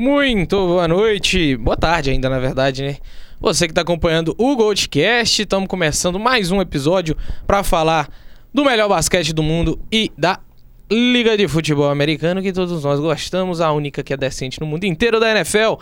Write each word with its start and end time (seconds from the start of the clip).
Muito 0.00 0.56
boa 0.56 0.88
noite, 0.88 1.58
boa 1.58 1.76
tarde 1.76 2.08
ainda, 2.08 2.30
na 2.30 2.38
verdade, 2.38 2.82
né? 2.82 2.96
Você 3.38 3.66
que 3.66 3.72
está 3.72 3.82
acompanhando 3.82 4.34
o 4.38 4.56
Goldcast, 4.56 5.42
estamos 5.42 5.68
começando 5.68 6.18
mais 6.18 6.50
um 6.50 6.58
episódio 6.58 7.14
para 7.46 7.62
falar 7.62 8.08
do 8.50 8.64
melhor 8.64 8.88
basquete 8.88 9.34
do 9.34 9.42
mundo 9.42 9.78
e 9.92 10.10
da 10.16 10.40
Liga 10.90 11.36
de 11.36 11.46
Futebol 11.46 11.90
Americano 11.90 12.40
que 12.40 12.50
todos 12.50 12.82
nós 12.82 12.98
gostamos, 12.98 13.60
a 13.60 13.70
única 13.72 14.02
que 14.02 14.14
é 14.14 14.16
decente 14.16 14.58
no 14.58 14.64
mundo 14.64 14.84
inteiro 14.84 15.20
da 15.20 15.32
NFL. 15.32 15.74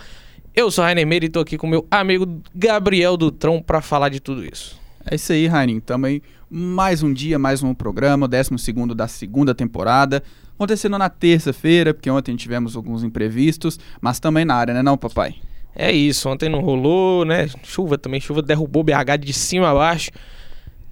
Eu 0.53 0.69
sou 0.69 0.83
Rainer 0.83 1.07
Meira 1.07 1.27
e 1.27 1.29
tô 1.29 1.39
aqui 1.39 1.57
com 1.57 1.69
meu 1.69 1.87
amigo 1.89 2.43
Gabriel 2.53 3.17
Dutron 3.17 3.63
para 3.63 3.81
falar 3.81 4.09
de 4.09 4.19
tudo 4.19 4.45
isso. 4.45 4.81
É 5.09 5.15
isso 5.15 5.33
aí, 5.33 5.47
Rainer. 5.47 5.81
Também 5.81 6.21
mais 6.51 7.03
um 7.03 7.13
dia, 7.13 7.39
mais 7.39 7.63
um 7.63 7.75
programa, 7.75 8.27
o 8.27 8.29
12 8.29 8.51
da 8.95 9.07
segunda 9.07 9.55
temporada. 9.55 10.23
Acontecendo 10.55 10.99
na 10.99 11.09
terça-feira, 11.09 11.93
porque 11.93 12.11
ontem 12.11 12.35
tivemos 12.35 12.75
alguns 12.75 13.05
imprevistos, 13.05 13.79
mas 14.01 14.19
também 14.19 14.45
na 14.45 14.55
área, 14.55 14.75
né, 14.75 14.83
não, 14.83 14.97
papai? 14.97 15.35
É 15.77 15.93
isso, 15.93 16.29
ontem 16.29 16.49
não 16.49 16.61
rolou, 16.61 17.25
né? 17.25 17.49
Chuva 17.63 17.97
também, 17.97 18.21
chuva 18.21 18.43
derrubou 18.43 18.83
BH 18.83 19.19
de 19.21 19.33
cima 19.33 19.71
a 19.71 19.75
baixo. 19.75 20.11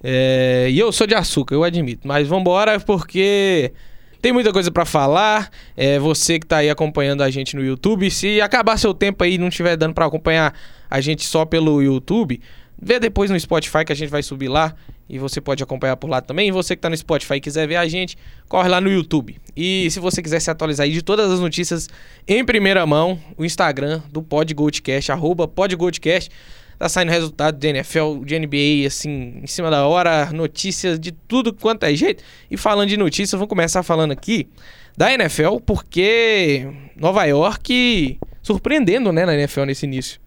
É... 0.01 0.67
E 0.69 0.79
eu 0.79 0.91
sou 0.91 1.05
de 1.05 1.15
açúcar, 1.15 1.55
eu 1.55 1.63
admito. 1.63 2.07
Mas 2.07 2.27
vambora, 2.27 2.79
porque 2.79 3.73
tem 4.21 4.31
muita 4.31 4.53
coisa 4.53 4.71
para 4.71 4.85
falar. 4.85 5.49
É, 5.75 5.99
você 5.99 6.39
que 6.39 6.45
tá 6.45 6.57
aí 6.57 6.69
acompanhando 6.69 7.21
a 7.21 7.29
gente 7.29 7.55
no 7.55 7.65
YouTube, 7.65 8.09
se 8.09 8.39
acabar 8.39 8.77
seu 8.77 8.93
tempo 8.93 9.23
aí 9.23 9.33
e 9.33 9.37
não 9.37 9.49
estiver 9.49 9.75
dando 9.75 9.93
para 9.93 10.05
acompanhar 10.05 10.53
a 10.89 11.01
gente 11.01 11.25
só 11.25 11.43
pelo 11.43 11.81
YouTube, 11.81 12.39
vê 12.81 12.99
depois 12.99 13.29
no 13.29 13.37
Spotify 13.37 13.83
que 13.83 13.91
a 13.91 13.95
gente 13.95 14.09
vai 14.09 14.23
subir 14.23 14.47
lá 14.47 14.73
e 15.09 15.17
você 15.17 15.39
pode 15.39 15.63
acompanhar 15.63 15.95
por 15.97 16.09
lá 16.09 16.21
também. 16.21 16.49
E 16.49 16.51
você 16.51 16.75
que 16.75 16.79
está 16.79 16.89
no 16.89 16.97
Spotify 16.97 17.35
e 17.35 17.39
quiser 17.39 17.67
ver 17.67 17.77
a 17.77 17.87
gente, 17.87 18.17
corre 18.47 18.67
lá 18.69 18.81
no 18.81 18.91
YouTube. 18.91 19.37
E 19.55 19.89
se 19.91 19.99
você 19.99 20.21
quiser 20.21 20.39
se 20.39 20.49
atualizar 20.49 20.85
aí 20.85 20.91
de 20.91 21.01
todas 21.01 21.31
as 21.31 21.39
notícias 21.39 21.89
em 22.27 22.43
primeira 22.43 22.85
mão, 22.85 23.19
o 23.37 23.45
Instagram 23.45 24.01
do 24.11 24.21
PodGoldcast, 24.21 25.11
arroba 25.11 25.47
PodGoldcast. 25.47 26.29
Tá 26.77 26.87
saindo 26.87 27.09
resultado 27.09 27.57
de 27.57 27.67
NFL, 27.69 28.23
de 28.23 28.37
NBA, 28.37 28.85
assim, 28.85 29.39
em 29.41 29.47
cima 29.47 29.71
da 29.71 29.87
hora, 29.87 30.31
notícias 30.31 30.99
de 30.99 31.11
tudo 31.11 31.51
quanto 31.51 31.85
é 31.85 31.95
jeito. 31.95 32.23
E 32.51 32.55
falando 32.55 32.89
de 32.89 32.97
notícias, 32.97 33.31
vamos 33.31 33.49
começar 33.49 33.81
falando 33.81 34.11
aqui 34.11 34.47
da 34.95 35.11
NFL, 35.11 35.57
porque 35.65 36.67
Nova 36.95 37.25
York 37.25 38.19
surpreendendo, 38.43 39.11
né, 39.11 39.25
na 39.25 39.33
NFL 39.33 39.63
nesse 39.63 39.87
início. 39.87 40.19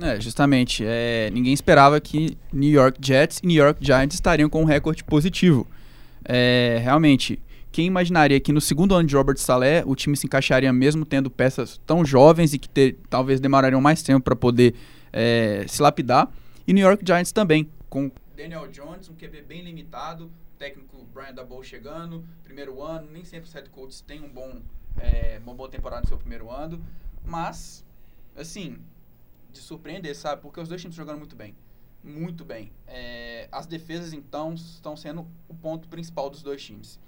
É, 0.00 0.20
justamente. 0.20 0.84
É, 0.86 1.28
ninguém 1.32 1.52
esperava 1.52 2.00
que 2.00 2.36
New 2.52 2.70
York 2.70 2.98
Jets 3.04 3.40
e 3.42 3.46
New 3.46 3.56
York 3.56 3.84
Giants 3.84 4.14
estariam 4.14 4.48
com 4.48 4.62
um 4.62 4.64
recorde 4.64 5.02
positivo. 5.02 5.66
É, 6.24 6.78
realmente, 6.82 7.40
quem 7.72 7.86
imaginaria 7.86 8.38
que 8.38 8.52
no 8.52 8.60
segundo 8.60 8.94
ano 8.94 9.08
de 9.08 9.16
Robert 9.16 9.38
Saleh 9.38 9.82
o 9.86 9.96
time 9.96 10.16
se 10.16 10.26
encaixaria 10.26 10.72
mesmo 10.72 11.04
tendo 11.04 11.30
peças 11.30 11.80
tão 11.86 12.04
jovens 12.04 12.54
e 12.54 12.58
que 12.58 12.68
ter, 12.68 12.96
talvez 13.10 13.40
demorariam 13.40 13.80
mais 13.80 14.02
tempo 14.02 14.24
para 14.24 14.36
poder 14.36 14.74
é, 15.12 15.64
se 15.68 15.82
lapidar. 15.82 16.30
E 16.66 16.72
New 16.72 16.86
York 16.86 17.04
Giants 17.04 17.32
também, 17.32 17.68
com 17.88 18.10
Daniel 18.36 18.68
Jones, 18.68 19.08
um 19.08 19.14
QB 19.14 19.42
bem 19.42 19.62
limitado, 19.62 20.30
técnico 20.58 21.04
Brian 21.12 21.34
Daboll 21.34 21.62
chegando, 21.64 22.24
primeiro 22.44 22.82
ano, 22.82 23.08
nem 23.10 23.24
sempre 23.24 23.48
os 23.48 23.54
head 23.54 23.68
coaches 23.70 24.00
têm 24.00 24.22
um 24.22 24.28
bom, 24.28 24.60
é, 25.00 25.40
uma 25.42 25.54
boa 25.54 25.68
temporada 25.68 26.02
no 26.02 26.08
seu 26.08 26.18
primeiro 26.18 26.50
ano, 26.50 26.80
mas, 27.24 27.84
assim, 28.36 28.76
de 29.58 29.64
surpreender, 29.64 30.14
sabe? 30.14 30.42
Porque 30.42 30.60
os 30.60 30.68
dois 30.68 30.80
times 30.80 30.96
jogando 30.96 31.18
muito 31.18 31.36
bem. 31.36 31.54
Muito 32.02 32.44
bem. 32.44 32.70
É, 32.86 33.48
as 33.50 33.66
defesas, 33.66 34.12
então, 34.12 34.54
estão 34.54 34.96
sendo 34.96 35.26
o 35.48 35.54
ponto 35.54 35.88
principal 35.88 36.30
dos 36.30 36.42
dois 36.42 36.62
times. 36.62 36.98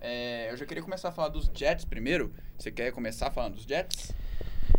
É, 0.00 0.50
eu 0.50 0.56
já 0.56 0.66
queria 0.66 0.82
começar 0.82 1.08
a 1.08 1.12
falar 1.12 1.28
dos 1.28 1.50
Jets 1.54 1.84
primeiro. 1.84 2.32
Você 2.58 2.70
quer 2.70 2.90
começar 2.92 3.30
falando 3.30 3.54
dos 3.54 3.64
Jets? 3.64 4.12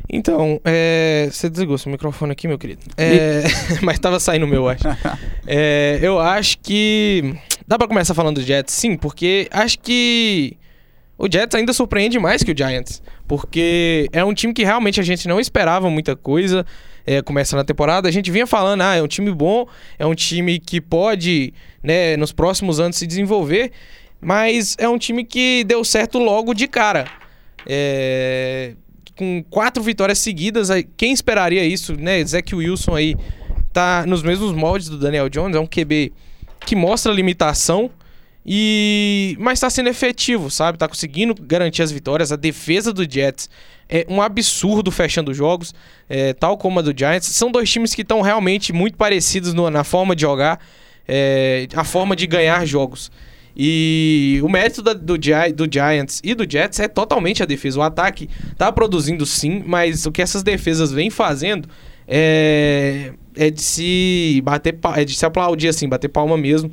Então, 0.10 0.60
é, 0.66 1.30
você 1.32 1.50
desligou 1.50 1.78
seu 1.78 1.92
microfone 1.92 2.34
aqui, 2.34 2.48
meu 2.48 2.60
querido. 2.60 2.82
É, 2.98 3.44
mas 3.82 3.96
estava 3.96 4.20
saindo 4.20 4.46
o 4.46 4.50
meu, 4.50 4.68
acho. 4.68 4.84
É, 5.48 6.00
eu 6.02 6.20
acho 6.20 6.58
que. 6.60 7.36
Dá 7.66 7.78
para 7.78 7.88
começar 7.88 8.14
falando 8.14 8.36
dos 8.36 8.46
Jets, 8.46 8.74
sim, 8.74 8.98
porque 8.98 9.48
acho 9.50 9.80
que 9.80 10.58
o 11.18 11.32
Jets 11.32 11.56
ainda 11.56 11.72
surpreende 11.72 12.20
mais 12.20 12.44
que 12.44 12.52
o 12.52 12.58
Giants. 12.58 13.02
Porque 13.26 14.10
é 14.12 14.24
um 14.26 14.34
time 14.34 14.54
que 14.54 14.66
realmente 14.66 15.00
a 15.00 15.04
gente 15.04 15.28
não 15.28 15.40
esperava 15.40 15.90
muita 15.90 16.16
coisa 16.16 16.66
é, 17.06 17.22
começando 17.22 17.60
a 17.60 17.64
temporada, 17.64 18.08
a 18.08 18.12
gente 18.12 18.32
vinha 18.32 18.48
falando, 18.48 18.82
ah, 18.82 18.96
é 18.96 19.02
um 19.02 19.08
time 19.08 19.32
bom, 19.32 19.68
é 19.98 20.06
um 20.06 20.16
time 20.16 20.60
que 20.60 20.80
pode, 20.80 21.54
né, 21.82 22.16
nos 22.18 22.32
próximos 22.32 22.80
anos 22.80 22.98
se 22.98 23.06
desenvolver, 23.06 23.72
mas 24.22 24.76
é 24.80 24.88
um 24.88 24.98
time 24.98 25.24
que 25.24 25.64
deu 25.66 25.84
certo 25.84 26.18
logo 26.18 26.54
de 26.54 26.68
cara. 26.68 27.06
É, 27.66 28.74
com 29.16 29.44
quatro 29.50 29.84
vitórias 29.84 30.20
seguidas, 30.20 30.70
quem 30.98 31.14
esperaria 31.14 31.64
isso, 31.64 31.96
né? 31.96 32.24
Zach 32.26 32.56
Wilson 32.56 32.96
aí 32.96 33.16
tá 33.72 34.06
nos 34.08 34.24
mesmos 34.24 34.54
moldes 34.54 34.90
do 34.90 34.98
Daniel 34.98 35.30
Jones, 35.30 35.56
é 35.56 35.60
um 35.60 35.68
QB 35.68 36.14
que 36.66 36.76
mostra 36.76 37.12
limitação, 37.12 37.90
e 38.46 39.38
mas 39.40 39.54
está 39.54 39.70
sendo 39.70 39.90
efetivo, 39.90 40.50
sabe? 40.50 40.78
Tá 40.78 40.88
conseguindo 40.88 41.34
garantir 41.40 41.82
as 41.82 41.92
vitórias. 41.92 42.32
A 42.32 42.36
defesa 42.36 42.92
do 42.92 43.10
Jets 43.10 43.50
é 43.90 44.06
um 44.10 44.22
absurdo 44.22 44.92
fechando 44.92 45.34
jogos, 45.34 45.74
é, 46.10 46.34
tal 46.34 46.58
como 46.58 46.80
a 46.80 46.82
do 46.82 46.94
Giants. 46.98 47.28
São 47.28 47.52
dois 47.52 47.70
times 47.72 47.94
que 47.94 48.02
estão 48.02 48.22
realmente 48.22 48.74
muito 48.74 48.98
parecidos 48.98 49.54
no, 49.54 49.70
na 49.70 49.84
forma 49.84 50.16
de 50.16 50.22
jogar, 50.22 50.60
é, 51.08 51.68
a 51.76 51.84
forma 51.84 52.16
de 52.16 52.28
ganhar 52.28 52.66
jogos. 52.66 53.12
E 53.56 54.40
o 54.44 54.50
mérito 54.50 54.82
da, 54.82 54.94
do, 54.94 55.16
do 55.16 55.70
Giants 55.72 56.20
e 56.24 56.34
do 56.34 56.50
Jets 56.50 56.80
é 56.80 56.88
totalmente 56.88 57.44
a 57.44 57.46
defesa. 57.46 57.80
O 57.80 57.84
ataque 57.84 58.30
tá 58.58 58.72
produzindo 58.72 59.26
sim, 59.26 59.64
mas 59.66 60.06
o 60.06 60.12
que 60.12 60.22
essas 60.22 60.42
defesas 60.42 60.92
vêm 60.92 61.10
fazendo 61.10 61.70
é, 62.08 63.14
é 63.36 63.50
de 63.50 63.62
se 63.62 64.42
bater, 64.44 64.78
é 64.96 65.06
de 65.06 65.16
se 65.16 65.26
aplaudir 65.26 65.68
assim, 65.68 65.88
bater 65.88 66.10
palma 66.10 66.38
mesmo. 66.38 66.72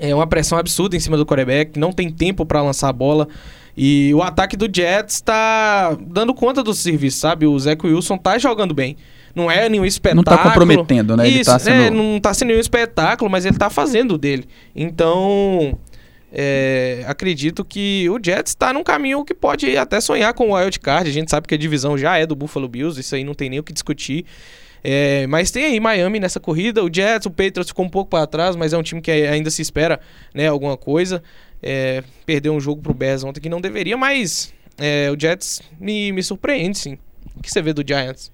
É 0.00 0.14
uma 0.14 0.26
pressão 0.26 0.56
absurda 0.58 0.96
em 0.96 1.00
cima 1.00 1.16
do 1.16 1.26
quarterback, 1.26 1.78
não 1.78 1.92
tem 1.92 2.10
tempo 2.10 2.46
para 2.46 2.62
lançar 2.62 2.88
a 2.88 2.92
bola. 2.92 3.28
E 3.76 4.12
o 4.14 4.22
ataque 4.22 4.56
do 4.56 4.68
Jets 4.74 5.16
está 5.16 5.96
dando 6.00 6.34
conta 6.34 6.62
do 6.62 6.74
serviço, 6.74 7.18
sabe? 7.18 7.46
O 7.46 7.58
Zach 7.58 7.86
Wilson 7.86 8.16
tá 8.16 8.38
jogando 8.38 8.74
bem. 8.74 8.96
Não 9.34 9.50
é 9.50 9.68
nenhum 9.68 9.84
espetáculo. 9.84 10.24
Não 10.26 10.36
tá 10.36 10.42
comprometendo, 10.42 11.16
né? 11.16 11.28
Isso, 11.28 11.38
ele 11.38 11.44
tá 11.44 11.58
sendo... 11.58 11.82
é, 11.82 11.90
não 11.90 12.18
tá 12.18 12.34
sendo 12.34 12.48
nenhum 12.48 12.60
espetáculo, 12.60 13.30
mas 13.30 13.46
ele 13.46 13.56
tá 13.56 13.70
fazendo 13.70 14.18
dele. 14.18 14.46
Então, 14.74 15.78
é, 16.32 17.04
acredito 17.06 17.64
que 17.64 18.08
o 18.10 18.18
Jets 18.22 18.50
está 18.50 18.72
num 18.72 18.82
caminho 18.82 19.24
que 19.24 19.34
pode 19.34 19.76
até 19.76 20.00
sonhar 20.00 20.34
com 20.34 20.50
o 20.50 20.54
Wild 20.54 20.80
Card. 20.80 21.08
A 21.08 21.12
gente 21.12 21.30
sabe 21.30 21.46
que 21.46 21.54
a 21.54 21.58
divisão 21.58 21.96
já 21.96 22.16
é 22.18 22.26
do 22.26 22.34
Buffalo 22.34 22.68
Bills, 22.68 23.00
isso 23.00 23.14
aí 23.14 23.22
não 23.22 23.34
tem 23.34 23.48
nem 23.48 23.58
o 23.58 23.62
que 23.62 23.72
discutir. 23.72 24.24
É, 24.82 25.26
mas 25.26 25.50
tem 25.50 25.64
aí 25.64 25.80
Miami 25.80 26.20
nessa 26.20 26.40
corrida, 26.40 26.82
o 26.82 26.92
Jets, 26.92 27.26
o 27.26 27.30
Patriots 27.30 27.68
ficou 27.68 27.84
um 27.84 27.88
pouco 27.88 28.10
para 28.10 28.26
trás, 28.26 28.56
mas 28.56 28.72
é 28.72 28.78
um 28.78 28.82
time 28.82 29.00
que 29.00 29.10
ainda 29.10 29.50
se 29.50 29.62
espera 29.62 30.00
né, 30.34 30.48
alguma 30.48 30.76
coisa. 30.76 31.22
É, 31.62 32.02
perdeu 32.24 32.54
um 32.54 32.60
jogo 32.60 32.80
pro 32.80 32.94
Bears 32.94 33.22
ontem 33.22 33.40
que 33.40 33.48
não 33.48 33.60
deveria, 33.60 33.96
mas 33.96 34.52
é, 34.78 35.10
o 35.10 35.20
Jets 35.20 35.60
me, 35.78 36.10
me 36.12 36.22
surpreende, 36.22 36.78
sim. 36.78 36.98
O 37.36 37.42
que 37.42 37.50
você 37.50 37.60
vê 37.60 37.72
do 37.72 37.84
Giants? 37.86 38.32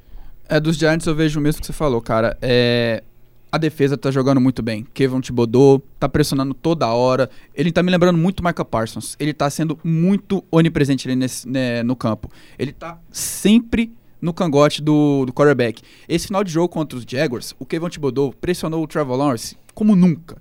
É, 0.49 0.61
dos 0.61 0.77
Giants 0.77 1.07
eu 1.07 1.15
vejo 1.15 1.41
o 1.41 1.43
mesmo 1.43 1.61
que 1.61 1.67
você 1.67 1.73
falou, 1.73 2.01
cara. 2.01 2.37
É, 2.41 3.03
a 3.51 3.59
defesa 3.59 3.97
tá 3.97 4.11
jogando 4.11 4.41
muito 4.41 4.63
bem. 4.63 4.87
Kevin 4.95 5.21
Thibodeau 5.21 5.83
tá 5.99 6.09
pressionando 6.09 6.55
toda 6.55 6.87
hora. 6.89 7.29
Ele 7.55 7.73
tá 7.73 7.83
me 7.83 7.91
lembrando 7.91 8.19
muito 8.19 8.45
Michael 8.45 8.65
Parsons. 8.65 9.17
Ele 9.19 9.33
tá 9.33 9.49
sendo 9.51 9.79
muito 9.83 10.45
onipresente 10.51 11.09
ali 11.09 11.17
nesse, 11.17 11.49
né, 11.49 11.83
no 11.83 11.97
campo. 11.97 12.31
Ele 12.59 12.73
tá 12.73 12.99
sempre 13.11 13.93
no 14.21 14.33
cangote 14.33 14.83
do, 14.83 15.25
do 15.27 15.33
quarterback. 15.33 15.83
Esse 16.09 16.27
final 16.27 16.43
de 16.43 16.51
jogo 16.51 16.69
contra 16.69 16.99
os 16.99 17.05
Jaguars, 17.07 17.55
o 17.59 17.67
Kevin 17.67 17.89
Thibodeau 17.89 18.33
pressionou 18.41 18.83
o 18.83 18.87
Trevor 18.87 19.17
Lawrence 19.17 19.57
como 19.75 19.95
nunca. 19.95 20.41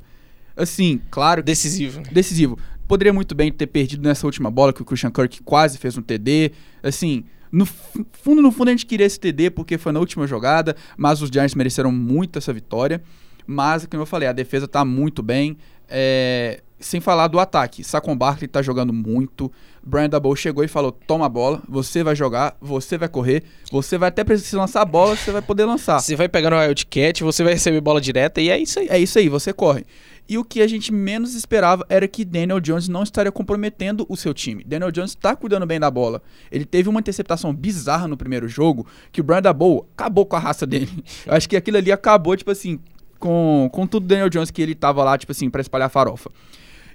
Assim, 0.56 1.02
claro. 1.12 1.44
Decisivo. 1.44 2.02
Decisivo. 2.12 2.58
Poderia 2.88 3.12
muito 3.12 3.36
bem 3.36 3.52
ter 3.52 3.68
perdido 3.68 4.04
nessa 4.04 4.26
última 4.26 4.50
bola 4.50 4.72
que 4.72 4.82
o 4.82 4.86
Christian 4.86 5.12
Kirk 5.12 5.42
quase 5.44 5.78
fez 5.78 5.98
um 5.98 6.02
TD. 6.02 6.52
Assim, 6.82 7.26
no 7.52 7.66
fundo, 7.66 8.42
no 8.42 8.52
fundo 8.52 8.70
a 8.70 8.72
gente 8.72 8.86
queria 8.86 9.06
esse 9.06 9.20
TD 9.20 9.50
porque 9.50 9.78
foi 9.78 9.92
na 9.92 10.00
última 10.00 10.26
jogada, 10.28 10.76
mas 10.96 11.22
os 11.22 11.30
Giants 11.30 11.56
mereceram 11.56 11.92
muito 11.92 12.38
essa 12.38 12.54
vitória. 12.54 13.04
Mas, 13.48 13.86
como 13.86 14.02
eu 14.02 14.08
falei, 14.08 14.28
a 14.28 14.34
defesa 14.34 14.68
tá 14.68 14.84
muito 14.86 15.22
bem. 15.22 15.58
É, 15.88 16.62
sem 16.86 17.02
falar 17.02 17.28
do 17.28 17.40
ataque. 17.40 17.84
Saquon 17.84 18.16
Barkley 18.16 18.48
tá 18.48 18.62
jogando 18.62 18.94
muito. 18.94 19.52
Brian 19.84 20.08
Double 20.08 20.36
chegou 20.36 20.64
e 20.64 20.68
falou: 20.68 20.92
toma 20.92 21.26
a 21.26 21.30
bola, 21.30 21.64
você 21.68 22.04
vai 22.04 22.16
jogar, 22.16 22.56
você 22.62 22.96
vai 22.96 23.10
correr, 23.10 23.44
você 23.72 23.98
vai 23.98 24.10
até 24.10 24.24
precisar 24.24 24.60
lançar 24.60 24.82
a 24.82 24.86
bola, 24.86 25.16
você 25.16 25.32
vai 25.32 25.42
poder 25.42 25.66
lançar. 25.66 26.00
Você 26.00 26.16
vai 26.16 26.30
pegar 26.30 26.52
no 26.52 26.58
Wildcat, 26.58 27.24
você 27.24 27.44
vai 27.44 27.54
receber 27.54 27.82
bola 27.82 28.00
direta 28.00 28.40
e 28.40 28.50
é 28.52 28.60
isso 28.60 28.80
aí. 28.80 28.88
É 28.88 29.00
isso 29.00 29.18
aí, 29.18 29.28
você 29.28 29.52
corre. 29.52 29.84
E 30.30 30.38
o 30.38 30.44
que 30.44 30.62
a 30.62 30.68
gente 30.68 30.94
menos 30.94 31.34
esperava 31.34 31.84
era 31.90 32.08
que 32.08 32.24
Daniel 32.24 32.60
Jones 32.60 32.88
não 32.88 33.02
estaria 33.02 33.32
comprometendo 33.32 34.06
o 34.08 34.16
seu 34.16 34.34
time. 34.34 34.64
Daniel 34.64 34.92
Jones 34.92 35.12
está 35.12 35.36
cuidando 35.36 35.66
bem 35.66 35.80
da 35.80 35.90
bola. 35.90 36.22
Ele 36.52 36.66
teve 36.66 36.88
uma 36.88 37.00
interceptação 37.00 37.54
bizarra 37.54 38.08
no 38.08 38.16
primeiro 38.16 38.48
jogo, 38.48 38.86
que 39.12 39.22
o 39.22 39.24
Brian 39.24 39.42
Dabow 39.42 39.88
acabou 39.96 40.26
com 40.26 40.36
a 40.36 40.40
raça 40.40 40.68
dele. 40.68 41.04
Eu 41.26 41.34
acho 41.34 41.50
que 41.50 41.56
aquilo 41.56 41.78
ali 41.78 41.92
acabou, 41.92 42.36
tipo 42.36 42.50
assim, 42.50 42.80
com, 43.20 43.70
com 43.72 43.88
tudo 43.88 44.08
Daniel 44.08 44.30
Jones 44.30 44.52
que 44.52 44.62
ele 44.62 44.76
tava 44.76 45.04
lá, 45.04 45.18
tipo 45.18 45.32
assim, 45.32 45.50
para 45.50 45.62
espalhar 45.62 45.90
farofa. 45.90 46.32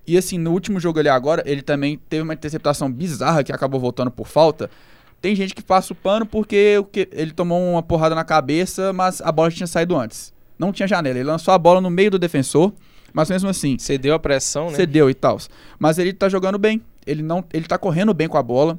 E 0.06 0.16
assim, 0.16 0.38
no 0.38 0.52
último 0.52 0.80
jogo 0.80 0.98
ali 0.98 1.08
agora, 1.08 1.42
ele 1.46 1.62
também 1.62 1.98
teve 2.08 2.22
uma 2.22 2.34
interceptação 2.34 2.90
bizarra 2.90 3.44
que 3.44 3.52
acabou 3.52 3.80
voltando 3.80 4.10
por 4.10 4.26
falta 4.26 4.70
Tem 5.20 5.34
gente 5.34 5.54
que 5.54 5.62
passa 5.62 5.92
o 5.92 5.96
pano 5.96 6.26
porque 6.26 6.82
ele 7.12 7.32
tomou 7.32 7.72
uma 7.72 7.82
porrada 7.82 8.14
na 8.14 8.24
cabeça, 8.24 8.92
mas 8.92 9.20
a 9.20 9.30
bola 9.30 9.50
tinha 9.50 9.66
saído 9.66 9.96
antes. 9.96 10.32
Não 10.58 10.72
tinha 10.72 10.88
janela. 10.88 11.18
Ele 11.18 11.28
lançou 11.28 11.54
a 11.54 11.58
bola 11.58 11.80
no 11.80 11.90
meio 11.90 12.10
do 12.10 12.18
defensor, 12.18 12.72
mas 13.12 13.30
mesmo 13.30 13.48
assim, 13.48 13.78
Cedeu 13.78 14.14
a 14.14 14.18
pressão, 14.18 14.70
né? 14.70 14.76
cedeu 14.76 15.08
e 15.10 15.14
tal. 15.14 15.38
Mas 15.78 15.98
ele 15.98 16.12
tá 16.12 16.28
jogando 16.28 16.58
bem. 16.58 16.82
Ele 17.06 17.22
não, 17.22 17.44
ele 17.52 17.66
tá 17.66 17.78
correndo 17.78 18.12
bem 18.12 18.28
com 18.28 18.36
a 18.36 18.42
bola. 18.42 18.78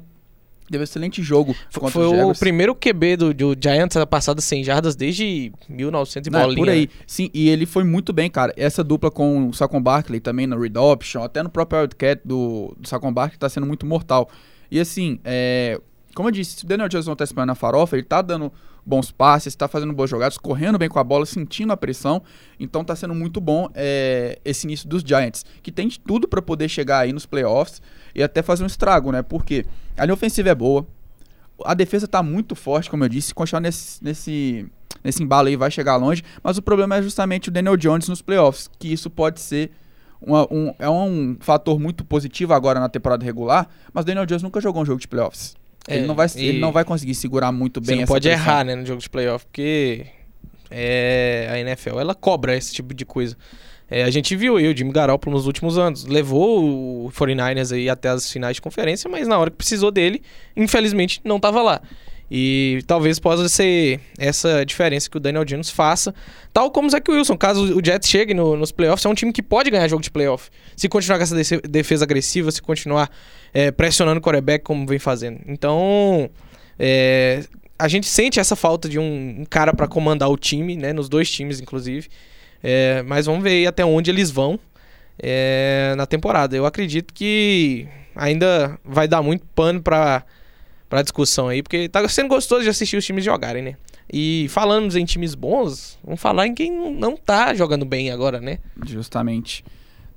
Teve 0.72 0.82
um 0.82 0.84
excelente 0.84 1.22
jogo 1.22 1.54
Foi 1.70 2.06
os 2.06 2.36
o 2.36 2.40
primeiro 2.40 2.74
QB 2.74 3.16
do, 3.16 3.34
do 3.34 3.56
Giants 3.62 3.96
a 3.96 4.06
passada 4.06 4.40
100 4.40 4.64
jardas 4.64 4.96
desde 4.96 5.52
1900 5.68 6.26
e 6.26 6.30
Não, 6.30 6.40
é 6.40 6.42
bolinha. 6.44 6.64
por 6.64 6.68
aí. 6.70 6.80
né? 6.86 6.88
Sim, 7.06 7.30
e 7.34 7.48
ele 7.48 7.66
foi 7.66 7.84
muito 7.84 8.12
bem, 8.12 8.30
cara. 8.30 8.52
Essa 8.56 8.82
dupla 8.82 9.10
com 9.10 9.48
o 9.48 9.52
Saquon 9.52 9.82
Barkley 9.82 10.18
também 10.18 10.46
no 10.46 10.58
Read 10.58 10.78
Option, 10.78 11.22
até 11.22 11.42
no 11.42 11.50
próprio 11.50 11.80
Wildcat 11.80 12.22
do, 12.24 12.74
do 12.78 12.88
Saquon 12.88 13.12
Barkley 13.12 13.38
tá 13.38 13.48
sendo 13.48 13.66
muito 13.66 13.84
mortal. 13.86 14.28
E 14.70 14.80
assim, 14.80 15.20
é, 15.24 15.78
como 16.14 16.28
eu 16.28 16.32
disse, 16.32 16.56
se 16.56 16.64
o 16.64 16.66
Daniel 16.66 16.88
Jones 16.88 17.06
não 17.06 17.14
tá 17.14 17.24
esperando 17.24 17.48
na 17.48 17.54
farofa, 17.54 17.94
ele 17.96 18.04
tá 18.04 18.22
dando 18.22 18.50
bons 18.84 19.10
passes, 19.10 19.54
tá 19.54 19.68
fazendo 19.68 19.92
boas 19.92 20.10
jogadas, 20.10 20.36
correndo 20.36 20.76
bem 20.78 20.88
com 20.88 20.98
a 20.98 21.04
bola, 21.04 21.24
sentindo 21.24 21.72
a 21.72 21.76
pressão. 21.76 22.22
Então 22.58 22.84
tá 22.84 22.96
sendo 22.96 23.14
muito 23.14 23.40
bom 23.40 23.68
é, 23.74 24.38
esse 24.44 24.66
início 24.66 24.88
dos 24.88 25.02
Giants, 25.02 25.44
que 25.62 25.70
tem 25.70 25.86
de 25.88 26.00
tudo 26.00 26.26
pra 26.26 26.42
poder 26.42 26.68
chegar 26.68 26.98
aí 27.00 27.12
nos 27.12 27.26
playoffs 27.26 27.80
e 28.14 28.22
até 28.22 28.42
fazer 28.42 28.64
um 28.64 28.66
estrago, 28.66 29.12
né? 29.12 29.22
Porque 29.22 29.64
a 29.96 30.04
linha 30.04 30.14
ofensiva 30.14 30.48
é 30.50 30.54
boa, 30.54 30.86
a 31.64 31.74
defesa 31.74 32.08
tá 32.08 32.22
muito 32.22 32.54
forte, 32.56 32.90
como 32.90 33.04
eu 33.04 33.08
disse, 33.08 33.28
se 33.28 33.34
continuar 33.34 33.60
nesse, 33.60 34.02
nesse, 34.02 34.66
nesse 35.04 35.22
embalo 35.22 35.46
aí 35.48 35.54
vai 35.56 35.70
chegar 35.70 35.96
longe, 35.96 36.22
mas 36.42 36.58
o 36.58 36.62
problema 36.62 36.96
é 36.96 37.02
justamente 37.02 37.48
o 37.48 37.52
Daniel 37.52 37.76
Jones 37.76 38.08
nos 38.08 38.20
playoffs, 38.20 38.68
que 38.78 38.92
isso 38.92 39.08
pode 39.08 39.40
ser 39.40 39.70
uma- 40.20 40.46
um, 40.52 40.74
é 40.78 40.88
um 40.90 41.36
fator 41.40 41.78
muito 41.78 42.04
positivo 42.04 42.52
agora 42.52 42.80
na 42.80 42.88
temporada 42.88 43.24
regular, 43.24 43.68
mas 43.92 44.04
Daniel 44.04 44.26
Jones 44.26 44.42
nunca 44.42 44.60
jogou 44.60 44.82
um 44.82 44.84
jogo 44.84 45.00
de 45.00 45.06
playoffs. 45.06 45.54
É, 45.88 45.96
ele, 45.96 46.06
não 46.06 46.14
vai, 46.14 46.26
ele 46.36 46.58
não 46.58 46.70
vai 46.72 46.84
conseguir 46.84 47.14
segurar 47.14 47.50
muito 47.52 47.80
Você 47.80 47.86
bem 47.88 47.96
não 47.96 48.02
essa 48.04 48.12
pode 48.12 48.28
pressão. 48.28 48.44
errar, 48.44 48.64
né, 48.64 48.74
no 48.76 48.86
jogo 48.86 49.00
de 49.00 49.10
playoff, 49.10 49.44
porque 49.46 50.06
é, 50.70 51.48
a 51.50 51.58
NFL, 51.58 51.98
ela 51.98 52.14
cobra 52.14 52.56
esse 52.56 52.72
tipo 52.72 52.94
de 52.94 53.04
coisa. 53.04 53.36
É, 53.90 54.04
a 54.04 54.10
gente 54.10 54.34
viu 54.34 54.56
aí 54.56 54.66
o 54.72 54.76
Jimmy 54.76 54.90
Garoppolo 54.92 55.36
nos 55.36 55.46
últimos 55.46 55.76
anos, 55.76 56.06
levou 56.06 57.06
o 57.06 57.10
49ers 57.12 57.74
aí 57.74 57.90
até 57.90 58.08
as 58.08 58.30
finais 58.30 58.54
de 58.56 58.62
conferência, 58.62 59.10
mas 59.10 59.28
na 59.28 59.38
hora 59.38 59.50
que 59.50 59.56
precisou 59.56 59.90
dele, 59.90 60.22
infelizmente 60.56 61.20
não 61.24 61.36
estava 61.36 61.60
lá. 61.60 61.80
E 62.34 62.82
talvez 62.86 63.18
possa 63.18 63.46
ser 63.46 64.00
essa 64.18 64.64
diferença 64.64 65.10
que 65.10 65.18
o 65.18 65.20
Daniel 65.20 65.44
Jones 65.44 65.68
faça, 65.68 66.14
tal 66.50 66.70
como 66.70 66.88
o 66.88 66.90
Zach 66.90 67.10
Wilson. 67.10 67.36
Caso 67.36 67.76
o 67.78 67.84
Jets 67.84 68.08
chegue 68.08 68.32
no- 68.32 68.56
nos 68.56 68.72
playoffs, 68.72 69.04
é 69.04 69.08
um 69.10 69.14
time 69.14 69.30
que 69.30 69.42
pode 69.42 69.68
ganhar 69.70 69.86
jogo 69.88 70.02
de 70.02 70.10
playoff. 70.10 70.48
Se 70.74 70.88
continuar 70.88 71.18
com 71.18 71.24
essa 71.24 71.36
defesa 71.68 72.04
agressiva, 72.04 72.50
se 72.50 72.62
continuar 72.62 73.10
é, 73.52 73.70
pressionando 73.70 74.18
o 74.18 74.22
quarterback 74.22 74.64
como 74.64 74.86
vem 74.86 74.98
fazendo. 74.98 75.40
Então, 75.46 76.30
é, 76.78 77.44
a 77.78 77.88
gente 77.88 78.06
sente 78.06 78.40
essa 78.40 78.56
falta 78.56 78.88
de 78.88 78.98
um, 78.98 79.40
um 79.40 79.44
cara 79.44 79.74
pra 79.74 79.86
comandar 79.86 80.30
o 80.30 80.36
time, 80.36 80.76
né? 80.76 80.92
Nos 80.92 81.08
dois 81.08 81.30
times, 81.30 81.60
inclusive. 81.60 82.08
É, 82.62 83.02
mas 83.02 83.26
vamos 83.26 83.42
ver 83.42 83.66
até 83.66 83.84
onde 83.84 84.10
eles 84.10 84.30
vão 84.30 84.58
é, 85.18 85.94
na 85.96 86.06
temporada. 86.06 86.56
Eu 86.56 86.64
acredito 86.64 87.12
que 87.12 87.86
ainda 88.14 88.78
vai 88.84 89.08
dar 89.08 89.22
muito 89.22 89.44
pano 89.54 89.82
pra, 89.82 90.24
pra 90.88 91.02
discussão 91.02 91.48
aí, 91.48 91.62
porque 91.62 91.88
tá 91.88 92.06
sendo 92.08 92.28
gostoso 92.28 92.62
de 92.62 92.68
assistir 92.68 92.96
os 92.96 93.04
times 93.04 93.24
jogarem, 93.24 93.62
né? 93.62 93.76
E 94.12 94.46
falando 94.50 94.94
em 94.96 95.04
times 95.04 95.34
bons, 95.34 95.98
vamos 96.04 96.20
falar 96.20 96.46
em 96.46 96.54
quem 96.54 96.70
não 96.70 97.16
tá 97.16 97.54
jogando 97.54 97.84
bem 97.84 98.10
agora, 98.10 98.40
né? 98.40 98.58
Justamente. 98.86 99.64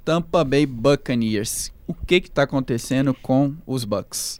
Tampa 0.06 0.44
Bay 0.44 0.68
Buccaneers. 0.68 1.74
O 1.88 1.94
que 1.94 2.22
que 2.22 2.30
tá 2.30 2.44
acontecendo 2.44 3.12
com 3.14 3.56
os 3.66 3.84
Bucks? 3.84 4.40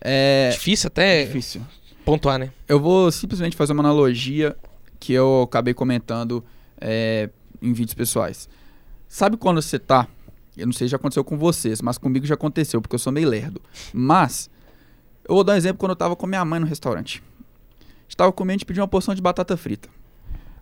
É 0.00 0.50
Difícil 0.52 0.86
até 0.88 1.24
difícil. 1.24 1.62
pontuar, 2.04 2.38
né? 2.38 2.52
Eu 2.68 2.78
vou 2.78 3.10
simplesmente 3.10 3.56
fazer 3.56 3.72
uma 3.72 3.82
analogia 3.82 4.54
que 5.00 5.12
eu 5.14 5.42
acabei 5.42 5.72
comentando 5.72 6.44
é, 6.80 7.30
em 7.60 7.72
vídeos 7.72 7.94
pessoais. 7.94 8.48
Sabe 9.08 9.36
quando 9.38 9.62
você 9.62 9.78
tá. 9.78 10.06
Eu 10.56 10.66
não 10.66 10.72
sei 10.72 10.86
se 10.86 10.90
já 10.92 10.96
aconteceu 10.96 11.24
com 11.24 11.38
vocês, 11.38 11.80
mas 11.80 11.96
comigo 11.96 12.26
já 12.26 12.34
aconteceu, 12.34 12.80
porque 12.82 12.94
eu 12.94 12.98
sou 12.98 13.12
meio 13.12 13.28
lerdo. 13.28 13.62
Mas, 13.92 14.50
eu 15.26 15.34
vou 15.34 15.42
dar 15.44 15.54
um 15.54 15.56
exemplo 15.56 15.78
quando 15.78 15.90
eu 15.90 15.96
tava 15.96 16.14
com 16.16 16.26
minha 16.26 16.44
mãe 16.44 16.60
no 16.60 16.66
restaurante. 16.66 17.22
Estava 18.08 18.30
comendo, 18.32 18.56
a 18.56 18.58
gente 18.58 18.66
pediu 18.66 18.82
uma 18.82 18.88
porção 18.88 19.14
de 19.14 19.22
batata 19.22 19.56
frita. 19.56 19.88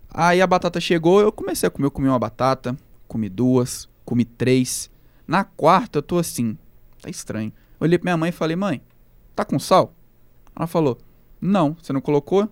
Aí 0.09 0.41
a 0.41 0.47
batata 0.47 0.79
chegou, 0.79 1.19
eu 1.19 1.31
comecei 1.31 1.67
a 1.67 1.69
comer. 1.69 1.87
Eu 1.87 1.91
comi 1.91 2.07
uma 2.07 2.19
batata, 2.19 2.77
comi 3.07 3.27
duas, 3.27 3.89
comi 4.07 4.23
três. 4.23 4.89
Na 5.27 5.43
quarta, 5.43 5.97
eu 5.97 6.01
tô 6.01 6.17
assim, 6.17 6.57
tá 7.01 7.09
estranho. 7.09 7.51
Eu 7.77 7.85
olhei 7.85 7.99
pra 7.99 8.05
minha 8.05 8.17
mãe 8.17 8.29
e 8.29 8.31
falei, 8.31 8.55
mãe, 8.55 8.81
tá 9.35 9.43
com 9.43 9.59
sal? 9.59 9.93
Ela 10.55 10.65
falou, 10.65 10.97
não, 11.41 11.75
você 11.79 11.91
não 11.91 11.99
colocou? 11.99 12.49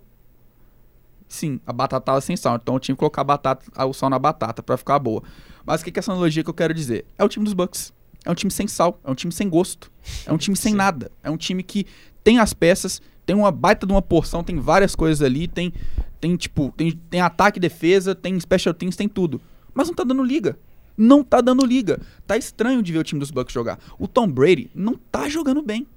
Sim, 1.29 1.61
a 1.65 1.71
batata 1.71 2.05
tava 2.05 2.19
sem 2.19 2.35
sal, 2.35 2.57
então 2.57 2.75
eu 2.75 2.79
tinha 2.79 2.93
que 2.93 2.99
colocar 2.99 3.23
batata, 3.23 3.65
o 3.85 3.93
sal 3.93 4.09
na 4.09 4.19
batata 4.19 4.61
pra 4.61 4.75
ficar 4.75 4.99
boa. 4.99 5.23
Mas 5.65 5.79
o 5.79 5.85
que, 5.85 5.91
que 5.91 5.97
é 5.97 6.01
essa 6.01 6.11
analogia 6.11 6.43
que 6.43 6.49
eu 6.49 6.53
quero 6.53 6.73
dizer? 6.73 7.05
É 7.17 7.23
o 7.23 7.29
time 7.29 7.45
dos 7.45 7.53
Bucks. 7.53 7.93
É 8.25 8.29
um 8.29 8.35
time 8.35 8.51
sem 8.51 8.67
sal, 8.67 8.99
é 9.03 9.09
um 9.09 9.15
time 9.15 9.31
sem 9.31 9.47
gosto, 9.47 9.91
é 10.25 10.33
um 10.33 10.37
time 10.37 10.57
sem 10.57 10.71
Sim. 10.73 10.77
nada. 10.77 11.11
É 11.23 11.29
um 11.29 11.37
time 11.37 11.63
que 11.63 11.85
tem 12.23 12.39
as 12.39 12.53
peças, 12.53 13.01
tem 13.25 13.35
uma 13.35 13.51
baita 13.51 13.87
de 13.87 13.93
uma 13.93 14.01
porção, 14.01 14.43
tem 14.43 14.59
várias 14.59 14.95
coisas 14.95 15.21
ali, 15.21 15.47
tem, 15.47 15.71
tem 16.19 16.35
tipo, 16.35 16.73
tem, 16.75 16.91
tem 16.91 17.21
ataque, 17.21 17.59
defesa, 17.59 18.13
tem 18.13 18.37
special 18.39 18.73
teams, 18.73 18.95
tem 18.97 19.07
tudo. 19.07 19.39
Mas 19.73 19.87
não 19.87 19.95
tá 19.95 20.03
dando 20.03 20.23
liga. 20.23 20.57
Não 20.97 21.23
tá 21.23 21.41
dando 21.41 21.65
liga. 21.65 21.99
Tá 22.25 22.37
estranho 22.37 22.81
de 22.81 22.91
ver 22.91 22.99
o 22.99 23.03
time 23.03 23.19
dos 23.19 23.31
Bucks 23.31 23.53
jogar. 23.53 23.79
O 23.99 24.07
Tom 24.07 24.27
Brady 24.27 24.69
não 24.73 24.95
tá 24.95 25.27
jogando 25.29 25.61
bem. 25.61 25.87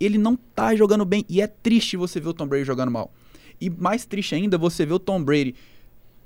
Ele 0.00 0.18
não 0.18 0.36
tá 0.36 0.74
jogando 0.74 1.04
bem. 1.04 1.24
E 1.28 1.40
é 1.40 1.46
triste 1.46 1.96
você 1.96 2.18
ver 2.20 2.28
o 2.28 2.34
Tom 2.34 2.46
Brady 2.46 2.64
jogando 2.64 2.90
mal. 2.90 3.12
E 3.60 3.70
mais 3.70 4.04
triste 4.04 4.34
ainda 4.34 4.58
você 4.58 4.84
ver 4.84 4.94
o 4.94 4.98
Tom 4.98 5.22
Brady 5.22 5.54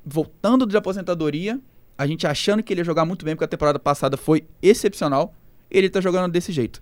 voltando 0.05 0.65
de 0.67 0.77
aposentadoria, 0.77 1.61
a 1.99 2.07
gente 2.07 2.27
achando 2.27 2.63
que 2.63 2.73
ele 2.73 2.81
ia 2.81 2.85
jogar 2.85 3.05
muito 3.05 3.25
bem, 3.25 3.35
porque 3.35 3.45
a 3.45 3.49
temporada 3.49 3.79
passada 3.79 4.17
foi 4.17 4.45
excepcional, 4.63 5.35
ele 5.71 5.91
tá 5.91 6.01
jogando 6.01 6.31
desse 6.31 6.53
jeito. 6.53 6.81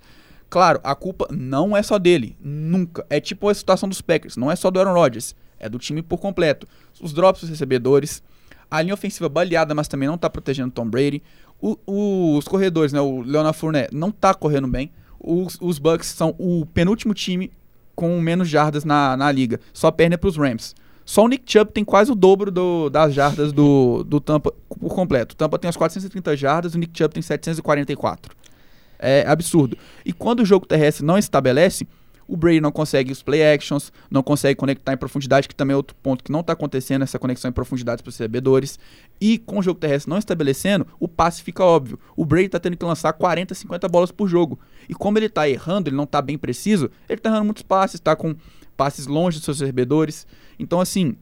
Claro, 0.51 0.79
a 0.85 0.95
culpa 0.95 1.27
não 1.31 1.77
é 1.77 1.83
só 1.83 1.99
dele, 1.99 2.37
nunca. 2.39 3.05
É 3.09 3.19
tipo 3.19 3.49
a 3.49 3.55
situação 3.55 3.89
dos 3.89 4.01
Packers, 4.03 4.37
não 4.37 4.51
é 4.51 4.57
só 4.57 4.71
do 4.71 4.79
Aaron 4.79 4.93
Rodgers, 4.93 5.35
é 5.59 5.69
do 5.69 5.79
time 5.79 6.03
por 6.03 6.19
completo. 6.19 6.69
Os 7.01 7.13
drops 7.13 7.41
dos 7.41 7.51
recebedores, 7.51 8.23
a 8.71 8.81
linha 8.83 8.95
ofensiva 8.95 9.29
baleada, 9.29 9.75
mas 9.75 9.89
também 9.89 10.09
não 10.09 10.19
tá 10.19 10.29
protegendo 10.31 10.71
Tom 10.71 10.89
Brady. 10.89 11.23
O- 11.61 11.79
o- 11.87 12.37
os 12.39 12.47
corredores, 12.47 12.93
né, 12.93 13.01
o 13.01 13.21
Leonard 13.23 13.57
Fournette 13.57 13.95
não 13.95 14.11
tá 14.11 14.35
correndo 14.35 14.67
bem. 14.69 14.91
Os, 15.21 15.57
os 15.61 15.79
Bucks 15.79 16.09
são 16.09 16.35
o 16.39 16.67
penúltimo 16.67 17.15
time 17.15 17.51
com 17.95 18.21
menos 18.21 18.49
jardas 18.49 18.85
na, 18.85 19.17
na 19.17 19.31
liga. 19.33 19.61
Só 19.73 19.91
perde 19.91 20.19
pros 20.19 20.37
Rams. 20.37 20.75
Só 21.07 21.25
o 21.25 21.29
Nick 21.29 21.45
Chubb 21.51 21.71
tem 21.73 21.85
quase 21.85 22.11
o 22.11 22.15
dobro 22.15 22.51
do- 22.51 22.89
das 22.91 23.15
jardas 23.15 23.53
do, 23.53 24.03
do 24.05 24.21
Tampa 24.21 24.53
por 24.69 24.95
completo. 24.95 25.35
O 25.35 25.37
Tampa 25.37 25.59
tem 25.59 25.69
as 25.69 25.77
430 25.77 26.37
jardas, 26.37 26.75
o 26.75 26.79
Nick 26.79 26.97
Chubb 26.97 27.13
tem 27.15 27.23
744. 27.23 28.35
É 28.99 29.25
absurdo. 29.27 29.77
E 30.05 30.13
quando 30.13 30.41
o 30.41 30.45
jogo 30.45 30.67
terrestre 30.67 31.05
não 31.05 31.19
estabelece, 31.19 31.87
o 32.27 32.37
Brady 32.37 32.61
não 32.61 32.73
consegue 32.73 33.13
os 33.13 33.23
play 33.23 33.43
actions, 33.55 33.93
não 34.11 34.23
consegue 34.23 34.57
conectar 34.57 34.93
em 34.93 34.97
profundidade, 34.97 35.49
que 35.49 35.55
também 35.55 35.75
é 35.75 35.77
outro 35.77 35.97
ponto 36.03 36.25
que 36.25 36.33
não 36.33 36.41
está 36.41 36.53
acontecendo, 36.53 37.03
essa 37.03 37.19
conexão 37.19 37.49
em 37.49 37.53
profundidade 37.53 38.03
para 38.03 38.09
os 38.09 38.17
recebedores. 38.17 38.79
E 39.21 39.39
com 39.39 39.59
o 39.59 39.63
jogo 39.63 39.79
terrestre 39.79 40.11
não 40.11 40.19
estabelecendo, 40.19 40.87
o 40.99 41.07
passe 41.07 41.43
fica 41.43 41.65
óbvio. 41.65 41.99
O 42.17 42.25
Brady 42.25 42.47
está 42.47 42.59
tendo 42.59 42.77
que 42.77 42.85
lançar 42.85 43.13
40, 43.13 43.55
50 43.55 43.89
bolas 43.89 44.11
por 44.11 44.29
jogo. 44.29 44.59
E 44.89 44.95
como 44.95 45.19
ele 45.19 45.27
está 45.27 45.49
errando, 45.49 45.89
ele 45.89 45.97
não 45.97 46.05
está 46.05 46.21
bem 46.21 46.39
preciso, 46.39 46.91
ele 47.09 47.19
está 47.19 47.31
errando 47.31 47.45
muitos 47.45 47.63
passes, 47.63 47.95
está 47.95 48.17
com 48.17 48.35
passes 48.77 49.07
longe 49.07 49.39
dos 49.39 49.45
seus 49.45 49.61
recebedores. 49.61 50.27
Então, 50.59 50.81
assim, 50.81 51.17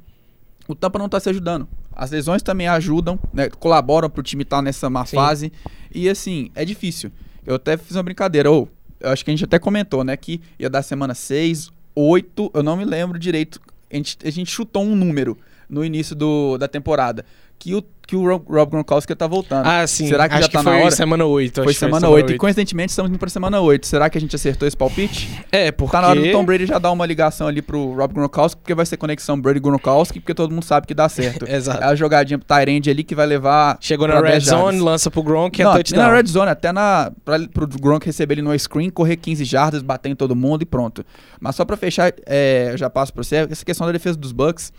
o 0.69 0.75
Tampa 0.75 0.99
não 0.99 1.09
tá 1.09 1.21
se 1.21 1.29
ajudando. 1.29 1.69
As 1.95 2.11
lesões 2.11 2.43
também 2.43 2.69
ajudam, 2.69 3.19
né, 3.33 3.51
colaboram 3.51 4.09
pro 4.09 4.23
time 4.23 4.43
estar 4.43 4.63
nessa 4.63 4.89
má 4.89 5.05
Sim. 5.05 5.17
fase. 5.17 5.53
E 5.95 6.09
assim, 6.09 6.51
é 6.55 6.65
difícil. 6.65 7.13
Eu 7.45 7.57
até 7.57 7.77
fiz 7.77 7.97
uma 7.97 8.03
brincadeira, 8.03 8.51
ou 8.51 8.69
eu 9.03 9.11
acho 9.11 9.25
que 9.25 9.31
a 9.31 9.35
gente 9.35 9.45
até 9.45 9.59
comentou, 9.59 10.05
né, 10.05 10.17
que 10.17 10.41
ia 10.59 10.71
dar 10.71 10.83
semana 10.83 11.15
6, 11.15 11.71
8, 11.95 12.51
eu 12.55 12.63
não 12.63 12.77
me 12.77 12.85
lembro 12.85 13.19
direito. 13.19 13.61
A 13.91 13.97
gente, 13.97 14.17
a 14.25 14.31
gente 14.31 14.51
chutou 14.51 14.85
um 14.85 14.95
número 14.95 15.37
no 15.69 15.85
início 15.85 16.15
do, 16.15 16.57
da 16.57 16.69
temporada. 16.69 17.25
Que 17.63 17.77
o, 17.77 17.85
que 18.09 18.17
o 18.17 18.29
Rob 18.29 18.45
Rob 18.49 18.71
Gronkowski 18.73 19.15
tá 19.15 19.29
voltando. 19.29 19.65
Ah, 19.65 19.87
sim. 19.87 20.09
Será 20.09 20.29
que 20.29 20.35
acho 20.35 20.43
já 20.43 20.49
que 20.49 20.53
tá 20.55 20.65
foi 20.65 20.73
na 20.73 20.79
hora? 20.81 20.91
semana 20.91 21.25
8. 21.25 21.63
Foi 21.63 21.73
que 21.73 21.79
semana 21.79 22.09
8. 22.09 22.33
E 22.33 22.37
coincidentemente 22.37 22.91
estamos 22.91 23.09
indo 23.09 23.21
pra 23.21 23.31
semana 23.31 23.61
8. 23.61 23.87
Será 23.87 24.11
que 24.11 24.19
a 24.19 24.21
gente 24.21 24.35
acertou 24.35 24.67
esse 24.67 24.77
palpite? 24.77 25.31
É, 25.53 25.71
porque... 25.71 25.93
Tá 25.93 26.01
na 26.01 26.09
hora 26.09 26.21
do 26.21 26.33
Tom 26.33 26.45
Brady 26.45 26.67
já 26.67 26.81
dar 26.81 26.91
uma 26.91 27.07
ligação 27.07 27.47
ali 27.47 27.63
pro 27.63 27.95
Rob 27.95 28.15
Gronkowski, 28.15 28.61
porque 28.61 28.75
vai 28.75 28.85
ser 28.85 28.97
conexão 28.97 29.41
Brady-Gronkowski, 29.41 30.19
porque 30.19 30.35
todo 30.35 30.51
mundo 30.51 30.65
sabe 30.65 30.89
que 30.89 30.95
dá 30.95 31.09
certo. 31.09 31.47
Exato. 31.49 31.85
É 31.85 31.87
a 31.87 31.95
jogadinha 31.95 32.37
pro 32.37 32.49
Tyrande 32.49 32.91
ali 32.91 33.05
que 33.05 33.15
vai 33.15 33.27
levar. 33.27 33.79
Chegou 33.81 34.09
na 34.09 34.21
red 34.21 34.33
10 34.33 34.45
zone, 34.45 34.63
jardas. 34.63 34.81
lança 34.81 35.09
pro 35.09 35.23
Gronk 35.23 35.61
e 35.61 35.63
é 35.63 35.65
touchdown. 35.65 36.03
na 36.03 36.13
red 36.13 36.27
zone, 36.27 36.51
até 36.51 36.73
na, 36.73 37.13
pra, 37.25 37.39
pro 37.47 37.69
Gronk 37.69 38.05
receber 38.05 38.35
ele 38.35 38.43
no 38.43 38.59
screen, 38.59 38.91
correr 38.91 39.15
15 39.15 39.45
jardas, 39.45 39.83
bater 39.83 40.09
em 40.09 40.17
todo 40.17 40.35
mundo 40.35 40.63
e 40.63 40.67
pronto. 40.67 41.07
Mas 41.39 41.55
só 41.55 41.65
pra 41.65 41.77
fechar, 41.77 42.13
é, 42.27 42.71
eu 42.73 42.77
já 42.77 42.91
passo 42.91 43.13
pra 43.13 43.23
você, 43.23 43.47
essa 43.49 43.65
questão 43.65 43.87
da 43.87 43.93
defesa 43.93 44.19
dos 44.19 44.33
Bucks 44.33 44.73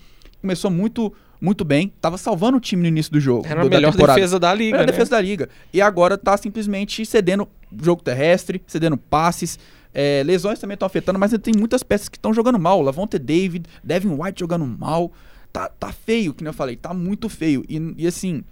começou 0.43 0.69
muito, 0.69 1.13
muito 1.43 1.65
bem, 1.65 1.91
tava 1.99 2.17
salvando 2.17 2.57
o 2.57 2.59
time 2.61 2.81
no 2.83 2.87
início 2.87 3.11
do 3.11 3.19
jogo. 3.19 3.45
Era 3.45 3.61
do- 3.61 3.67
a 3.67 3.69
da 3.69 3.75
melhor 3.77 3.91
temporada. 3.91 4.15
defesa 4.15 4.39
da 4.39 4.53
liga, 4.53 4.71
Melhor 4.77 4.85
né? 4.85 4.91
defesa 4.91 5.11
da 5.11 5.19
liga. 5.21 5.49
E 5.73 5.81
agora 5.81 6.17
tá 6.17 6.37
simplesmente 6.37 7.05
cedendo 7.05 7.47
jogo 7.81 8.01
terrestre, 8.01 8.61
cedendo 8.67 8.97
passes, 8.97 9.59
É, 9.95 10.23
lesões 10.25 10.57
também 10.57 10.73
estão 10.73 10.87
afetando, 10.87 11.19
mas 11.19 11.31
tem 11.37 11.53
muitas 11.55 11.83
peças 11.83 12.09
que 12.09 12.17
estão 12.17 12.33
jogando 12.33 12.57
mal. 12.57 12.81
Lavonte 12.81 13.19
David, 13.19 13.67
Devin 13.83 14.07
White 14.19 14.39
jogando 14.39 14.65
mal. 14.65 15.11
Tá, 15.51 15.67
tá 15.69 15.91
feio, 15.93 16.33
que 16.33 16.43
nem 16.43 16.49
eu 16.49 16.53
falei, 16.53 16.75
tá 16.75 16.95
muito 16.95 17.29
feio. 17.29 17.63
E, 17.69 17.93
e 17.99 18.07
assim, 18.07 18.43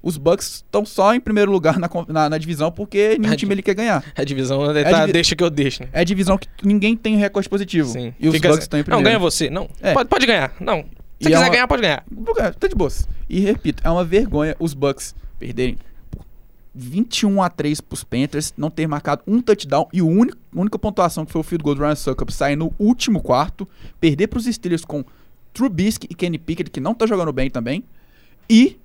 os 0.00 0.16
Bucks 0.16 0.62
estão 0.64 0.84
só 0.86 1.12
em 1.12 1.18
primeiro 1.18 1.50
lugar 1.50 1.80
na, 1.80 1.90
na, 2.06 2.30
na 2.30 2.38
divisão 2.38 2.70
porque 2.70 3.16
nenhum 3.18 3.32
A 3.32 3.36
time 3.36 3.54
ele 3.54 3.62
quer 3.62 3.74
ganhar. 3.74 4.04
A 4.16 4.22
divisão 4.22 4.72
tá, 4.72 5.00
divi- 5.00 5.12
deixa 5.14 5.34
que 5.34 5.42
eu 5.42 5.50
deixo, 5.50 5.82
né? 5.82 5.88
É 5.92 6.00
a 6.02 6.04
divisão 6.04 6.38
que 6.38 6.46
ninguém 6.62 6.96
tem 6.96 7.16
recorde 7.16 7.48
positivo. 7.48 7.88
Sim. 7.88 8.14
E 8.20 8.28
os 8.28 8.34
Fica 8.36 8.46
Bucks 8.46 8.58
assim, 8.58 8.64
estão 8.66 8.78
em 8.78 8.82
Não, 8.82 8.84
primeiro. 8.84 9.04
ganha 9.04 9.18
você. 9.18 9.50
Não, 9.50 9.68
É. 9.82 9.92
pode, 9.94 10.08
pode 10.08 10.26
ganhar. 10.26 10.52
Não. 10.60 10.84
Se 11.20 11.28
E 11.28 11.32
é 11.32 11.36
quiser 11.36 11.38
uma- 11.44 11.50
ganhar, 11.50 11.66
pode 11.68 11.82
ganhar. 11.82 12.04
É, 12.38 12.50
Tá 12.52 12.68
de 12.68 12.74
boas. 12.74 13.08
E 13.28 13.40
repito, 13.40 13.82
é 13.84 13.90
uma 13.90 14.04
vergonha 14.04 14.54
os 14.58 14.72
Bucks 14.74 15.14
perderem 15.38 15.76
por 16.10 16.24
21 16.74 17.42
a 17.42 17.48
3 17.50 17.80
pros 17.80 18.04
Panthers, 18.04 18.54
não 18.56 18.70
ter 18.70 18.86
marcado 18.86 19.22
um 19.26 19.40
touchdown 19.42 19.88
e 19.92 20.00
o 20.00 20.06
único, 20.06 20.38
a 20.56 20.60
única 20.60 20.78
pontuação 20.78 21.26
que 21.26 21.32
foi 21.32 21.40
o 21.40 21.44
field 21.44 21.62
goal 21.64 21.74
do 21.74 21.82
Ryan 21.82 21.94
Suckup 21.96 22.32
sair 22.32 22.56
no 22.56 22.72
último 22.78 23.20
quarto, 23.20 23.68
perder 24.00 24.28
pros 24.28 24.44
Steelers 24.44 24.84
com 24.84 25.04
Trubisky 25.52 26.06
e 26.10 26.14
Kenny 26.14 26.38
Pickett, 26.38 26.70
que 26.70 26.78
não 26.80 26.94
tá 26.94 27.04
jogando 27.06 27.32
bem 27.32 27.50
também, 27.50 27.82
e 28.48 28.78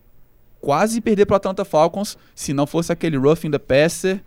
quase 0.59 1.01
perder 1.01 1.25
pro 1.27 1.35
Atlanta 1.35 1.63
Falcons, 1.63 2.17
se 2.33 2.51
não 2.53 2.65
fosse 2.65 2.91
aquele 2.91 3.17
roughing 3.17 3.51
the 3.51 3.59
passer 3.59 4.23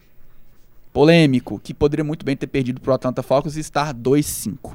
polêmico, 0.92 1.58
que 1.62 1.74
poderia 1.74 2.04
muito 2.04 2.24
bem 2.24 2.36
ter 2.36 2.46
perdido 2.46 2.80
pro 2.80 2.92
Atlanta 2.92 3.22
Falcons 3.22 3.56
e 3.56 3.60
estar 3.60 3.92
2-5. 3.92 4.74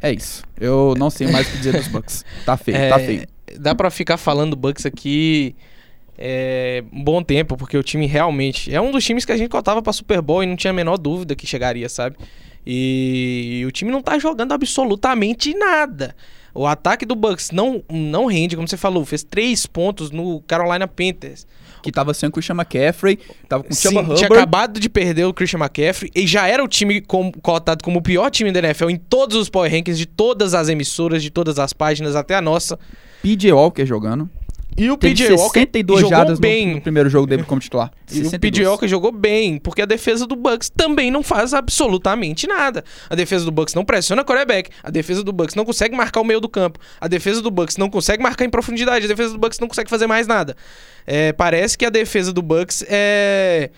É 0.00 0.12
isso. 0.12 0.44
Eu 0.60 0.94
não 0.98 1.10
sei 1.10 1.26
mais 1.28 1.46
o 1.48 1.50
que 1.50 1.56
dizer 1.58 1.72
dos 1.72 1.88
Bucks. 1.88 2.24
Tá 2.44 2.56
feio, 2.56 2.76
tá 2.76 3.00
É, 3.00 3.06
feio. 3.06 3.26
Dá 3.58 3.74
pra 3.74 3.90
ficar 3.90 4.16
falando 4.16 4.50
do 4.50 4.56
Bucks 4.56 4.84
aqui 4.84 5.54
é, 6.18 6.82
um 6.92 7.02
bom 7.02 7.22
tempo, 7.22 7.56
porque 7.56 7.76
o 7.76 7.82
time 7.82 8.06
realmente 8.06 8.74
é 8.74 8.80
um 8.80 8.90
dos 8.90 9.04
times 9.04 9.24
que 9.24 9.32
a 9.32 9.36
gente 9.36 9.50
cotava 9.50 9.82
pra 9.82 9.92
Super 9.92 10.20
Bowl 10.20 10.42
e 10.42 10.46
não 10.46 10.56
tinha 10.56 10.70
a 10.70 10.74
menor 10.74 10.96
dúvida 10.96 11.34
que 11.34 11.46
chegaria, 11.46 11.88
sabe? 11.88 12.16
E 12.66 13.62
o 13.66 13.70
time 13.70 13.90
não 13.90 14.02
tá 14.02 14.18
jogando 14.18 14.52
absolutamente 14.52 15.54
nada. 15.54 16.16
O 16.52 16.66
ataque 16.66 17.04
do 17.04 17.14
Bucks 17.14 17.50
não, 17.50 17.82
não 17.90 18.26
rende, 18.26 18.56
como 18.56 18.66
você 18.66 18.76
falou, 18.78 19.04
fez 19.04 19.22
três 19.22 19.66
pontos 19.66 20.10
no 20.10 20.40
Carolina 20.40 20.88
Panthers. 20.88 21.46
Que 21.86 21.92
tava 21.92 22.12
sem 22.12 22.28
o 22.28 22.32
Christian 22.32 22.54
McCaffrey, 22.56 23.18
tava 23.48 23.62
com 23.64 23.72
o 23.72 23.74
Sim, 23.74 23.88
Chuba 23.88 24.02
tinha 24.14 24.26
Hubbard. 24.26 24.34
acabado 24.34 24.78
de 24.78 24.88
perder 24.88 25.24
o 25.24 25.32
Christian 25.32 25.58
McCaffrey 25.60 26.10
e 26.14 26.26
já 26.26 26.46
era 26.46 26.62
o 26.62 26.68
time 26.68 27.00
com- 27.00 27.32
cotado 27.32 27.82
como 27.82 28.00
o 28.00 28.02
pior 28.02 28.30
time 28.30 28.52
da 28.52 28.58
NFL 28.58 28.90
em 28.90 28.96
todos 28.96 29.36
os 29.36 29.48
power 29.48 29.70
rankings 29.70 29.96
de 29.98 30.06
todas 30.06 30.52
as 30.54 30.68
emissoras, 30.68 31.22
de 31.22 31.30
todas 31.30 31.58
as 31.58 31.72
páginas, 31.72 32.14
até 32.14 32.34
a 32.34 32.40
nossa. 32.42 32.78
PJ 33.22 33.50
Walker 33.52 33.84
jogando. 33.86 34.28
E 34.76 34.90
o 34.90 34.98
PJ 34.98 35.32
Walker 35.32 35.60
62 35.60 36.00
jogou 36.02 36.24
no, 36.26 36.38
bem. 36.38 36.74
no 36.74 36.80
primeiro 36.80 37.08
jogo 37.08 37.26
dele 37.26 37.44
como 37.44 37.60
titular. 37.60 37.90
E 38.12 38.20
o 38.20 38.24
62. 38.24 38.40
PJ 38.40 38.66
Walker 38.66 38.86
jogou 38.86 39.10
bem, 39.10 39.58
porque 39.58 39.82
a 39.82 39.86
defesa 39.86 40.26
do 40.26 40.36
Bucks 40.36 40.70
também 40.70 41.10
não 41.10 41.22
faz 41.22 41.52
absolutamente 41.52 42.46
nada. 42.46 42.84
A 43.10 43.14
defesa 43.14 43.44
do 43.44 43.50
Bucks 43.50 43.74
não 43.74 43.84
pressiona 43.84 44.24
quarterback, 44.24 44.70
a 44.82 44.90
defesa 44.90 45.24
do 45.24 45.32
Bucks 45.32 45.54
não 45.54 45.64
consegue 45.64 45.96
marcar 45.96 46.20
o 46.20 46.24
meio 46.24 46.40
do 46.40 46.48
campo, 46.48 46.78
a 47.00 47.08
defesa 47.08 47.42
do 47.42 47.50
Bucks 47.50 47.76
não 47.76 47.90
consegue 47.90 48.22
marcar 48.22 48.44
em 48.44 48.50
profundidade, 48.50 49.04
a 49.04 49.08
defesa 49.08 49.32
do 49.32 49.38
Bucks 49.38 49.58
não 49.58 49.66
consegue 49.66 49.90
fazer 49.90 50.06
mais 50.06 50.26
nada. 50.26 50.56
É, 51.06 51.32
parece 51.32 51.76
que 51.76 51.84
a 51.84 51.90
defesa 51.90 52.32
do 52.32 52.42
Bucks 52.42 52.84
é 52.88 53.70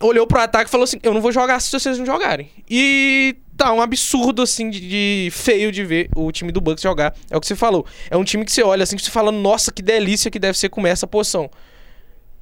olhou 0.00 0.26
pro 0.26 0.40
ataque 0.40 0.68
e 0.68 0.70
falou 0.70 0.84
assim: 0.84 0.98
Eu 1.02 1.14
não 1.14 1.20
vou 1.20 1.30
jogar 1.30 1.60
se 1.60 1.70
vocês 1.70 1.98
não 1.98 2.06
jogarem. 2.06 2.50
E 2.68 3.36
tá 3.64 3.72
um 3.72 3.80
absurdo, 3.80 4.42
assim, 4.42 4.70
de, 4.70 4.80
de 4.80 5.28
feio 5.32 5.70
de 5.70 5.84
ver 5.84 6.08
o 6.16 6.30
time 6.32 6.50
do 6.50 6.60
Bucks 6.60 6.82
jogar. 6.82 7.14
É 7.30 7.36
o 7.36 7.40
que 7.40 7.46
você 7.46 7.54
falou. 7.56 7.84
É 8.10 8.16
um 8.16 8.24
time 8.24 8.44
que 8.44 8.52
você 8.52 8.62
olha 8.62 8.82
assim, 8.82 8.96
que 8.96 9.02
você 9.02 9.10
fala: 9.10 9.30
Nossa, 9.30 9.70
que 9.70 9.82
delícia 9.82 10.30
que 10.30 10.38
deve 10.38 10.58
ser 10.58 10.68
comer 10.68 10.90
essa 10.90 11.06
poção. 11.06 11.50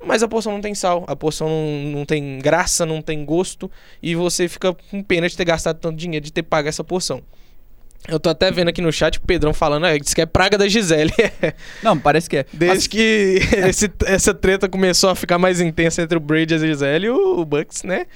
Mas 0.04 0.22
a 0.22 0.28
poção 0.28 0.52
não 0.52 0.60
tem 0.60 0.76
sal, 0.76 1.04
a 1.08 1.16
poção 1.16 1.48
não, 1.48 1.98
não 1.98 2.04
tem 2.04 2.38
graça, 2.38 2.86
não 2.86 3.02
tem 3.02 3.24
gosto, 3.24 3.68
e 4.00 4.14
você 4.14 4.46
fica 4.48 4.72
com 4.72 5.02
pena 5.02 5.28
de 5.28 5.36
ter 5.36 5.44
gastado 5.44 5.78
tanto 5.80 5.96
dinheiro, 5.96 6.24
de 6.24 6.32
ter 6.32 6.44
pago 6.44 6.68
essa 6.68 6.84
poção. 6.84 7.20
Eu 8.06 8.20
tô 8.20 8.30
até 8.30 8.48
vendo 8.52 8.68
aqui 8.68 8.80
no 8.80 8.92
chat 8.92 9.16
o 9.18 9.20
Pedrão 9.22 9.52
falando, 9.52 9.86
é, 9.86 9.98
diz 9.98 10.14
que 10.14 10.20
é 10.20 10.26
praga 10.26 10.56
da 10.56 10.68
Gisele. 10.68 11.12
Não, 11.82 11.98
parece 11.98 12.30
que 12.30 12.36
é. 12.36 12.46
Desde 12.52 12.88
que 12.88 13.40
esse- 13.68 13.90
essa 14.06 14.32
treta 14.32 14.68
começou 14.68 15.10
a 15.10 15.16
ficar 15.16 15.36
mais 15.36 15.60
intensa 15.60 16.00
entre 16.00 16.16
o 16.16 16.20
Brady 16.20 16.54
e 16.54 16.56
a 16.56 16.58
Gisele 16.58 17.06
e 17.06 17.10
o, 17.10 17.40
o 17.40 17.44
Bucks, 17.44 17.82
né? 17.82 18.06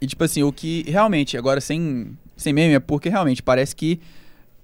E 0.00 0.06
tipo 0.06 0.22
assim, 0.24 0.42
o 0.42 0.52
que 0.52 0.84
realmente, 0.88 1.36
agora 1.36 1.60
sem, 1.60 2.16
sem 2.36 2.52
meme, 2.52 2.74
é 2.74 2.80
porque 2.80 3.08
realmente 3.08 3.42
parece 3.42 3.74
que 3.74 4.00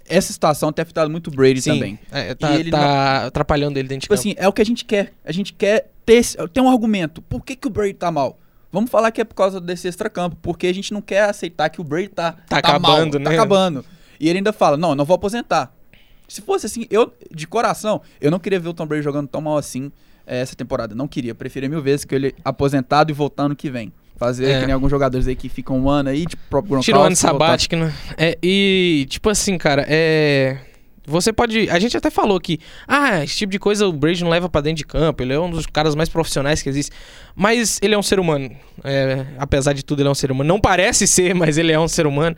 essa 0.06 0.32
situação 0.32 0.72
tem 0.72 0.82
afetado 0.82 1.10
muito 1.10 1.28
o 1.28 1.30
Brady 1.30 1.62
também. 1.62 1.98
É, 2.12 2.34
tá 2.34 2.54
ele 2.54 2.70
tá 2.70 3.26
atrapalhando 3.26 3.78
ele 3.78 3.88
dentro 3.88 4.02
Tipo 4.02 4.14
de 4.14 4.18
campo. 4.22 4.28
assim, 4.30 4.34
é 4.44 4.46
o 4.48 4.52
que 4.52 4.60
a 4.62 4.66
gente 4.66 4.84
quer. 4.84 5.12
A 5.24 5.32
gente 5.32 5.52
quer 5.52 5.90
ter, 6.04 6.22
ter 6.52 6.60
um 6.60 6.68
argumento. 6.70 7.22
Por 7.22 7.42
que, 7.44 7.56
que 7.56 7.66
o 7.66 7.70
Brady 7.70 7.94
tá 7.94 8.10
mal? 8.10 8.38
Vamos 8.70 8.90
falar 8.90 9.10
que 9.10 9.20
é 9.20 9.24
por 9.24 9.34
causa 9.34 9.60
desse 9.60 9.86
extracampo, 9.88 10.36
porque 10.42 10.66
a 10.66 10.74
gente 10.74 10.92
não 10.92 11.00
quer 11.00 11.22
aceitar 11.30 11.68
que 11.70 11.80
o 11.80 11.84
Brady 11.84 12.08
tá, 12.08 12.32
Tá 12.48 12.56
mal, 12.56 12.92
acabando, 12.92 13.18
Tá 13.20 13.30
né? 13.30 13.36
acabando. 13.36 13.84
E 14.20 14.28
ele 14.28 14.38
ainda 14.38 14.52
fala: 14.52 14.76
não, 14.76 14.94
não 14.94 15.04
vou 15.04 15.14
aposentar. 15.14 15.72
Se 16.28 16.40
fosse 16.42 16.66
assim, 16.66 16.86
eu, 16.90 17.12
de 17.32 17.46
coração, 17.46 18.00
eu 18.20 18.30
não 18.30 18.38
queria 18.38 18.58
ver 18.60 18.68
o 18.68 18.74
Tom 18.74 18.86
Brady 18.86 19.02
jogando 19.02 19.28
tão 19.28 19.40
mal 19.40 19.56
assim 19.56 19.90
eh, 20.26 20.40
essa 20.40 20.54
temporada. 20.56 20.94
Não 20.94 21.06
queria. 21.08 21.34
Preferia 21.34 21.68
mil 21.68 21.80
vezes 21.82 22.04
que 22.04 22.14
ele 22.14 22.34
aposentado 22.44 23.10
e 23.10 23.14
voltando 23.14 23.54
que 23.54 23.70
vem. 23.70 23.92
Fazer 24.16 24.49
É. 24.49 24.61
que 24.61 24.66
nem 24.66 24.75
alguns 24.75 24.90
jogadores 24.90 25.26
aí 25.26 25.35
que 25.35 25.49
ficam 25.49 25.78
um 25.78 25.88
ano 25.88 26.09
aí, 26.11 26.25
tipo 26.25 26.42
próprio 26.49 26.80
Tirou 26.80 27.00
um 27.00 27.04
ano 27.04 27.16
Gronkowski, 27.16 27.26
sabático, 27.26 27.76
né? 27.76 27.92
É, 28.16 28.38
e, 28.42 29.06
tipo 29.09 29.28
assim, 29.28 29.59
cara, 29.59 29.85
é. 29.88 30.59
Você 31.06 31.33
pode. 31.35 31.68
A 31.68 31.78
gente 31.78 31.97
até 31.97 32.11
falou 32.11 32.40
que. 32.40 32.59
Ah, 32.88 33.23
esse 33.23 33.37
tipo 33.37 33.52
de 33.52 33.59
coisa 33.59 33.87
o 33.87 33.92
Brady 33.92 34.25
não 34.25 34.30
leva 34.30 34.49
pra 34.49 34.62
dentro 34.62 34.78
de 34.78 34.87
campo. 34.87 35.23
Ele 35.23 35.35
é 35.35 35.38
um 35.38 35.50
dos 35.50 35.66
caras 35.66 35.94
mais 35.94 36.09
profissionais 36.09 36.62
que 36.62 36.68
existe. 36.68 36.90
Mas 37.37 37.78
ele 37.83 37.94
é 37.94 37.99
um 37.99 38.02
ser 38.02 38.18
humano. 38.18 38.50
É, 38.83 39.26
apesar 39.37 39.75
de 39.75 39.85
tudo, 39.85 40.00
ele 40.00 40.09
é 40.09 40.11
um 40.11 40.14
ser 40.14 40.30
humano. 40.33 40.49
Não 40.49 40.59
parece 40.59 41.06
ser, 41.06 41.35
mas 41.37 41.59
ele 41.59 41.73
é 41.73 41.78
um 41.78 41.88
ser 41.88 42.06
humano. 42.06 42.35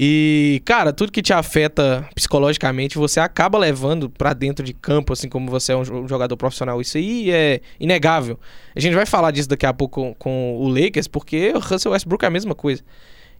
E, 0.00 0.62
cara, 0.64 0.92
tudo 0.92 1.10
que 1.10 1.20
te 1.20 1.32
afeta 1.32 2.08
psicologicamente, 2.14 2.96
você 2.96 3.18
acaba 3.18 3.58
levando 3.58 4.08
pra 4.08 4.32
dentro 4.32 4.64
de 4.64 4.72
campo, 4.72 5.12
assim 5.12 5.28
como 5.28 5.50
você 5.50 5.72
é 5.72 5.76
um 5.76 5.82
jo- 5.82 6.06
jogador 6.06 6.36
profissional. 6.36 6.80
Isso 6.80 6.96
aí 6.96 7.32
é 7.32 7.60
inegável. 7.80 8.38
A 8.76 8.78
gente 8.78 8.94
vai 8.94 9.04
falar 9.04 9.32
disso 9.32 9.48
daqui 9.48 9.66
a 9.66 9.72
pouco 9.74 10.00
com, 10.00 10.14
com 10.14 10.56
o 10.56 10.68
Lakers, 10.68 11.08
porque 11.08 11.50
o 11.52 11.58
Russell 11.58 11.90
Westbrook 11.90 12.24
é 12.24 12.28
a 12.28 12.30
mesma 12.30 12.54
coisa. 12.54 12.80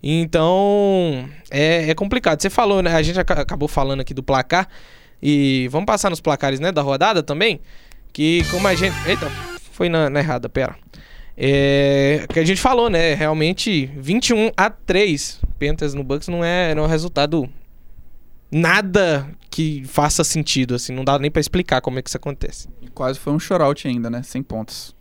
Então, 0.03 1.29
é, 1.49 1.91
é 1.91 1.95
complicado. 1.95 2.41
Você 2.43 2.50
falou, 2.50 2.83
né? 2.83 2.93
A 2.93 3.03
gente 3.03 3.21
aca- 3.21 3.41
acabou 3.41 3.69
falando 3.69 4.00
aqui 4.00 4.12
do 4.12 4.23
placar. 4.23 4.69
E 5.23 5.69
vamos 5.71 5.87
passar 5.87 6.11
nos 6.11 6.21
placares, 6.21 6.59
né? 6.59 6.73
Da 6.73 6.83
rodada 6.83 7.23
também. 7.23 7.61
Que 8.12 8.43
como 8.50 8.67
a 8.67 8.75
gente. 8.75 8.97
Eita, 9.09 9.31
foi 9.73 9.88
na, 9.88 10.11
na 10.11 10.19
errada, 10.19 10.49
pera. 10.49 10.75
É, 11.37 12.27
que 12.33 12.41
a 12.41 12.45
gente 12.45 12.61
falou, 12.61 12.91
né? 12.91 13.15
Realmente, 13.15 13.87
21 13.97 14.50
a 14.57 14.69
3 14.71 15.41
Panthers 15.59 15.95
no 15.95 16.03
Bucks 16.05 16.29
não 16.29 16.45
é, 16.45 16.75
não 16.75 16.85
é 16.85 16.87
um 16.87 16.88
resultado 16.91 17.49
nada 18.50 19.29
que 19.50 19.85
faça 19.85 20.25
sentido, 20.25 20.75
assim. 20.75 20.95
Não 20.95 21.05
dá 21.05 21.19
nem 21.19 21.31
pra 21.31 21.41
explicar 21.41 21.81
como 21.81 21.99
é 21.99 22.03
que 22.03 22.09
isso 22.09 22.17
acontece. 22.17 22.69
Quase 22.95 23.19
foi 23.19 23.33
um 23.33 23.38
shootout 23.38 23.87
ainda, 23.87 24.09
né? 24.09 24.23
Sem 24.23 24.43
pontos. 24.43 24.95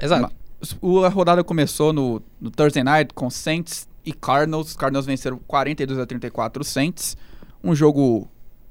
Exato. 0.00 0.34
O- 0.80 1.04
a 1.04 1.08
rodada 1.08 1.42
começou 1.44 1.92
no, 1.92 2.22
no 2.40 2.50
Thursday 2.50 2.82
Night 2.84 3.12
com 3.14 3.28
Saints 3.30 3.88
e 4.04 4.12
Cardinals. 4.12 4.68
Os 4.68 4.76
Cardinals 4.76 5.06
venceram 5.06 5.38
42 5.46 5.98
a 5.98 6.06
34 6.06 6.62
os 6.62 6.68
Saints. 6.68 7.16
Um 7.62 7.74
jogo 7.74 8.28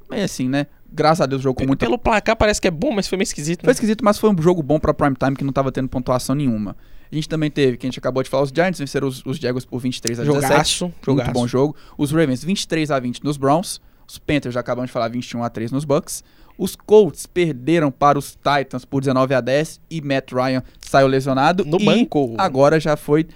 meio 0.09 0.23
assim, 0.23 0.47
né? 0.47 0.67
Graças 0.91 1.21
a 1.21 1.25
Deus, 1.25 1.41
jogo 1.41 1.59
com 1.59 1.67
muita... 1.67 1.85
Pelo 1.85 1.97
placar 1.97 2.37
parece 2.37 2.61
que 2.61 2.67
é 2.67 2.71
bom, 2.71 2.91
mas 2.93 3.07
foi 3.07 3.17
meio 3.17 3.23
esquisito, 3.25 3.61
Foi 3.61 3.67
né? 3.67 3.73
esquisito, 3.73 4.05
mas 4.05 4.17
foi 4.17 4.29
um 4.29 4.41
jogo 4.41 4.63
bom 4.63 4.79
pra 4.79 4.93
prime 4.93 5.15
time 5.15 5.35
que 5.35 5.43
não 5.43 5.51
tava 5.51 5.69
tendo 5.71 5.89
pontuação 5.89 6.33
nenhuma. 6.35 6.75
A 7.11 7.15
gente 7.15 7.29
também 7.29 7.49
teve, 7.49 7.77
que 7.77 7.85
a 7.85 7.89
gente 7.89 7.99
acabou 7.99 8.23
de 8.23 8.29
falar, 8.29 8.43
os 8.43 8.49
Giants 8.49 8.79
venceram 8.79 9.07
os, 9.07 9.25
os 9.25 9.37
Jaguars 9.37 9.65
por 9.65 9.79
23 9.79 10.19
a 10.19 10.23
17. 10.23 10.45
Jogaço, 10.47 10.93
Muito 11.07 11.31
bom 11.31 11.47
jogo. 11.47 11.75
Os 11.97 12.11
Ravens 12.11 12.43
23 12.43 12.91
a 12.91 12.99
20 12.99 13.23
nos 13.23 13.37
Browns. 13.37 13.81
Os 14.07 14.17
Panthers 14.17 14.53
já 14.53 14.59
acabamos 14.59 14.89
de 14.89 14.93
falar 14.93 15.07
21 15.07 15.43
a 15.43 15.49
3 15.49 15.71
nos 15.71 15.85
Bucks. 15.85 16.23
Os 16.57 16.75
Colts 16.75 17.25
perderam 17.25 17.91
para 17.91 18.17
os 18.17 18.35
Titans 18.35 18.85
por 18.85 19.01
19 19.01 19.33
a 19.33 19.41
10 19.41 19.81
e 19.89 20.01
Matt 20.01 20.31
Ryan 20.31 20.63
saiu 20.79 21.07
lesionado 21.07 21.65
No 21.65 21.79
e 21.79 21.85
banco. 21.85 22.33
Agora 22.37 22.79
já 22.79 22.95
foi 22.95 23.27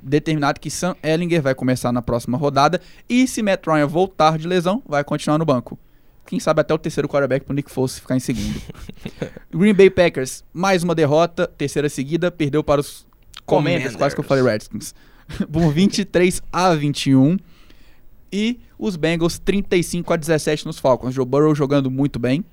determinado 0.00 0.60
que 0.60 0.70
Sam 0.70 0.94
Ellinger 1.02 1.42
vai 1.42 1.54
começar 1.54 1.90
na 1.90 2.00
próxima 2.00 2.38
rodada 2.38 2.80
e 3.08 3.26
se 3.26 3.42
Matt 3.42 3.66
Ryan 3.66 3.86
voltar 3.86 4.38
de 4.38 4.46
lesão, 4.46 4.82
vai 4.86 5.02
continuar 5.02 5.38
no 5.38 5.44
banco. 5.44 5.78
Quem 6.24 6.38
sabe 6.38 6.60
até 6.60 6.74
o 6.74 6.78
terceiro 6.78 7.08
quarterback 7.08 7.44
pro 7.44 7.54
Nick 7.54 7.70
Foles 7.70 7.98
ficar 7.98 8.14
em 8.14 8.20
segundo. 8.20 8.60
Green 9.50 9.72
Bay 9.72 9.88
Packers, 9.88 10.44
mais 10.52 10.82
uma 10.84 10.94
derrota, 10.94 11.46
terceira 11.46 11.88
seguida, 11.88 12.30
perdeu 12.30 12.62
para 12.62 12.82
os 12.82 13.07
Commanders, 13.48 13.96
quase 13.96 14.14
que 14.14 14.20
eu 14.20 14.24
falei 14.24 14.44
Redskins. 14.44 14.94
Por 15.50 15.72
23 15.72 16.42
a 16.52 16.74
21. 16.74 17.36
E 18.30 18.60
os 18.78 18.96
Bengals 18.96 19.38
35 19.38 20.12
a 20.12 20.16
17 20.16 20.66
nos 20.66 20.78
Falcons. 20.78 21.14
Joe 21.14 21.24
Burrow 21.24 21.54
jogando 21.54 21.90
muito 21.90 22.18
bem. 22.18 22.44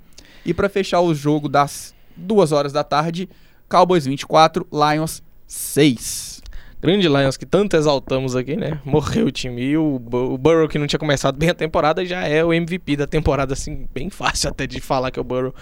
E 0.46 0.54
para 0.54 0.70
fechar 0.70 1.02
o 1.02 1.14
jogo 1.14 1.50
das 1.50 1.94
2 2.16 2.52
horas 2.52 2.72
da 2.72 2.84
tarde, 2.84 3.30
Cowboys 3.68 4.06
24, 4.06 4.66
Lions 4.72 5.22
6. 5.48 6.42
Grande 6.82 7.08
Lions 7.08 7.36
que 7.36 7.46
tanto 7.46 7.76
exaltamos 7.76 8.36
aqui, 8.36 8.56
né? 8.56 8.80
Morreu 8.86 9.26
o 9.26 9.32
time. 9.32 9.62
E 9.62 9.78
o, 9.78 9.96
o 9.96 10.38
Burrow, 10.38 10.68
que 10.68 10.78
não 10.78 10.86
tinha 10.86 11.00
começado 11.00 11.36
bem 11.36 11.50
a 11.50 11.54
temporada, 11.54 12.06
já 12.06 12.28
é 12.28 12.44
o 12.44 12.54
MVP 12.54 12.96
da 12.96 13.08
temporada, 13.08 13.54
assim, 13.54 13.88
bem 13.94 14.10
fácil 14.10 14.50
até 14.50 14.68
de 14.68 14.80
falar 14.80 15.12
que 15.12 15.20
é 15.20 15.22
o 15.22 15.26
Burrow. 15.26 15.54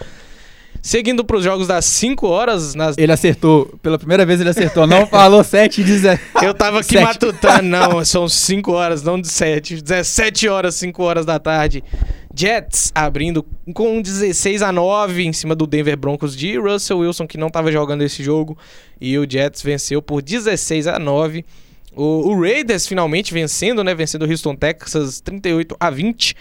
Seguindo 0.86 1.24
pros 1.24 1.46
jogos 1.46 1.66
das 1.66 1.86
5 1.86 2.28
horas, 2.28 2.76
nas... 2.76 2.98
Ele 2.98 3.14
acertou. 3.14 3.74
Pela 3.82 3.98
primeira 3.98 4.26
vez 4.26 4.42
ele 4.42 4.50
acertou. 4.50 4.86
Não 4.86 5.08
falou 5.08 5.42
7 5.42 5.80
e 5.80 5.84
17. 5.86 6.46
eu 6.46 6.54
tava 6.54 6.82
aqui 6.82 6.96
Sete. 6.96 7.04
matutando, 7.06 7.64
não, 7.64 8.04
são 8.06 8.28
5 8.28 8.70
horas, 8.70 9.02
não 9.02 9.20
de 9.20 9.30
7. 9.30 9.82
17 9.82 10.50
horas, 10.50 10.76
5 10.76 11.02
horas 11.02 11.26
da 11.26 11.40
tarde. 11.40 11.82
Jets 12.36 12.92
abrindo 12.94 13.46
com 13.74 14.02
16 14.02 14.62
a 14.62 14.74
9 14.74 15.24
em 15.24 15.32
cima 15.32 15.56
do 15.56 15.66
Denver 15.66 15.96
Broncos 15.96 16.36
de 16.36 16.58
Russell 16.58 17.00
Wilson, 17.00 17.28
que 17.28 17.38
não 17.38 17.50
tava 17.50 17.72
jogando 17.72 18.02
esse 18.02 18.22
jogo. 18.22 18.58
E 19.00 19.18
o 19.18 19.26
Jets 19.28 19.62
venceu 19.62 20.02
por 20.02 20.22
16 20.22 20.88
a 20.88 21.00
9. 21.00 21.46
O, 21.96 22.30
o 22.30 22.42
Raiders 22.42 22.86
finalmente 22.86 23.34
vencendo, 23.34 23.86
né? 23.86 23.96
Vencendo 23.96 24.24
o 24.26 24.30
Houston 24.30 24.54
Texas 24.54 25.22
38 25.22 25.78
a 25.80 25.90
20. 25.90 26.36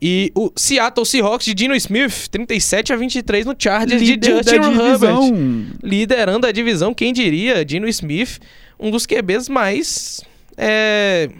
E 0.00 0.30
o 0.34 0.52
Seattle 0.56 1.06
Seahawks 1.06 1.46
de 1.46 1.54
Dino 1.54 1.74
Smith, 1.74 2.28
37 2.28 2.92
a 2.92 2.96
23 2.96 3.46
no 3.46 3.54
Chargers 3.58 4.02
de 4.02 4.12
Líder 4.12 4.36
Justin 4.36 4.60
da 4.60 4.68
Herbert. 4.68 5.78
Liderando 5.82 6.46
a 6.46 6.52
divisão, 6.52 6.92
quem 6.92 7.12
diria? 7.12 7.64
Dino 7.64 7.88
Smith, 7.88 8.38
um 8.78 8.90
dos 8.90 9.06
QBs 9.06 9.48
mais 9.48 10.22
é, 10.56 11.30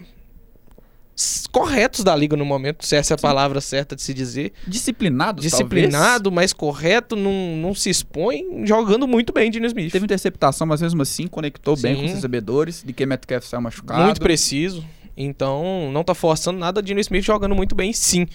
corretos 1.52 2.02
da 2.02 2.14
liga 2.16 2.37
no 2.37 2.44
momento, 2.44 2.84
se 2.84 2.96
essa 2.96 3.14
é 3.14 3.16
a 3.16 3.18
palavra 3.18 3.61
certa 3.61 3.94
de 3.94 4.02
se 4.02 4.12
dizer. 4.12 4.52
Disciplinado, 4.66 5.40
Disciplinado, 5.40 6.32
mais 6.32 6.52
correto, 6.52 7.14
não, 7.14 7.56
não 7.56 7.75
se 7.75 7.88
expõe, 7.88 8.44
jogando 8.64 9.06
muito 9.06 9.32
bem, 9.32 9.50
Dino 9.50 9.66
Smith. 9.66 9.92
Teve 9.92 10.04
interceptação, 10.04 10.66
mas 10.66 10.82
mesmo 10.82 11.02
assim 11.02 11.26
conectou 11.26 11.76
bem 11.76 11.94
Sim. 11.94 12.00
com 12.00 12.06
os 12.06 12.14
recebedores. 12.14 12.82
De 12.84 12.92
que 12.92 13.06
Metcalf 13.06 13.46
saiu 13.46 13.61
machucado. 13.61 14.04
Muito 14.04 14.20
preciso. 14.20 14.84
Então, 15.16 15.90
não 15.92 16.02
tá 16.02 16.14
forçando 16.14 16.59
nada. 16.59 16.83
Dino 16.83 17.00
Smith 17.00 17.25
jogando 17.25 17.54
muito 17.54 17.75
bem, 17.75 17.92
sim. 17.92 18.26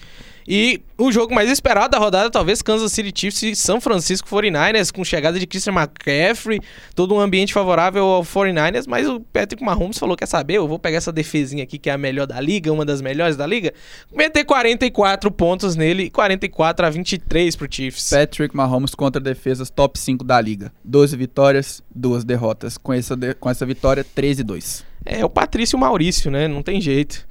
E 0.48 0.80
o 0.98 1.12
jogo 1.12 1.34
mais 1.34 1.50
esperado 1.50 1.90
da 1.90 1.98
rodada, 1.98 2.30
talvez 2.30 2.62
Kansas 2.62 2.90
City 2.92 3.12
Chiefs 3.14 3.42
e 3.42 3.54
São 3.54 3.80
Francisco 3.80 4.26
49ers, 4.28 4.90
com 4.90 5.04
chegada 5.04 5.38
de 5.38 5.46
Christian 5.46 5.74
McCaffrey, 5.74 6.60
todo 6.94 7.14
um 7.14 7.20
ambiente 7.20 7.52
favorável 7.52 8.04
ao 8.04 8.24
49ers, 8.24 8.84
mas 8.88 9.06
o 9.06 9.20
Patrick 9.20 9.62
Mahomes 9.62 9.98
falou, 9.98 10.16
quer 10.16 10.26
saber, 10.26 10.54
eu 10.54 10.66
vou 10.66 10.78
pegar 10.78 10.96
essa 10.96 11.12
defesinha 11.12 11.62
aqui, 11.62 11.78
que 11.78 11.90
é 11.90 11.92
a 11.92 11.98
melhor 11.98 12.26
da 12.26 12.40
liga, 12.40 12.72
uma 12.72 12.84
das 12.84 13.00
melhores 13.02 13.36
da 13.36 13.46
liga, 13.46 13.72
meter 14.12 14.44
44 14.44 15.30
pontos 15.30 15.76
nele, 15.76 16.10
44 16.10 16.86
a 16.86 16.90
23 16.90 17.54
pro 17.54 17.68
Chiefs. 17.70 18.10
Patrick 18.10 18.56
Mahomes 18.56 18.94
contra 18.94 19.20
defesas 19.20 19.70
top 19.70 19.98
5 20.00 20.24
da 20.24 20.40
liga. 20.40 20.72
12 20.82 21.16
vitórias, 21.16 21.82
2 21.94 22.24
derrotas. 22.24 22.76
Com 22.78 22.92
essa, 22.92 23.14
de- 23.14 23.34
com 23.34 23.48
essa 23.50 23.64
vitória, 23.66 24.02
13 24.02 24.40
e 24.40 24.44
2. 24.44 24.89
É 25.04 25.24
o 25.24 25.30
Patrício 25.30 25.78
Maurício, 25.78 26.30
né? 26.30 26.46
Não 26.46 26.62
tem 26.62 26.80
jeito. 26.80 27.26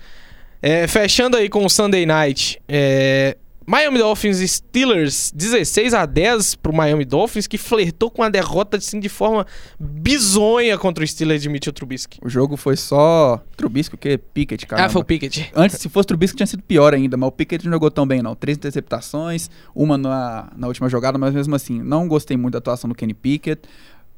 É, 0.62 0.88
fechando 0.88 1.38
aí 1.38 1.50
com 1.50 1.66
o 1.66 1.70
Sunday 1.70 2.06
Night. 2.06 2.62
é, 2.68 3.38
Miami 3.70 4.00
Dolphins 4.00 4.40
e 4.40 4.48
Steelers 4.48 5.32
16 5.32 5.94
a 5.94 6.04
10 6.04 6.56
pro 6.56 6.74
Miami 6.74 7.06
Dolphins, 7.06 7.46
que 7.46 7.56
flertou 7.56 8.10
com 8.10 8.24
a 8.24 8.30
derrota 8.30 8.78
assim, 8.78 9.00
de 9.00 9.08
forma 9.08 9.46
bizonha 9.80 10.76
contra 10.76 11.04
o 11.04 11.08
Steelers 11.08 11.40
de 11.40 11.50
Mitchell 11.50 11.72
Trubisky. 11.72 12.18
O 12.24 12.28
jogo 12.28 12.58
foi 12.58 12.76
só 12.76 13.40
Trubisky, 13.56 13.96
que 13.96 14.18
Pickett, 14.18 14.66
cara. 14.66 14.86
Ah, 14.86 14.90
foi 14.90 15.04
o 15.04 15.06
Pickett. 15.06 15.52
Antes, 15.54 15.78
se 15.78 15.88
fosse 15.88 16.08
Trubisky, 16.08 16.38
tinha 16.38 16.48
sido 16.48 16.64
pior 16.64 16.96
ainda, 16.96 17.16
mas 17.16 17.28
o 17.28 17.32
Pickett 17.32 17.64
não 17.64 17.74
jogou 17.74 17.92
tão 17.92 18.08
bem, 18.08 18.24
não. 18.24 18.34
Três 18.34 18.58
interceptações, 18.58 19.52
uma 19.76 20.00
na, 20.00 20.50
na 20.58 20.66
última 20.66 20.90
jogada, 20.90 21.20
mas 21.20 21.32
mesmo 21.32 21.54
assim, 21.54 21.80
não 21.80 22.08
gostei 22.08 22.36
muito 22.36 22.54
da 22.54 22.58
atuação 22.58 22.90
do 22.90 22.96
Kenny 22.96 23.14
Pickett. 23.14 23.62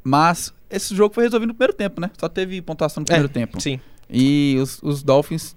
Mas 0.04 0.54
esse 0.70 0.96
jogo 0.96 1.14
foi 1.14 1.26
resolvido 1.26 1.50
no 1.50 1.54
primeiro 1.54 1.74
tempo, 1.74 2.00
né? 2.00 2.10
Só 2.18 2.30
teve 2.30 2.62
pontuação 2.62 3.02
no 3.02 3.06
primeiro 3.06 3.30
tempo. 3.30 3.60
Sim. 3.62 3.80
E 4.10 4.58
os, 4.62 4.80
os 4.82 5.04
Dolphins. 5.04 5.56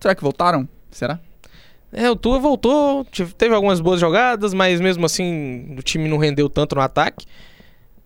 Será 0.00 0.14
que 0.14 0.22
voltaram? 0.22 0.68
Será? 0.90 1.18
É, 1.92 2.10
o 2.10 2.16
Tua 2.16 2.40
voltou, 2.40 3.06
teve 3.38 3.54
algumas 3.54 3.80
boas 3.80 4.00
jogadas, 4.00 4.52
mas 4.52 4.80
mesmo 4.80 5.06
assim 5.06 5.76
o 5.78 5.82
time 5.82 6.08
não 6.08 6.18
rendeu 6.18 6.48
tanto 6.50 6.74
no 6.74 6.80
ataque. 6.80 7.24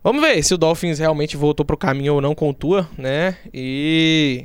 Vamos 0.05 0.21
ver 0.21 0.43
se 0.43 0.53
o 0.55 0.59
Dolphins 0.59 0.99
realmente 0.99 1.37
voltou 1.37 1.65
pro 1.65 1.77
caminho 1.77 2.15
ou 2.15 2.21
não 2.21 2.35
com 2.35 2.51
o 2.51 2.55
Tua, 2.55 2.89
né? 2.97 3.37
E 3.53 4.45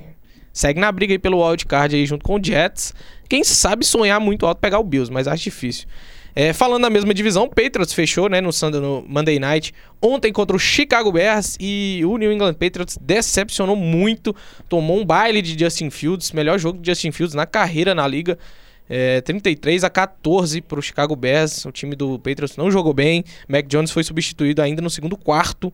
segue 0.54 0.80
na 0.80 0.92
briga 0.92 1.14
aí 1.14 1.20
pelo 1.20 1.46
wildcard 1.46 1.94
aí 1.94 2.06
junto 2.06 2.24
com 2.24 2.36
o 2.36 2.44
Jets. 2.44 2.94
Quem 3.28 3.44
sabe 3.44 3.86
sonhar 3.86 4.20
muito 4.20 4.46
alto 4.46 4.60
pegar 4.60 4.80
o 4.80 4.84
Bills, 4.84 5.12
mas 5.12 5.28
acho 5.28 5.44
difícil. 5.44 5.88
É, 6.36 6.52
falando 6.52 6.82
da 6.82 6.90
mesma 6.90 7.14
divisão, 7.14 7.44
o 7.44 7.50
Patriots 7.50 7.94
fechou 7.94 8.28
né, 8.28 8.42
no, 8.42 8.52
Sunday, 8.52 8.82
no 8.82 9.06
Monday 9.08 9.38
Night 9.38 9.72
ontem 10.02 10.34
contra 10.34 10.56
o 10.56 10.60
Chicago 10.60 11.12
Bears 11.12 11.56
e 11.60 12.02
o 12.06 12.18
New 12.18 12.32
England 12.32 12.56
Patriots 12.56 12.98
decepcionou 13.00 13.76
muito, 13.76 14.36
tomou 14.68 15.00
um 15.00 15.06
baile 15.06 15.42
de 15.42 15.58
Justin 15.58 15.92
Fields, 15.92 16.32
melhor 16.32 16.58
jogo 16.58 16.80
de 16.80 16.90
Justin 16.90 17.12
Fields 17.12 17.36
na 17.36 17.46
carreira 17.46 17.94
na 17.94 18.08
liga. 18.08 18.38
É, 18.90 19.22
33 19.22 19.84
a 19.84 19.90
14 19.90 20.60
para 20.62 20.78
o 20.78 20.82
Chicago 20.82 21.16
Bears. 21.16 21.66
O 21.66 21.72
time 21.72 21.96
do 21.96 22.20
Patriots 22.20 22.58
não 22.58 22.70
jogou 22.70 22.94
bem. 22.94 23.24
Mac 23.48 23.66
Jones 23.68 23.92
foi 23.92 24.04
substituído 24.04 24.62
ainda 24.62 24.82
no 24.82 24.90
segundo 24.90 25.16
quarto. 25.16 25.72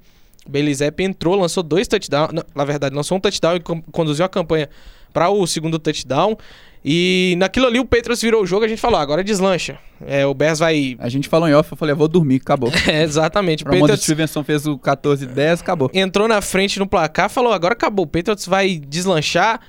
Zapp 0.74 1.04
entrou, 1.04 1.36
lançou 1.36 1.64
dois 1.64 1.88
touchdowns. 1.88 2.32
Na 2.56 2.66
verdade, 2.66 2.96
lançou 2.96 3.18
um 3.18 3.20
touchdown 3.20 3.56
e 3.56 3.60
conduziu 3.92 4.26
a 4.26 4.30
campanha 4.30 4.70
para 5.12 5.30
o 5.30 5.46
segundo 5.48 5.80
touchdown. 5.80 6.38
E 6.84 7.36
naquilo 7.38 7.68
ali 7.68 7.80
o 7.80 7.86
Patriots 7.86 8.22
virou 8.22 8.42
o 8.42 8.46
jogo. 8.46 8.64
A 8.64 8.68
gente 8.68 8.80
falou, 8.80 9.00
"Ah, 9.00 9.02
agora 9.02 9.24
deslancha. 9.24 9.78
É, 10.06 10.26
o 10.26 10.34
Bears 10.34 10.60
vai. 10.60 10.96
A 11.00 11.10
gente 11.10 11.28
falou 11.28 11.48
em 11.50 11.54
off, 11.54 11.72
eu 11.72 11.78
falei, 11.78 11.92
eu 11.94 11.98
vou 11.98 12.08
dormir, 12.08 12.38
acabou. 12.38 12.72
É, 12.88 13.04
exatamente. 13.04 13.64
O 13.64 13.66
Patriots 13.66 14.04
Stevenson 14.04 14.44
fez 14.44 14.66
o 14.66 14.78
14 14.78 15.26
10, 15.26 15.62
acabou. 15.62 15.92
entrou 15.94 16.28
na 16.28 16.42
frente 16.42 16.80
no 16.80 16.88
placar, 16.88 17.30
falou: 17.30 17.52
agora 17.52 17.74
acabou. 17.74 18.06
O 18.06 18.08
Patriots 18.08 18.46
vai 18.48 18.78
deslanchar. 18.78 19.60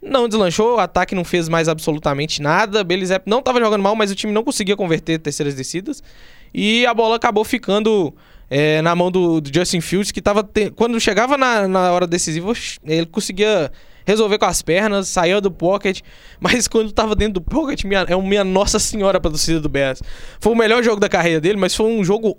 Não 0.00 0.28
deslanchou, 0.28 0.76
o 0.76 0.78
ataque 0.78 1.12
não 1.14 1.24
fez 1.24 1.48
mais 1.48 1.68
absolutamente 1.68 2.40
nada. 2.40 2.84
Belizep 2.84 3.24
não 3.28 3.40
estava 3.40 3.58
jogando 3.58 3.82
mal, 3.82 3.96
mas 3.96 4.10
o 4.12 4.14
time 4.14 4.32
não 4.32 4.44
conseguia 4.44 4.76
converter 4.76 5.18
terceiras 5.18 5.54
descidas. 5.56 6.02
E 6.54 6.86
a 6.86 6.94
bola 6.94 7.16
acabou 7.16 7.44
ficando 7.44 8.14
é, 8.48 8.80
na 8.80 8.94
mão 8.94 9.10
do, 9.10 9.40
do 9.40 9.50
Justin 9.52 9.80
Fields, 9.80 10.12
que 10.12 10.22
tava. 10.22 10.44
te- 10.44 10.70
Quando 10.70 11.00
chegava 11.00 11.36
na, 11.36 11.66
na 11.66 11.90
hora 11.92 12.06
decisiva, 12.06 12.52
ele 12.84 13.06
conseguia 13.06 13.72
resolver 14.08 14.38
com 14.38 14.46
as 14.46 14.62
pernas, 14.62 15.06
saía 15.08 15.40
do 15.40 15.50
pocket. 15.50 16.00
Mas 16.40 16.66
quando 16.68 16.90
tava 16.90 17.14
dentro 17.14 17.34
do 17.34 17.42
pocket, 17.42 17.84
minha, 17.84 18.06
é 18.08 18.16
minha 18.16 18.42
Nossa 18.42 18.78
Senhora 18.78 19.20
pra 19.20 19.30
torcida 19.30 19.60
do 19.60 19.68
Bears. 19.68 20.02
Foi 20.40 20.52
o 20.52 20.56
melhor 20.56 20.82
jogo 20.82 20.98
da 20.98 21.08
carreira 21.08 21.40
dele, 21.40 21.58
mas 21.58 21.74
foi 21.74 21.86
um 21.86 22.02
jogo 22.02 22.38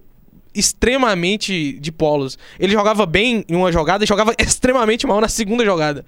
extremamente 0.54 1.74
de 1.80 1.92
polos. 1.92 2.38
Ele 2.60 2.74
jogava 2.74 3.06
bem 3.06 3.46
em 3.48 3.56
uma 3.56 3.72
jogada 3.72 4.04
e 4.04 4.08
jogava 4.08 4.34
extremamente 4.40 5.06
mal 5.06 5.22
na 5.22 5.28
segunda 5.28 5.64
jogada. 5.64 6.04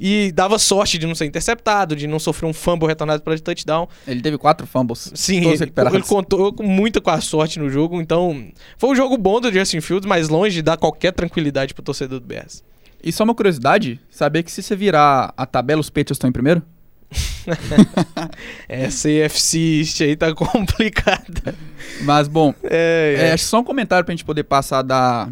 E 0.00 0.30
dava 0.30 0.60
sorte 0.60 0.96
de 0.96 1.06
não 1.08 1.14
ser 1.14 1.24
interceptado, 1.24 1.96
de 1.96 2.06
não 2.06 2.20
sofrer 2.20 2.48
um 2.48 2.52
fumble 2.52 2.86
retornado 2.86 3.20
para 3.20 3.36
touchdown. 3.36 3.88
Ele 4.06 4.20
teve 4.20 4.38
quatro 4.38 4.64
fumbles. 4.64 5.10
Sim, 5.14 5.38
ele, 5.50 5.72
ele 5.92 6.02
contou 6.02 6.54
muito 6.60 7.02
com 7.02 7.10
a 7.10 7.20
sorte 7.20 7.58
no 7.58 7.68
jogo. 7.68 8.00
Então, 8.00 8.48
foi 8.76 8.90
um 8.90 8.94
jogo 8.94 9.16
bom 9.16 9.40
do 9.40 9.52
Justin 9.52 9.80
Fields, 9.80 10.06
mas 10.06 10.28
longe 10.28 10.54
de 10.54 10.62
dar 10.62 10.76
qualquer 10.76 11.12
tranquilidade 11.12 11.74
pro 11.74 11.82
torcedor 11.82 12.20
do 12.20 12.26
Bears. 12.26 12.62
E 13.02 13.12
só 13.12 13.24
uma 13.24 13.34
curiosidade, 13.34 14.00
saber 14.10 14.42
que 14.42 14.50
se 14.50 14.62
você 14.62 14.74
virar 14.74 15.32
a 15.36 15.46
tabela, 15.46 15.80
os 15.80 15.88
Patriots 15.90 16.16
estão 16.16 16.28
em 16.28 16.32
primeiro? 16.32 16.62
Essa 18.68 19.08
East 19.10 20.00
aí 20.00 20.16
tá 20.16 20.32
complicada. 20.34 21.54
Mas, 22.02 22.28
bom, 22.28 22.54
É, 22.62 23.16
é, 23.18 23.28
é. 23.30 23.36
só 23.36 23.60
um 23.60 23.64
comentário 23.64 24.04
pra 24.04 24.12
gente 24.12 24.24
poder 24.24 24.44
passar 24.44 24.82
da, 24.82 25.28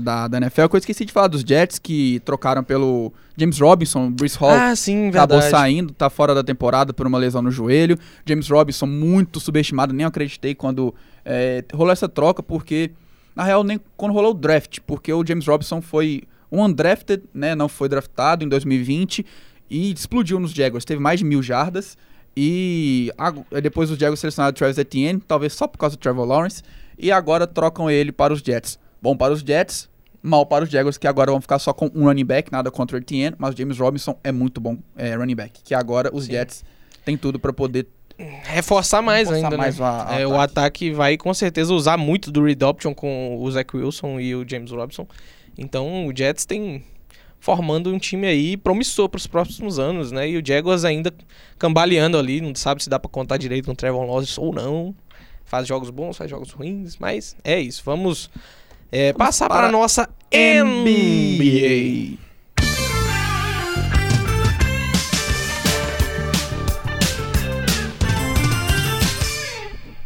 da, 0.00 0.28
da 0.28 0.38
NFL, 0.38 0.68
que 0.68 0.76
eu 0.76 0.78
esqueci 0.78 1.04
de 1.04 1.12
falar 1.12 1.28
dos 1.28 1.42
Jets, 1.42 1.78
que 1.78 2.20
trocaram 2.24 2.64
pelo 2.64 3.12
James 3.36 3.58
Robinson, 3.58 4.10
Bruce 4.10 4.38
Hall. 4.38 4.50
Ah, 4.50 4.76
sim, 4.76 5.08
Acabou 5.08 5.40
verdade. 5.40 5.50
saindo, 5.50 5.92
tá 5.92 6.08
fora 6.08 6.34
da 6.34 6.42
temporada 6.42 6.92
por 6.92 7.06
uma 7.06 7.18
lesão 7.18 7.42
no 7.42 7.50
joelho. 7.50 7.98
James 8.26 8.48
Robinson, 8.48 8.86
muito 8.86 9.40
subestimado, 9.40 9.92
nem 9.92 10.06
acreditei 10.06 10.54
quando 10.54 10.94
é, 11.24 11.64
rolou 11.74 11.92
essa 11.92 12.08
troca, 12.08 12.42
porque, 12.42 12.90
na 13.36 13.44
real, 13.44 13.62
nem 13.64 13.80
quando 13.96 14.12
rolou 14.12 14.30
o 14.30 14.34
draft, 14.34 14.78
porque 14.86 15.12
o 15.12 15.24
James 15.26 15.46
Robinson 15.46 15.80
foi 15.82 16.22
um 16.52 16.62
undrafted, 16.62 17.24
né? 17.34 17.54
Não 17.54 17.68
foi 17.68 17.88
draftado 17.88 18.44
em 18.44 18.48
2020 18.48 19.24
e 19.70 19.90
explodiu 19.92 20.38
nos 20.38 20.52
Jaguars. 20.52 20.84
Teve 20.84 21.00
mais 21.00 21.18
de 21.20 21.24
mil 21.24 21.42
jardas. 21.42 21.96
E 22.36 23.10
depois 23.62 23.90
os 23.90 23.98
Jaguars 23.98 24.20
selecionaram 24.20 24.52
o 24.52 24.54
Travis 24.54 24.78
Etienne, 24.78 25.20
talvez 25.26 25.52
só 25.52 25.66
por 25.66 25.78
causa 25.78 25.96
do 25.96 25.98
Trevor 26.00 26.24
Lawrence. 26.26 26.62
E 26.98 27.10
agora 27.12 27.46
trocam 27.46 27.90
ele 27.90 28.10
para 28.12 28.32
os 28.32 28.40
Jets. 28.40 28.78
Bom 29.00 29.16
para 29.16 29.32
os 29.34 29.40
Jets, 29.40 29.88
mal 30.22 30.46
para 30.46 30.64
os 30.64 30.70
Jaguars, 30.70 30.96
que 30.96 31.06
agora 31.06 31.30
vão 31.32 31.40
ficar 31.40 31.58
só 31.58 31.72
com 31.72 31.90
um 31.94 32.04
running 32.04 32.24
back, 32.24 32.50
nada 32.52 32.70
contra 32.70 32.96
o 32.96 33.00
Etienne, 33.00 33.34
mas 33.38 33.54
o 33.54 33.58
James 33.58 33.78
Robinson 33.78 34.18
é 34.22 34.30
muito 34.32 34.60
bom 34.60 34.78
é, 34.96 35.14
running 35.14 35.34
back. 35.34 35.60
Que 35.62 35.74
agora 35.74 36.10
os 36.14 36.24
Sim. 36.24 36.32
Jets 36.32 36.64
têm 37.04 37.16
tudo 37.16 37.38
para 37.38 37.52
poder. 37.52 37.86
Reforçar 38.44 39.02
mais 39.02 39.28
Reforçar 39.28 39.46
ainda, 39.46 39.56
mais 39.58 39.78
né? 39.78 39.84
o 39.84 39.86
a- 39.88 40.20
É, 40.20 40.26
o 40.26 40.30
ataque. 40.34 40.42
ataque 40.60 40.90
vai 40.92 41.16
com 41.16 41.34
certeza 41.34 41.72
usar 41.74 41.96
muito 41.96 42.30
do 42.30 42.44
read 42.44 42.62
option 42.64 42.94
com 42.94 43.36
o 43.40 43.50
Zach 43.50 43.76
Wilson 43.76 44.20
e 44.20 44.34
o 44.34 44.46
James 44.48 44.70
Robinson. 44.70 45.06
Então 45.56 46.06
o 46.06 46.16
Jets 46.16 46.44
tem 46.44 46.84
formando 47.38 47.92
um 47.92 47.98
time 47.98 48.26
aí 48.26 48.56
promissor 48.56 49.08
para 49.08 49.18
os 49.18 49.26
próximos 49.26 49.78
anos, 49.78 50.12
né? 50.12 50.30
E 50.30 50.38
o 50.38 50.46
Jaguars 50.46 50.84
ainda 50.84 51.12
cambaleando 51.58 52.16
ali, 52.16 52.40
não 52.40 52.54
sabe 52.54 52.82
se 52.82 52.88
dá 52.88 52.98
para 52.98 53.10
contar 53.10 53.36
direito 53.36 53.66
com 53.66 53.72
o 53.72 53.76
Trevor 53.76 54.06
Lawrence 54.06 54.38
ou 54.38 54.52
não. 54.52 54.94
Faz 55.44 55.66
jogos 55.66 55.90
bons, 55.90 56.16
faz 56.16 56.30
jogos 56.30 56.50
ruins, 56.52 56.96
mas 56.98 57.36
é 57.42 57.60
isso. 57.60 57.82
Vamos 57.84 58.30
é, 58.92 59.12
passar 59.12 59.48
para 59.48 59.58
para 59.58 59.68
a 59.68 59.72
nossa 59.72 60.08
NBA. 60.32 62.18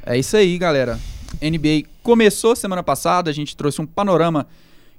É 0.06 0.16
isso 0.16 0.36
aí, 0.36 0.56
galera. 0.56 0.98
NBA 1.42 1.88
começou 2.02 2.54
semana 2.56 2.82
passada, 2.82 3.28
a 3.28 3.32
gente 3.32 3.56
trouxe 3.56 3.82
um 3.82 3.86
panorama 3.86 4.46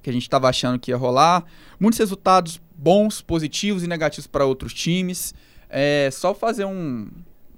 que 0.08 0.10
a 0.10 0.14
gente 0.14 0.24
estava 0.24 0.48
achando 0.48 0.80
que 0.80 0.92
ia 0.92 0.96
rolar. 0.96 1.44
Muitos 1.78 2.00
resultados 2.00 2.62
bons, 2.74 3.20
positivos 3.20 3.84
e 3.84 3.88
negativos 3.88 4.26
para 4.26 4.46
outros 4.46 4.74
times. 4.74 5.36
É 5.70 6.08
só 6.14 6.34
fazer 6.34 6.64
um, 6.64 7.10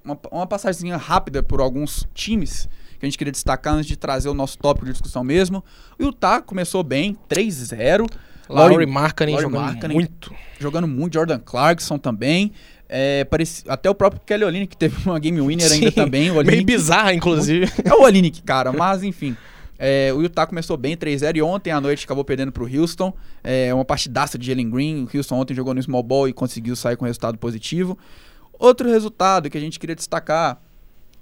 uma, 0.04 0.18
uma 0.32 0.48
passagem 0.48 0.90
rápida 0.94 1.44
por 1.44 1.62
alguns 1.62 2.08
times 2.12 2.68
que 2.98 3.06
a 3.06 3.08
gente 3.08 3.20
queria 3.20 3.32
destacar 3.32 3.76
antes 3.76 3.86
de 3.86 3.96
trazer 3.96 4.30
o 4.30 4.34
nosso 4.34 4.58
tópico 4.58 4.88
de 4.88 4.94
discussão 4.94 5.24
mesmo. 5.24 5.64
O 6.00 6.04
Utah 6.04 6.42
começou 6.42 6.82
bem, 6.84 7.16
3-0. 7.30 8.10
Laurie 8.50 8.88
Markkanen 8.88 9.40
jogando 9.40 9.62
Markkanen, 9.62 9.96
muito. 9.96 10.34
Jogando 10.60 10.88
muito, 10.88 11.14
Jordan 11.14 11.40
Clarkson 11.40 12.00
também. 12.00 12.52
É, 12.90 13.26
parece, 13.26 13.64
até 13.68 13.88
o 13.92 13.94
próprio 13.94 14.24
Kelly 14.26 14.44
Olynyk 14.44 14.76
teve 14.76 15.08
uma 15.08 15.20
game 15.20 15.40
winner 15.40 15.70
Sim, 15.70 15.76
ainda 15.76 15.92
também. 15.92 16.32
O 16.32 16.44
meio 16.44 16.66
bizarra, 16.66 17.14
inclusive. 17.14 17.72
É 17.86 17.94
o 17.94 18.02
Olynyk, 18.02 18.42
cara, 18.42 18.74
mas 18.74 19.04
enfim. 19.04 19.38
É, 19.82 20.12
o 20.14 20.22
Utah 20.22 20.46
começou 20.46 20.76
bem 20.76 20.98
3-0 20.98 21.38
e 21.38 21.42
ontem 21.42 21.72
à 21.72 21.80
noite 21.80 22.04
acabou 22.04 22.26
perdendo 22.26 22.52
para 22.52 22.62
o 22.62 22.68
Houston. 22.68 23.14
É 23.42 23.74
uma 23.74 23.86
partidaça 23.86 24.38
de 24.38 24.46
Jalen 24.48 24.70
Green. 24.70 25.06
O 25.06 25.18
Houston 25.18 25.36
ontem 25.36 25.56
jogou 25.56 25.74
no 25.74 25.82
small 25.82 26.04
ball 26.04 26.28
e 26.28 26.34
conseguiu 26.34 26.76
sair 26.76 26.98
com 26.98 27.06
resultado 27.06 27.38
positivo. 27.38 27.98
Outro 28.60 28.90
resultado 28.90 29.50
que 29.50 29.58
a 29.58 29.62
gente 29.62 29.80
queria 29.80 29.96
destacar: 29.96 30.62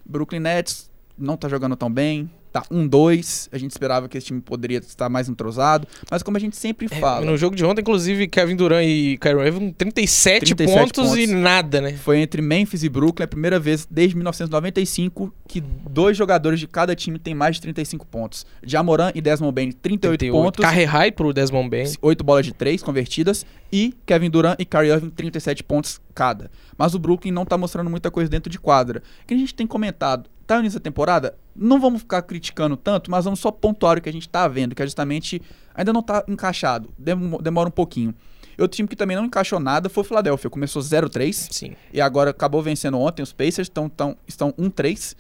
Brooklyn 0.04 0.40
Nets 0.40 0.90
não 1.16 1.36
está 1.36 1.48
jogando 1.48 1.76
tão 1.76 1.92
bem, 1.92 2.30
tá 2.62 2.68
1-2. 2.72 3.50
A 3.52 3.58
gente 3.58 3.72
esperava 3.72 4.08
que 4.08 4.18
esse 4.18 4.28
time 4.28 4.42
poderia 4.42 4.80
estar 4.80 5.10
mais 5.10 5.30
entrosado. 5.30 5.88
Mas 6.10 6.24
como 6.24 6.38
a 6.38 6.40
gente 6.40 6.56
sempre 6.56 6.88
é, 6.90 7.00
fala. 7.00 7.24
É, 7.24 7.26
no 7.26 7.38
jogo 7.38 7.56
de 7.56 7.64
ontem, 7.64 7.82
inclusive, 7.82 8.28
Kevin 8.28 8.56
Durant 8.56 8.86
e 8.86 9.18
Kyrie 9.20 9.46
Irving, 9.46 9.72
37, 9.72 10.56
37 10.56 10.80
pontos, 10.80 11.10
pontos, 11.10 11.18
e 11.18 11.28
nada, 11.28 11.82
né? 11.82 11.94
Foi 11.94 12.20
entre 12.20 12.42
Memphis 12.42 12.84
e 12.84 12.90
Brooklyn 12.90 13.26
a 13.26 13.28
primeira 13.28 13.60
vez 13.60 13.88
desde 13.90 14.16
1995 14.16 15.34
que 15.48 15.62
dois 15.62 16.18
jogadores 16.18 16.60
de 16.60 16.68
cada 16.68 16.96
time 16.96 17.20
têm 17.20 17.34
mais 17.34 17.56
de 17.56 17.62
35 17.62 18.06
pontos. 18.06 18.46
Jamoran 18.64 19.12
e 19.14 19.22
Desmond 19.22 19.54
Bain, 19.54 19.72
38, 19.72 20.20
38. 20.20 20.32
pontos. 20.32 20.64
Carre 20.64 20.86
high 20.86 21.12
pro 21.12 21.34
Desmond 21.34 21.70
Bain. 21.70 21.92
8 22.02 22.24
bolas 22.24 22.46
de 22.46 22.54
3 22.54 22.82
convertidas. 22.82 23.46
E 23.72 23.94
Kevin 24.06 24.30
Durant 24.30 24.56
e 24.60 24.66
Kyrie 24.66 24.92
Irving, 24.92 25.10
37 25.10 25.64
pontos 25.64 26.00
cada. 26.16 26.50
Mas 26.78 26.96
o 26.96 27.00
Brooklyn 27.00 27.32
não 27.32 27.46
tá 27.46 27.58
mostrando 27.58 27.90
muita 27.90 28.10
coisa 28.10 28.30
dentro 28.30 28.50
de 28.50 28.58
quadra. 28.58 29.04
O 29.24 29.28
que 29.28 29.34
a 29.34 29.38
gente 29.38 29.54
tem 29.54 29.68
comentado 29.68 30.30
tá 30.48 30.60
início 30.60 30.80
da 30.80 30.84
temporada, 30.84 31.36
não 31.58 31.80
vamos 31.80 32.02
ficar 32.02 32.22
criticando 32.22 32.78
tanto, 32.78 33.10
mas 33.10 33.26
vamos 33.26 33.40
só 33.40 33.52
pontuar 33.52 33.98
o 33.98 34.02
que 34.02 34.10
a 34.10 34.14
gente 34.14 34.30
tá 34.30 34.48
vendo, 34.48 34.76
que 34.76 34.82
é 34.82 34.86
justamente 34.86 35.42
ainda 35.74 35.92
não 35.92 36.02
tá 36.02 36.24
encaixado, 36.28 36.90
demora 36.98 37.70
um 37.70 37.72
pouquinho. 37.72 38.14
Outro 38.60 38.76
time 38.76 38.88
que 38.88 38.96
também 38.96 39.16
não 39.16 39.26
encaixou 39.26 39.60
nada 39.60 39.88
foi 39.88 40.02
o 40.02 40.04
Philadelphia, 40.04 40.50
começou 40.50 40.82
0-3 40.82 41.34
Sim. 41.52 41.76
e 41.94 42.02
agora 42.02 42.32
acabou 42.32 42.62
vencendo 42.62 42.98
ontem, 43.00 43.22
os 43.22 43.32
Pacers 43.32 43.70
tão, 43.70 43.88
tão, 43.88 44.18
estão 44.28 44.52
1-3. 44.54 45.16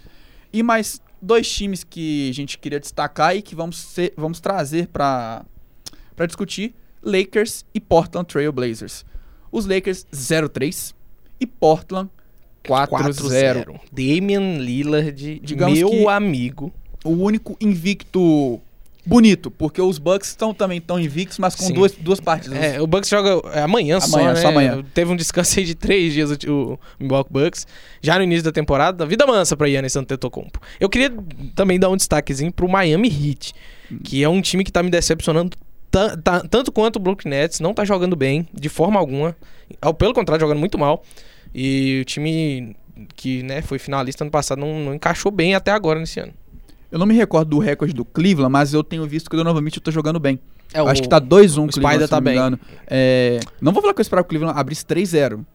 E 0.52 0.64
mais 0.64 1.00
dois 1.22 1.50
times 1.52 1.84
que 1.84 2.30
a 2.30 2.34
gente 2.34 2.58
queria 2.58 2.80
destacar 2.80 3.36
e 3.36 3.42
que 3.44 3.54
vamos, 3.54 3.78
ser, 3.78 4.14
vamos 4.18 4.40
trazer 4.40 4.88
para 4.88 5.46
discutir, 6.26 6.74
Lakers 7.04 7.64
e 7.74 7.80
Portland 7.80 8.28
Trail 8.28 8.52
Blazers. 8.52 9.06
Os 9.52 9.68
Lakers 9.68 10.06
0-3 10.12 10.96
e 11.40 11.46
Portland 11.46 12.10
4-0. 12.68 13.80
Damian 13.92 14.58
Lillard, 14.58 15.40
Digamos 15.44 15.80
meu 15.80 16.10
amigo. 16.10 16.72
O 17.04 17.12
único 17.12 17.56
invicto 17.62 18.62
bonito, 19.08 19.50
porque 19.50 19.82
os 19.82 19.98
Bucks 19.98 20.30
estão 20.30 20.54
também 20.54 20.82
tão 20.82 21.00
invictos, 21.00 21.40
mas 21.40 21.56
com 21.56 21.72
duas, 21.72 21.94
duas 21.94 22.20
partidas. 22.20 22.58
É, 22.62 22.82
o 22.82 22.86
Bucks 22.86 23.10
joga 23.10 23.42
é, 23.54 23.62
amanhã, 23.62 23.98
amanhã 23.98 24.02
só, 24.02 24.18
né? 24.18 24.36
Só 24.36 24.48
amanhã. 24.50 24.84
Teve 24.94 25.12
um 25.12 25.16
descanso 25.16 25.58
aí 25.60 25.66
de 25.66 25.74
três 25.74 26.14
dias 26.14 26.30
o, 26.48 26.78
Milwaukee 27.00 27.32
Bucks, 27.32 27.66
já 28.02 28.18
no 28.18 28.24
início 28.24 28.44
da 28.44 28.52
temporada, 28.52 29.06
vida 29.06 29.26
mansa 29.26 29.56
pra 29.56 29.68
Yannis 29.68 29.96
Antetokounmpo. 29.96 30.60
Eu 30.80 30.90
queria 30.90 31.14
também 31.56 31.80
dar 31.80 31.90
um 31.90 31.96
destaquezinho 31.96 32.52
pro 32.52 32.68
Miami 32.68 33.08
Heat, 33.08 33.54
que 34.04 34.22
é 34.22 34.28
um 34.28 34.42
time 34.42 34.64
que 34.64 34.72
tá 34.72 34.84
me 34.84 34.90
decepcionando 34.90 35.56
tanto 36.50 36.72
quanto 36.72 36.98
o 36.98 37.00
Brooklyn 37.00 37.32
Nets, 37.32 37.60
não 37.60 37.74
tá 37.74 37.86
jogando 37.86 38.16
bem, 38.16 38.48
de 38.54 38.68
forma 38.68 39.00
alguma. 39.00 39.36
Pelo 39.98 40.14
contrário, 40.14 40.42
jogando 40.42 40.60
muito 40.60 40.78
mal. 40.78 41.04
E 41.54 42.00
o 42.02 42.06
time 42.06 42.76
que 43.16 43.44
né, 43.44 43.62
foi 43.62 43.80
finalista 43.80 44.24
ano 44.24 44.32
passado 44.32 44.60
não, 44.60 44.80
não 44.80 44.94
encaixou 44.94 45.32
bem 45.32 45.56
até 45.56 45.72
agora 45.72 46.00
nesse 46.00 46.20
ano. 46.20 46.34
Eu 46.92 46.98
não 47.00 47.06
me 47.06 47.14
recordo 47.14 47.50
do 47.50 47.60
recorde 47.60 47.94
do 47.94 48.06
Cleveland, 48.06 48.52
mas 48.52 48.74
eu 48.74 48.84
tenho 48.84 49.06
visto 49.06 49.30
que 49.30 49.36
o 49.36 49.40
Donovan 49.40 49.62
Mitchell 49.62 49.82
tá 49.82 49.92
jogando 49.92 50.20
bem. 50.20 50.40
É, 50.74 50.80
Acho 50.80 51.02
que 51.02 51.10
tá 51.10 51.20
2-1 51.20 51.26
o 51.26 51.72
Cleveland, 51.72 51.72
Spider 51.72 52.08
tá 52.08 52.22
bem. 52.22 52.38
É, 52.88 53.40
não 53.62 53.72
vou 53.72 53.82
falar 53.82 53.94
que 53.94 54.00
eu 54.00 54.04
esperava 54.04 54.24
que 54.24 54.28
o 54.28 54.30
Cleveland 54.30 54.60
abrisse 54.60 54.86
3-0. 54.86 55.46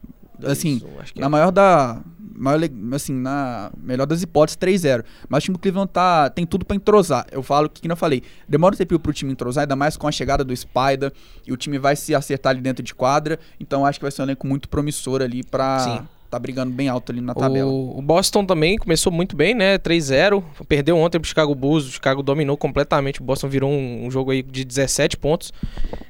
Assim, 0.44 0.76
Isso, 0.76 0.88
na 1.16 1.26
é. 1.26 1.28
maior 1.28 1.50
da 1.50 2.00
maior, 2.36 2.60
assim, 2.94 3.12
na 3.12 3.70
melhor 3.76 4.06
das 4.06 4.22
hipóteses, 4.22 4.56
3-0. 4.56 5.04
Mas 5.28 5.42
o 5.42 5.44
time 5.44 5.56
do 5.56 5.60
Cleveland 5.60 5.90
tá, 5.92 6.30
tem 6.30 6.46
tudo 6.46 6.64
para 6.64 6.76
entrosar. 6.76 7.26
Eu 7.30 7.42
falo 7.42 7.68
que, 7.68 7.80
como 7.80 7.92
eu 7.92 7.96
falei, 7.96 8.22
demora 8.48 8.74
um 8.74 8.78
tempo 8.78 8.98
pro 8.98 9.12
time 9.12 9.32
entrosar, 9.32 9.62
ainda 9.62 9.76
mais 9.76 9.96
com 9.96 10.06
a 10.06 10.12
chegada 10.12 10.44
do 10.44 10.54
Spider, 10.56 11.12
e 11.46 11.52
o 11.52 11.56
time 11.56 11.78
vai 11.78 11.96
se 11.96 12.14
acertar 12.14 12.50
ali 12.50 12.60
dentro 12.60 12.82
de 12.82 12.94
quadra. 12.94 13.38
Então 13.58 13.86
acho 13.86 13.98
que 13.98 14.04
vai 14.04 14.10
ser 14.10 14.22
um 14.22 14.24
elenco 14.24 14.46
muito 14.46 14.68
promissor 14.68 15.22
ali 15.22 15.42
pra. 15.42 15.78
Sim 15.80 16.22
tá 16.32 16.38
brigando 16.38 16.72
bem 16.72 16.88
alto 16.88 17.12
ali 17.12 17.20
na 17.20 17.34
tabela. 17.34 17.70
O, 17.70 18.00
Boston 18.00 18.46
também 18.46 18.78
começou 18.78 19.12
muito 19.12 19.36
bem, 19.36 19.54
né? 19.54 19.76
3-0. 19.76 20.42
Perdeu 20.66 20.96
ontem 20.96 21.20
pro 21.20 21.28
Chicago 21.28 21.54
Bulls. 21.54 21.86
O 21.86 21.90
Chicago 21.90 22.22
dominou 22.22 22.56
completamente. 22.56 23.20
O 23.20 23.24
Boston 23.24 23.48
virou 23.48 23.70
um, 23.70 24.06
um 24.06 24.10
jogo 24.10 24.30
aí 24.30 24.42
de 24.42 24.64
17 24.64 25.18
pontos. 25.18 25.52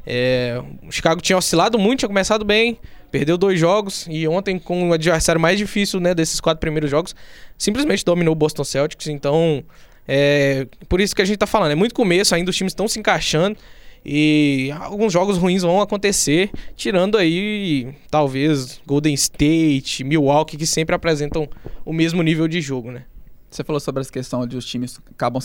É, 0.07 0.63
o 0.87 0.93
Chicago 0.93 1.21
tinha 1.21 1.37
oscilado 1.37 1.77
muito, 1.77 1.99
tinha 1.99 2.09
começado 2.09 2.45
bem. 2.45 2.79
Perdeu 3.12 3.37
dois 3.37 3.61
jogos 3.61 4.07
e 4.09 4.27
ontem, 4.27 4.59
com 4.59 4.88
o 4.88 4.92
adversário 4.94 5.38
mais 5.38 5.59
difícil 5.59 6.01
né, 6.01 6.14
desses 6.14 6.40
quatro 6.40 6.59
primeiros 6.59 6.90
jogos, 6.90 7.14
simplesmente 7.59 8.03
dominou 8.03 8.33
o 8.33 8.35
Boston 8.35 8.64
Celtics. 8.64 9.07
Então, 9.07 9.62
é 10.09 10.66
por 10.88 10.98
isso 10.98 11.14
que 11.14 11.20
a 11.20 11.25
gente 11.27 11.37
tá 11.37 11.46
falando. 11.46 11.72
É 11.72 11.75
muito 11.75 11.94
começo, 11.94 12.35
ainda 12.35 12.51
os 12.51 12.57
times 12.57 12.70
estão 12.70 12.88
se 12.88 12.98
encaixando. 12.98 13.59
E 14.03 14.70
alguns 14.81 15.12
jogos 15.12 15.37
ruins 15.37 15.61
vão 15.61 15.83
acontecer, 15.83 16.51
tirando 16.75 17.18
aí 17.18 17.94
talvez 18.11 18.81
Golden 18.87 19.12
State, 19.12 20.03
Milwaukee, 20.03 20.57
que 20.57 20.66
sempre 20.66 20.94
apresentam 20.94 21.46
o 21.85 21.92
mesmo 21.92 22.22
nível 22.22 22.48
de 22.48 22.62
jogo, 22.62 22.90
né? 22.90 23.05
Você 23.51 23.62
falou 23.62 23.79
sobre 23.79 24.01
essa 24.01 24.11
questão 24.11 24.46
de 24.46 24.57
os 24.57 24.64
times 24.64 24.98
acabam. 25.11 25.40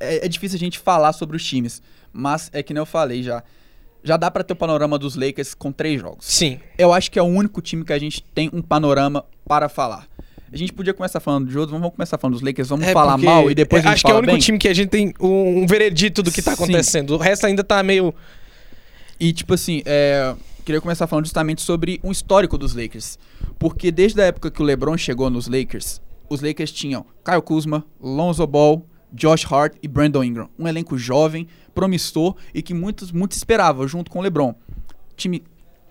É, 0.00 0.24
é 0.24 0.28
difícil 0.28 0.56
a 0.56 0.58
gente 0.58 0.78
falar 0.78 1.12
sobre 1.12 1.36
os 1.36 1.44
times, 1.44 1.82
mas 2.10 2.50
é 2.54 2.62
que 2.62 2.72
nem 2.72 2.80
eu 2.80 2.86
falei 2.86 3.22
já 3.22 3.44
já 4.04 4.18
dá 4.18 4.30
para 4.30 4.44
ter 4.44 4.52
o 4.52 4.56
panorama 4.56 4.98
dos 4.98 5.16
Lakers 5.16 5.54
com 5.54 5.72
três 5.72 6.00
jogos. 6.00 6.26
Sim. 6.26 6.60
Eu 6.78 6.92
acho 6.92 7.10
que 7.10 7.18
é 7.18 7.22
o 7.22 7.26
único 7.26 7.62
time 7.62 7.84
que 7.84 7.92
a 7.92 7.98
gente 7.98 8.22
tem 8.22 8.50
um 8.52 8.60
panorama 8.60 9.24
para 9.48 9.68
falar. 9.68 10.06
A 10.52 10.56
gente 10.56 10.72
podia 10.72 10.94
começar 10.94 11.18
falando 11.18 11.48
de 11.48 11.58
outros, 11.58 11.76
vamos 11.76 11.92
começar 11.96 12.16
falando 12.18 12.34
dos 12.34 12.42
Lakers, 12.42 12.68
vamos 12.68 12.86
é 12.86 12.92
falar 12.92 13.16
mal 13.16 13.50
e 13.50 13.54
depois 13.54 13.82
é, 13.84 13.88
a 13.88 13.90
gente 13.90 13.94
Acho 13.96 14.04
que 14.04 14.10
é 14.12 14.14
o 14.14 14.18
único 14.18 14.32
bem. 14.34 14.40
time 14.40 14.58
que 14.58 14.68
a 14.68 14.74
gente 14.74 14.88
tem 14.88 15.12
um, 15.18 15.62
um 15.62 15.66
veredito 15.66 16.22
do 16.22 16.30
que 16.30 16.40
tá 16.40 16.52
acontecendo. 16.52 17.08
Sim. 17.08 17.14
O 17.14 17.18
resto 17.18 17.46
ainda 17.46 17.64
tá 17.64 17.82
meio... 17.82 18.14
E 19.18 19.32
tipo 19.32 19.54
assim, 19.54 19.82
é, 19.84 20.34
queria 20.64 20.80
começar 20.80 21.06
falando 21.06 21.24
justamente 21.24 21.62
sobre 21.62 21.98
um 22.04 22.12
histórico 22.12 22.58
dos 22.58 22.74
Lakers. 22.74 23.18
Porque 23.58 23.90
desde 23.90 24.20
a 24.20 24.26
época 24.26 24.50
que 24.50 24.60
o 24.62 24.64
LeBron 24.64 24.96
chegou 24.96 25.30
nos 25.30 25.48
Lakers, 25.48 26.00
os 26.28 26.40
Lakers 26.40 26.70
tinham 26.70 27.04
Kyle 27.24 27.42
Kuzma, 27.42 27.84
Lonzo 28.00 28.46
Ball, 28.46 28.86
Josh 29.12 29.50
Hart 29.50 29.74
e 29.82 29.88
Brandon 29.88 30.22
Ingram. 30.22 30.48
Um 30.58 30.68
elenco 30.68 30.98
jovem, 30.98 31.48
promissor 31.74 32.36
e 32.52 32.62
que 32.62 32.72
muitos, 32.72 33.10
muitos 33.12 33.36
esperavam 33.36 33.86
junto 33.86 34.10
com 34.10 34.18
o 34.18 34.22
LeBron. 34.22 34.54
Time 35.16 35.42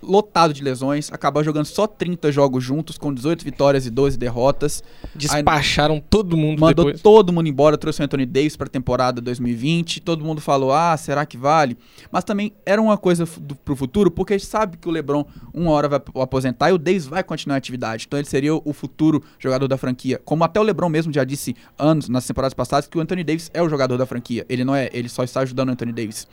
lotado 0.06 0.54
de 0.54 0.63
lesões, 0.63 1.12
acabou 1.12 1.44
jogando 1.44 1.66
só 1.66 1.88
30 1.88 2.32
jogos 2.32 2.63
juntos, 2.63 2.98
com 2.98 3.13
18 3.13 3.44
vitórias 3.44 3.86
e 3.86 3.89
12 3.89 4.18
derrotas. 4.18 4.84
Despacharam 5.16 5.96
Aí, 5.96 6.04
todo 6.10 6.38
mundo 6.38 6.60
Mandou 6.60 6.86
depois. 6.86 7.02
todo 7.02 7.34
mundo 7.34 7.48
embora, 7.48 7.78
trouxe 7.78 8.02
o 8.02 8.06
Anthony 8.06 8.26
Davis 8.26 8.56
para 8.56 8.68
a 8.68 8.70
temporada 8.70 9.22
2020. 9.22 10.02
Todo 10.02 10.24
mundo 10.24 10.42
falou, 10.42 10.72
ah, 10.72 10.96
será 10.98 11.26
que 11.26 11.38
vale? 11.38 11.78
Mas 12.12 12.24
também 12.24 12.54
era 12.66 12.82
uma 12.82 12.98
coisa 12.98 13.26
do, 13.39 13.56
pro 13.56 13.76
futuro, 13.76 14.12
porque 14.12 14.34
a 14.34 14.38
gente 14.38 14.48
sabe 14.48 14.78
que 14.78 14.88
o 14.88 14.92
LeBron 14.92 15.26
uma 15.54 15.72
hora 15.72 15.88
vai 15.88 16.02
aposentar 16.22 16.70
e 16.70 16.74
o 16.74 16.78
Davis 16.78 17.06
vai 17.06 17.24
continuar 17.24 17.56
a 17.56 17.58
atividade. 17.58 18.06
Então 18.08 18.20
ele 18.20 18.28
seria 18.28 18.54
o 18.54 18.74
futuro 18.74 19.24
jogador 19.39 19.68
da 19.68 19.78
franquia. 19.78 20.22
Como 20.24 20.44
até 20.44 20.60
o 20.60 20.63
LeBron 20.63 20.89
mesmo 20.89 21.13
já 21.13 21.24
disse 21.24 21.56
anos, 21.78 22.10
nas 22.10 22.26
temporadas 22.26 22.54
passadas, 22.54 22.88
que 22.88 22.98
o 22.98 23.02
Anthony 23.02 23.24
Davis 23.24 23.50
é 23.54 23.62
o 23.62 23.70
jogador 23.70 23.98
da 23.98 24.06
franquia. 24.06 24.46
Ele 24.50 24.63
não 24.63 24.76
é, 24.76 24.89
ele 24.94 25.10
só 25.10 25.24
está 25.24 25.42
ajudando 25.42 25.70
o 25.70 25.72
Anthony 25.72 25.92
Davis. 25.92 26.28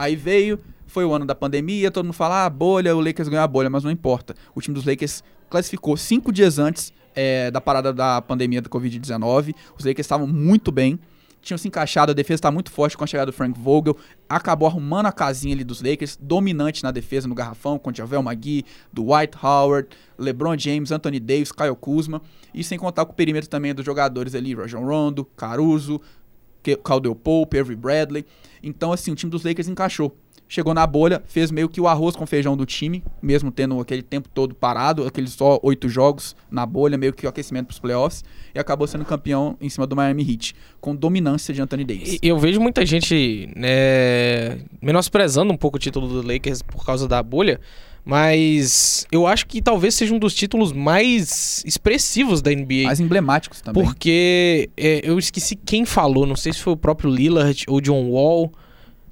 Aí 0.00 0.16
veio, 0.16 0.58
foi 0.86 1.04
o 1.04 1.12
ano 1.12 1.26
da 1.26 1.34
pandemia, 1.34 1.90
todo 1.90 2.06
mundo 2.06 2.14
fala, 2.14 2.46
ah, 2.46 2.48
bolha, 2.48 2.96
o 2.96 3.00
Lakers 3.02 3.28
ganhou 3.28 3.44
a 3.44 3.46
bolha, 3.46 3.68
mas 3.68 3.84
não 3.84 3.90
importa. 3.90 4.34
O 4.54 4.60
time 4.62 4.74
dos 4.74 4.86
Lakers 4.86 5.22
classificou 5.50 5.94
cinco 5.94 6.32
dias 6.32 6.58
antes 6.58 6.90
é, 7.14 7.50
da 7.50 7.60
parada 7.60 7.92
da 7.92 8.22
pandemia 8.22 8.62
da 8.62 8.70
Covid-19. 8.70 9.54
Os 9.78 9.84
Lakers 9.84 10.06
estavam 10.06 10.26
muito 10.26 10.72
bem, 10.72 10.98
tinham 11.42 11.58
se 11.58 11.68
encaixado, 11.68 12.12
a 12.12 12.14
defesa 12.14 12.38
está 12.38 12.50
muito 12.50 12.70
forte 12.70 12.96
com 12.96 13.04
a 13.04 13.06
chegada 13.06 13.30
do 13.30 13.34
Frank 13.34 13.60
Vogel, 13.60 13.94
acabou 14.26 14.66
arrumando 14.66 15.04
a 15.04 15.12
casinha 15.12 15.54
ali 15.54 15.64
dos 15.64 15.82
Lakers, 15.82 16.16
dominante 16.18 16.82
na 16.82 16.90
defesa 16.90 17.28
no 17.28 17.34
garrafão, 17.34 17.78
com 17.78 17.92
Javel 17.92 18.22
McGee, 18.22 18.64
Dwight 18.90 19.36
Howard, 19.42 19.88
LeBron 20.18 20.56
James, 20.56 20.90
Anthony 20.90 21.20
Davis, 21.20 21.52
Kyle 21.52 21.76
Kuzma, 21.78 22.22
e 22.54 22.64
sem 22.64 22.78
contar 22.78 23.04
com 23.04 23.12
o 23.12 23.14
perímetro 23.14 23.50
também 23.50 23.74
dos 23.74 23.84
jogadores 23.84 24.34
ali, 24.34 24.54
Rajon 24.54 24.82
Rondo, 24.82 25.26
Caruso, 25.36 26.00
Caldwell 26.82 27.14
Pope, 27.14 27.58
Avery 27.58 27.76
Bradley. 27.76 28.24
Então, 28.62 28.92
assim, 28.92 29.10
o 29.10 29.14
time 29.14 29.30
dos 29.30 29.44
Lakers 29.44 29.68
encaixou. 29.68 30.14
chegou 30.50 30.74
na 30.74 30.84
bolha, 30.84 31.22
fez 31.26 31.52
meio 31.52 31.68
que 31.68 31.80
o 31.80 31.86
arroz 31.86 32.16
com 32.16 32.26
feijão 32.26 32.56
do 32.56 32.66
time, 32.66 33.04
mesmo 33.22 33.52
tendo 33.52 33.78
aquele 33.78 34.02
tempo 34.02 34.28
todo 34.28 34.52
parado, 34.52 35.06
aqueles 35.06 35.32
só 35.32 35.60
oito 35.62 35.88
jogos 35.88 36.34
na 36.50 36.66
bolha, 36.66 36.98
meio 36.98 37.12
que 37.12 37.24
o 37.24 37.28
aquecimento 37.28 37.66
para 37.66 37.74
os 37.74 37.78
playoffs, 37.78 38.24
e 38.52 38.58
acabou 38.58 38.86
sendo 38.88 39.04
campeão 39.04 39.56
em 39.60 39.68
cima 39.68 39.86
do 39.86 39.94
Miami 39.94 40.28
Heat, 40.28 40.56
com 40.80 40.94
dominância 40.94 41.54
de 41.54 41.62
Anthony 41.62 41.84
Davis. 41.84 42.18
Eu 42.20 42.36
vejo 42.36 42.60
muita 42.60 42.84
gente 42.84 43.48
né, 43.54 44.58
menosprezando 44.82 45.52
um 45.52 45.56
pouco 45.56 45.76
o 45.76 45.80
título 45.80 46.08
do 46.08 46.26
Lakers 46.26 46.62
por 46.62 46.84
causa 46.84 47.06
da 47.06 47.22
bolha, 47.22 47.60
mas 48.04 49.06
eu 49.10 49.26
acho 49.26 49.46
que 49.46 49.60
talvez 49.60 49.94
seja 49.94 50.14
um 50.14 50.18
dos 50.18 50.34
títulos 50.34 50.72
mais 50.72 51.62
expressivos 51.64 52.42
da 52.42 52.50
NBA. 52.50 52.84
Mais 52.84 53.00
emblemáticos 53.00 53.60
também. 53.60 53.82
Porque 53.82 54.70
é, 54.76 55.00
eu 55.02 55.18
esqueci 55.18 55.54
quem 55.56 55.84
falou, 55.84 56.26
não 56.26 56.36
sei 56.36 56.52
se 56.52 56.60
foi 56.60 56.72
o 56.72 56.76
próprio 56.76 57.10
Lillard 57.10 57.64
ou 57.68 57.80
John 57.80 58.10
Wall 58.10 58.52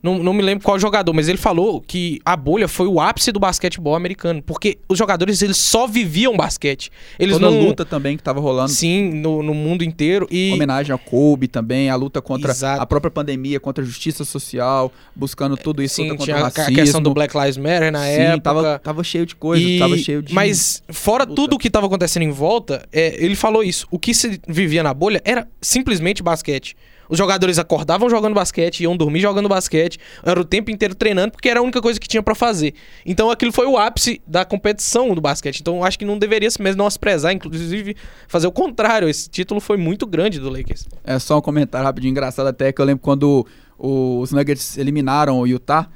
não, 0.03 0.19
não 0.23 0.33
me 0.33 0.43
lembro 0.43 0.65
qual 0.65 0.79
jogador, 0.79 1.13
mas 1.13 1.29
ele 1.29 1.39
falou 1.39 1.81
que 1.81 2.21
a 2.25 2.37
bolha 2.37 2.69
foi 2.69 2.87
o 2.87 3.01
ápice 3.01 3.33
do 3.33 3.41
basquetebol 3.41 3.95
americano. 3.95 4.43
Porque 4.43 4.79
os 4.89 4.97
jogadores, 4.97 5.43
eles 5.43 5.57
só 5.57 5.87
viviam 5.87 6.37
basquete. 6.37 6.91
Eles 7.19 7.37
Toda 7.37 7.51
não... 7.51 7.61
luta 7.61 7.85
também 7.85 8.17
que 8.17 8.23
tava 8.23 8.41
rolando. 8.41 8.71
Sim, 8.71 9.11
no, 9.15 9.43
no 9.43 9.55
mundo 9.55 9.83
inteiro. 9.83 10.27
E... 10.31 10.53
Homenagem 10.53 10.93
ao 10.93 10.99
Kobe 10.99 11.49
também, 11.49 11.91
a 11.91 11.97
luta 11.97 12.23
contra 12.23 12.53
Exato. 12.53 12.81
a 12.81 12.87
própria 12.87 13.11
pandemia, 13.11 13.59
contra 13.59 13.83
a 13.83 13.87
justiça 13.87 14.25
social, 14.25 14.93
buscando 15.15 15.57
tudo 15.57 15.83
isso, 15.83 15.97
Sim, 15.97 16.11
luta 16.11 16.25
tinha 16.25 16.41
contra 16.41 16.63
a 16.65 16.73
questão 16.73 17.03
do 17.03 17.13
Black 17.13 17.37
Lives 17.37 17.57
Matter 17.57 17.91
na 17.91 18.05
Sim, 18.05 18.11
época. 18.11 18.41
Tava, 18.43 18.79
tava 18.79 19.05
cheio 19.05 19.27
de 19.27 19.35
coisa, 19.35 19.63
e... 19.63 19.79
tava 19.79 19.97
cheio 19.97 20.23
de... 20.23 20.33
Mas 20.33 20.83
fora 20.91 21.25
luta. 21.25 21.35
tudo 21.35 21.57
o 21.57 21.59
que 21.59 21.69
tava 21.69 21.87
acontecendo 21.87 22.23
em 22.23 22.31
volta, 22.31 22.87
é, 22.93 23.23
ele 23.23 23.35
falou 23.35 23.65
isso. 23.65 23.87
O 23.91 23.99
que 23.99 24.15
se 24.15 24.41
vivia 24.47 24.83
na 24.83 24.95
bolha 24.95 25.21
era 25.25 25.49
simplesmente 25.61 26.23
basquete. 26.23 26.77
Os 27.09 27.17
jogadores 27.17 27.59
acordavam 27.59 28.09
jogando 28.11 28.35
basquete, 28.35 28.81
iam 28.81 28.97
dormir 28.97 29.21
jogando 29.21 29.49
basquete, 29.49 29.99
era 30.23 30.41
o 30.41 30.45
tempo 30.45 30.71
inteiro 30.71 30.95
treinando, 30.95 31.33
porque 31.33 31.49
era 31.49 31.61
a 31.61 31.63
única 31.63 31.81
coisa 31.81 31.99
que 31.99 32.09
tinha 32.09 32.23
para 32.23 32.35
fazer. 32.35 32.75
Então 33.05 33.31
aquilo 33.31 33.53
foi 33.53 33.67
o 33.67 33.77
ápice 33.77 34.21
da 34.27 34.45
competição 34.45 35.15
do 35.15 35.21
basquete. 35.21 35.61
Então 35.61 35.85
acho 35.85 35.99
que 35.99 36.05
não 36.05 36.19
deveria 36.19 36.51
se 36.51 36.61
mesmo 36.61 36.87
desprezar, 36.87 37.33
inclusive 37.33 37.97
fazer 38.27 38.47
o 38.47 38.53
contrário. 38.53 39.09
Esse 39.09 39.29
título 39.29 39.61
foi 39.61 39.77
muito 39.77 40.07
grande 40.07 40.39
do 40.39 40.51
Lakers. 40.51 40.87
É 41.05 41.19
só 41.19 41.39
um 41.39 41.43
comentário 41.43 41.87
rapidinho 41.87 42.11
engraçado 42.11 42.47
até 42.47 42.73
que 42.73 42.81
eu 42.81 42.85
lembro 42.85 43.03
quando 43.03 43.47
os 43.79 44.33
Nuggets 44.33 44.77
eliminaram 44.77 45.39
o 45.39 45.47
Utah 45.47 45.89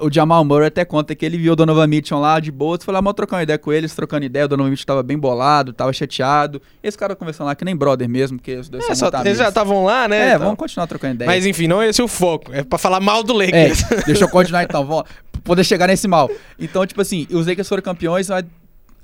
o 0.00 0.12
Jamal 0.12 0.44
Murray 0.44 0.68
até 0.68 0.84
conta 0.84 1.14
que 1.14 1.24
ele 1.24 1.36
viu 1.36 1.52
o 1.52 1.56
Donovan 1.56 1.86
Mitchell 1.86 2.18
lá 2.18 2.40
de 2.40 2.50
boa, 2.50 2.78
foi 2.80 2.92
lá 2.92 3.02
mal 3.02 3.12
trocando 3.14 3.42
ideia 3.42 3.58
com 3.58 3.72
eles, 3.72 3.94
trocando 3.94 4.24
ideia, 4.24 4.46
o 4.46 4.48
Donovan 4.48 4.70
Mitchell 4.70 4.86
tava 4.86 5.02
bem 5.02 5.18
bolado, 5.18 5.72
tava 5.72 5.92
chateado. 5.92 6.60
Esse 6.82 6.96
cara 6.96 7.14
conversando 7.14 7.46
lá 7.46 7.54
que 7.54 7.64
nem 7.64 7.76
brother 7.76 8.08
mesmo, 8.08 8.38
porque 8.38 8.56
os 8.56 8.68
dois 8.68 8.88
é, 8.88 8.94
só, 8.94 9.10
Eles 9.24 9.38
já 9.38 9.48
estavam 9.48 9.84
lá, 9.84 10.08
né? 10.08 10.18
É, 10.18 10.28
então. 10.30 10.40
vamos 10.40 10.58
continuar 10.58 10.86
trocando 10.86 11.14
ideia. 11.14 11.30
Mas 11.30 11.46
enfim, 11.46 11.66
não 11.66 11.82
é 11.82 11.88
esse 11.88 12.02
o 12.02 12.08
foco, 12.08 12.52
é 12.52 12.62
pra 12.62 12.78
falar 12.78 13.00
mal 13.00 13.22
do 13.22 13.32
Lakers. 13.32 13.90
É, 13.90 14.02
deixa 14.06 14.24
eu 14.24 14.28
continuar 14.28 14.64
então, 14.64 14.84
vamos 14.84 15.04
poder 15.44 15.64
chegar 15.64 15.86
nesse 15.86 16.08
mal. 16.08 16.30
Então, 16.58 16.86
tipo 16.86 17.00
assim, 17.00 17.26
os 17.30 17.46
Lakers 17.46 17.68
foram 17.68 17.82
campeões, 17.82 18.28
mas 18.28 18.44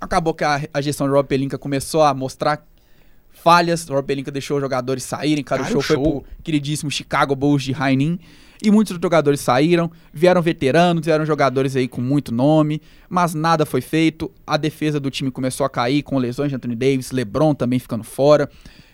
acabou 0.01 0.35
que 0.35 0.45
a, 0.45 0.63
a 0.73 0.81
gestão 0.81 1.07
do 1.07 1.13
Rob 1.13 1.27
Pelinka 1.27 1.59
começou 1.59 2.03
a 2.03 2.15
mostrar 2.15 2.65
falhas, 3.33 3.89
o 3.89 3.93
Rob 3.93 4.07
Pelinka 4.07 4.31
deixou 4.31 4.57
os 4.57 4.63
jogadores 4.63 5.05
saírem, 5.05 5.45
cara, 5.45 5.63
cara 5.63 5.71
o 5.71 5.81
show, 5.81 5.83
show 5.83 6.03
foi 6.03 6.13
pro 6.13 6.25
queridíssimo 6.43 6.91
Chicago 6.91 7.37
Bulls 7.37 7.63
de 7.63 7.73
Rainin. 7.73 8.19
E 8.67 8.71
muitos 8.73 8.99
jogadores 9.01 9.39
saíram, 9.39 9.89
vieram 10.13 10.43
veteranos, 10.43 11.07
vieram 11.07 11.25
jogadores 11.25 11.77
aí 11.77 11.87
com 11.87 12.01
muito 12.01 12.35
nome, 12.35 12.83
mas 13.09 13.33
nada 13.33 13.65
foi 13.65 13.81
feito. 13.81 14.29
A 14.45 14.57
defesa 14.57 14.99
do 14.99 15.09
time 15.09 15.31
começou 15.31 15.65
a 15.65 15.71
cair 15.71 16.03
com 16.03 16.19
lesões 16.19 16.49
de 16.49 16.57
Anthony 16.57 16.75
Davis, 16.75 17.13
LeBron 17.13 17.55
também 17.55 17.79
ficando 17.79 18.03
fora. 18.03 18.51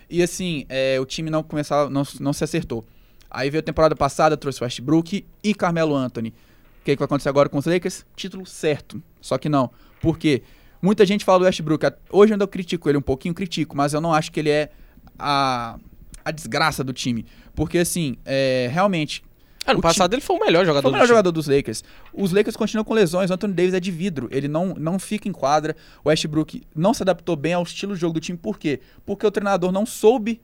E 0.07 0.21
assim, 0.21 0.63
é, 0.69 0.99
o 0.99 1.05
time 1.07 1.31
não 1.31 1.41
começava, 1.41 1.89
não, 1.89 2.03
não 2.19 2.33
se 2.33 2.43
acertou. 2.43 2.85
Aí 3.31 3.49
veio 3.49 3.61
a 3.61 3.63
temporada 3.63 3.95
passada, 3.95 4.37
trouxe 4.37 4.63
Westbrook 4.63 5.25
e 5.43 5.55
Carmelo 5.55 5.95
Anthony. 5.95 6.29
O 6.29 6.85
que, 6.85 6.91
que 6.91 6.99
vai 6.99 7.05
acontecer 7.05 7.29
agora 7.29 7.49
com 7.49 7.57
os 7.57 7.65
Lakers? 7.65 8.05
Título 8.15 8.45
certo. 8.45 9.01
Só 9.19 9.39
que 9.39 9.49
não. 9.49 9.71
Por 9.99 10.19
quê? 10.19 10.43
Muita 10.83 11.03
gente 11.03 11.25
fala 11.25 11.39
do 11.39 11.45
Westbrook. 11.45 11.83
Hoje 12.11 12.35
eu 12.35 12.47
critico 12.47 12.89
ele 12.89 12.99
um 12.99 13.01
pouquinho, 13.01 13.33
critico, 13.33 13.75
mas 13.75 13.91
eu 13.91 14.01
não 14.01 14.13
acho 14.13 14.31
que 14.31 14.39
ele 14.39 14.51
é 14.51 14.69
a, 15.17 15.79
a 16.23 16.29
desgraça 16.29 16.83
do 16.83 16.93
time. 16.93 17.25
Porque, 17.55 17.79
assim, 17.79 18.17
é, 18.23 18.69
realmente, 18.71 19.23
Ano 19.65 19.81
passado 19.81 20.11
time... 20.11 20.19
ele 20.19 20.25
foi 20.25 20.35
o 20.35 20.39
melhor 20.39 20.65
jogador 20.65 20.81
foi 20.81 20.91
o 20.91 20.93
melhor 20.93 21.05
do 21.05 21.09
jogador 21.09 21.31
dos 21.31 21.47
Lakers. 21.47 21.83
Os 22.13 22.31
Lakers 22.31 22.55
continuam 22.55 22.83
com 22.83 22.93
lesões. 22.93 23.29
O 23.29 23.33
Anthony 23.33 23.53
Davis 23.53 23.73
é 23.73 23.79
de 23.79 23.91
vidro. 23.91 24.27
Ele 24.31 24.47
não, 24.47 24.73
não 24.77 24.99
fica 24.99 25.27
em 25.27 25.31
quadra. 25.31 25.75
O 26.03 26.09
Westbrook 26.09 26.63
não 26.75 26.93
se 26.93 27.03
adaptou 27.03 27.35
bem 27.35 27.53
ao 27.53 27.63
estilo 27.63 27.93
de 27.93 28.01
jogo 28.01 28.13
do 28.13 28.19
time. 28.19 28.37
Por 28.37 28.59
quê? 28.59 28.81
Porque 29.05 29.25
o 29.25 29.31
treinador 29.31 29.71
não 29.71 29.85
soube 29.85 30.41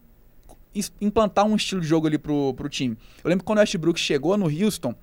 implantar 1.01 1.45
um 1.45 1.55
estilo 1.55 1.81
de 1.81 1.87
jogo 1.87 2.07
ali 2.07 2.17
pro, 2.17 2.53
pro 2.53 2.69
time. 2.69 2.97
Eu 3.23 3.29
lembro 3.29 3.43
quando 3.43 3.57
o 3.57 3.61
Westbrook 3.61 3.99
chegou 3.99 4.37
no 4.37 4.45
Houston, 4.45 4.93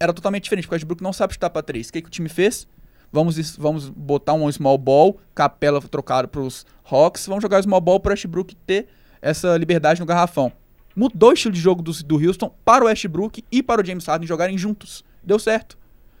era 0.00 0.12
totalmente 0.12 0.44
diferente, 0.44 0.64
porque 0.64 0.74
o 0.74 0.76
Westbrook 0.76 1.02
não 1.02 1.12
sabe 1.12 1.34
chutar 1.34 1.50
pra 1.50 1.62
três. 1.62 1.88
O 1.88 1.92
que, 1.92 2.02
que 2.02 2.08
o 2.08 2.10
time 2.10 2.28
fez? 2.28 2.66
Vamos, 3.12 3.56
vamos 3.56 3.88
botar 3.88 4.34
um 4.34 4.50
small 4.50 4.78
ball, 4.78 5.18
capela 5.34 5.80
trocado 5.80 6.28
pros 6.28 6.66
Hawks, 6.84 7.26
vamos 7.26 7.42
jogar 7.42 7.62
small 7.62 7.80
ball 7.80 8.00
pro 8.00 8.10
Westbrook 8.10 8.54
ter 8.54 8.88
essa 9.20 9.56
liberdade 9.56 10.00
no 10.00 10.06
garrafão 10.06 10.52
mudou 10.98 11.30
o 11.30 11.32
estilo 11.32 11.54
de 11.54 11.60
jogo 11.60 11.80
do, 11.80 11.92
do 12.02 12.16
Houston 12.16 12.52
para 12.64 12.84
o 12.84 12.88
Westbrook 12.88 13.44
e 13.52 13.62
para 13.62 13.80
o 13.80 13.84
James 13.84 14.04
Harden 14.04 14.26
jogarem 14.26 14.58
juntos. 14.58 15.04
Deu 15.22 15.38
certo. 15.38 15.78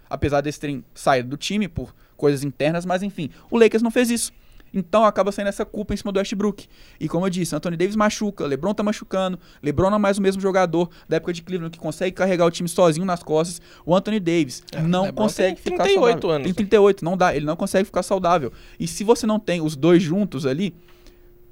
Apesar 0.08 0.40
desse 0.40 0.60
terem 0.60 0.84
saído 0.94 1.30
do 1.30 1.36
time 1.36 1.66
por 1.66 1.92
coisas 2.16 2.44
internas, 2.44 2.86
mas 2.86 3.02
enfim, 3.02 3.28
o 3.50 3.58
Lakers 3.58 3.82
não 3.82 3.90
fez 3.90 4.08
isso. 4.08 4.32
Então 4.72 5.04
acaba 5.04 5.32
saindo 5.32 5.48
essa 5.48 5.64
culpa 5.64 5.94
em 5.94 5.96
cima 5.96 6.12
do 6.12 6.18
Westbrook. 6.18 6.66
E 7.00 7.08
como 7.08 7.26
eu 7.26 7.30
disse, 7.30 7.56
Anthony 7.56 7.76
Davis 7.76 7.96
machuca, 7.96 8.46
LeBron 8.46 8.72
tá 8.72 8.82
machucando, 8.82 9.38
LeBron 9.62 9.90
não 9.90 9.96
é 9.96 10.00
mais 10.00 10.18
o 10.18 10.22
mesmo 10.22 10.40
jogador 10.40 10.90
da 11.08 11.16
época 11.16 11.32
de 11.32 11.42
Cleveland 11.42 11.72
que 11.72 11.78
consegue 11.78 12.14
carregar 12.14 12.46
o 12.46 12.50
time 12.50 12.68
sozinho 12.68 13.04
nas 13.04 13.22
costas. 13.22 13.60
O 13.84 13.96
Anthony 13.96 14.20
Davis 14.20 14.62
é, 14.72 14.80
não 14.80 15.04
LeBron 15.04 15.24
consegue 15.24 15.60
tem 15.60 15.72
ficar 15.72 15.84
38 15.84 16.12
saudável. 16.12 16.30
anos. 16.30 16.44
Tem 16.44 16.54
38, 16.54 17.04
não 17.04 17.16
dá, 17.16 17.34
ele 17.34 17.46
não 17.46 17.56
consegue 17.56 17.84
ficar 17.86 18.02
saudável. 18.02 18.52
E 18.78 18.86
se 18.86 19.02
você 19.02 19.26
não 19.26 19.40
tem 19.40 19.60
os 19.60 19.74
dois 19.74 20.02
juntos 20.02 20.46
ali, 20.46 20.74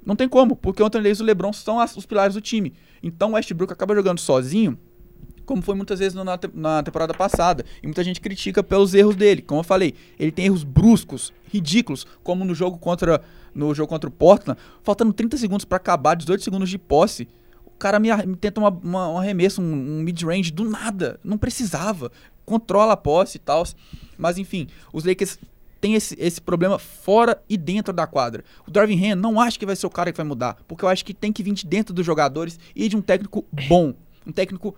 não 0.07 0.15
tem 0.15 0.29
como, 0.29 0.55
porque 0.55 0.81
o 0.81 0.85
Anthony 0.85 1.03
Davis 1.03 1.19
e 1.19 1.21
o 1.21 1.25
LeBron 1.25 1.51
são 1.51 1.81
as, 1.81 1.97
os 1.97 2.05
pilares 2.05 2.33
do 2.33 2.39
time. 2.39 2.73
Então 3.03 3.31
o 3.31 3.33
Westbrook 3.33 3.73
acaba 3.73 3.93
jogando 3.93 4.19
sozinho, 4.19 4.79
como 5.45 5.61
foi 5.61 5.75
muitas 5.75 5.99
vezes 5.99 6.13
na, 6.13 6.23
na, 6.53 6.81
temporada 6.81 7.13
passada. 7.13 7.65
E 7.83 7.87
muita 7.87 8.05
gente 8.05 8.21
critica 8.21 8.63
pelos 8.63 8.93
erros 8.93 9.17
dele. 9.17 9.41
Como 9.41 9.59
eu 9.59 9.65
falei, 9.65 9.93
ele 10.17 10.31
tem 10.31 10.45
erros 10.45 10.63
bruscos, 10.63 11.33
ridículos, 11.51 12.07
como 12.23 12.45
no 12.45 12.55
jogo 12.55 12.77
contra 12.77 13.21
no 13.53 13.73
jogo 13.73 13.89
contra 13.89 14.07
o 14.07 14.11
Portland, 14.11 14.57
faltando 14.81 15.11
30 15.11 15.35
segundos 15.35 15.65
para 15.65 15.77
acabar, 15.77 16.15
18 16.15 16.41
segundos 16.41 16.69
de 16.69 16.77
posse. 16.77 17.27
O 17.65 17.71
cara 17.71 17.99
me, 17.99 18.15
me 18.25 18.35
tenta 18.37 18.61
uma, 18.61 18.69
uma, 18.69 19.09
um 19.09 19.17
arremesso, 19.17 19.61
um, 19.61 19.65
um 19.65 20.01
mid-range 20.03 20.51
do 20.51 20.63
nada. 20.63 21.19
Não 21.21 21.37
precisava. 21.37 22.11
Controla 22.45 22.93
a 22.93 22.97
posse 22.97 23.35
e 23.37 23.39
tal. 23.39 23.63
Mas 24.17 24.37
enfim, 24.37 24.67
os 24.93 25.03
Lakers 25.03 25.37
tem 25.79 25.95
esse, 25.95 26.15
esse 26.19 26.41
problema 26.41 26.77
fora 26.79 27.41
e 27.49 27.57
dentro 27.57 27.93
da 27.93 28.07
quadra. 28.07 28.43
O 28.67 28.71
Darvin 28.71 29.11
Ham 29.11 29.15
não 29.15 29.39
acho 29.39 29.59
que 29.59 29.65
vai 29.65 29.75
ser 29.75 29.87
o 29.87 29.89
cara 29.89 30.11
que 30.11 30.17
vai 30.17 30.25
mudar, 30.25 30.57
porque 30.67 30.83
eu 30.83 30.89
acho 30.89 31.05
que 31.05 31.13
tem 31.13 31.31
que 31.31 31.43
vir 31.43 31.53
de 31.53 31.65
dentro 31.65 31.93
dos 31.93 32.05
jogadores 32.05 32.59
e 32.75 32.87
de 32.89 32.95
um 32.95 33.01
técnico 33.01 33.45
bom, 33.67 33.93
um 34.25 34.31
técnico 34.31 34.75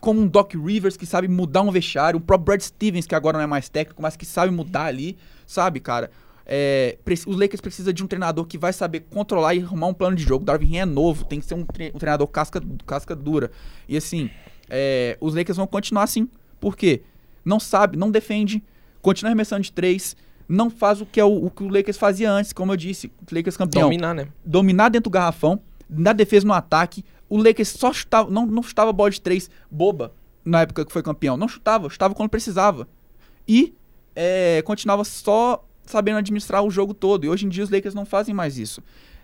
como 0.00 0.20
um 0.20 0.26
Doc 0.26 0.52
Rivers 0.54 0.98
que 0.98 1.06
sabe 1.06 1.28
mudar 1.28 1.62
um 1.62 1.70
vestiário, 1.70 2.18
um 2.18 2.22
próprio 2.22 2.44
Brad 2.44 2.60
Stevens 2.60 3.06
que 3.06 3.14
agora 3.14 3.38
não 3.38 3.44
é 3.44 3.46
mais 3.46 3.70
técnico, 3.70 4.02
mas 4.02 4.16
que 4.16 4.26
sabe 4.26 4.52
mudar 4.52 4.84
ali, 4.84 5.16
sabe, 5.46 5.80
cara? 5.80 6.10
É, 6.46 6.98
os 7.26 7.38
Lakers 7.38 7.60
precisam 7.60 7.90
de 7.90 8.04
um 8.04 8.06
treinador 8.06 8.44
que 8.44 8.58
vai 8.58 8.72
saber 8.72 9.00
controlar 9.08 9.54
e 9.54 9.62
arrumar 9.62 9.86
um 9.86 9.94
plano 9.94 10.14
de 10.14 10.22
jogo. 10.22 10.42
O 10.42 10.44
Darvin 10.44 10.76
Ham 10.76 10.82
é 10.82 10.84
novo, 10.84 11.24
tem 11.24 11.40
que 11.40 11.46
ser 11.46 11.54
um, 11.54 11.64
tre 11.64 11.90
um 11.94 11.98
treinador 11.98 12.26
casca, 12.26 12.62
casca 12.86 13.16
dura. 13.16 13.50
E 13.88 13.96
assim, 13.96 14.30
é, 14.68 15.16
os 15.20 15.34
Lakers 15.34 15.56
vão 15.56 15.66
continuar 15.66 16.02
assim. 16.02 16.28
Por 16.60 16.76
quê? 16.76 17.02
Não 17.44 17.58
sabe, 17.58 17.96
não 17.96 18.10
defende, 18.10 18.62
continua 19.00 19.30
arremessando 19.30 19.62
de 19.62 19.72
três, 19.72 20.16
não 20.48 20.70
faz 20.70 21.00
o 21.00 21.06
que, 21.06 21.18
é 21.18 21.24
o, 21.24 21.46
o, 21.46 21.50
que 21.50 21.62
o 21.62 21.68
Lakers 21.68 21.96
fazia 21.96 22.30
antes, 22.30 22.52
como 22.52 22.72
eu 22.72 22.76
disse, 22.76 23.06
o 23.06 23.34
Lakers 23.34 23.56
campeão. 23.56 23.82
Dominar, 23.82 24.14
né? 24.14 24.28
Dominar 24.44 24.88
dentro 24.88 25.04
do 25.04 25.10
garrafão, 25.10 25.60
na 25.88 26.12
defesa, 26.12 26.46
no 26.46 26.52
ataque. 26.52 27.04
O 27.28 27.38
Lakers 27.38 27.68
só 27.68 27.92
chutava, 27.92 28.30
não, 28.30 28.46
não 28.46 28.62
chutava 28.62 28.92
bola 28.92 29.10
de 29.10 29.20
três 29.20 29.50
boba 29.70 30.12
na 30.44 30.62
época 30.62 30.84
que 30.84 30.92
foi 30.92 31.02
campeão. 31.02 31.36
Não 31.36 31.48
chutava, 31.48 31.88
chutava 31.88 32.14
quando 32.14 32.28
precisava. 32.28 32.86
E 33.48 33.74
é, 34.14 34.62
continuava 34.62 35.04
só 35.04 35.64
sabendo 35.86 36.18
administrar 36.18 36.62
o 36.62 36.70
jogo 36.70 36.94
todo. 36.94 37.24
E 37.24 37.28
hoje 37.28 37.46
em 37.46 37.48
dia 37.48 37.64
os 37.64 37.70
Lakers 37.70 37.94
não 37.94 38.04
fazem 38.04 38.34
mais 38.34 38.58
isso. 38.58 38.82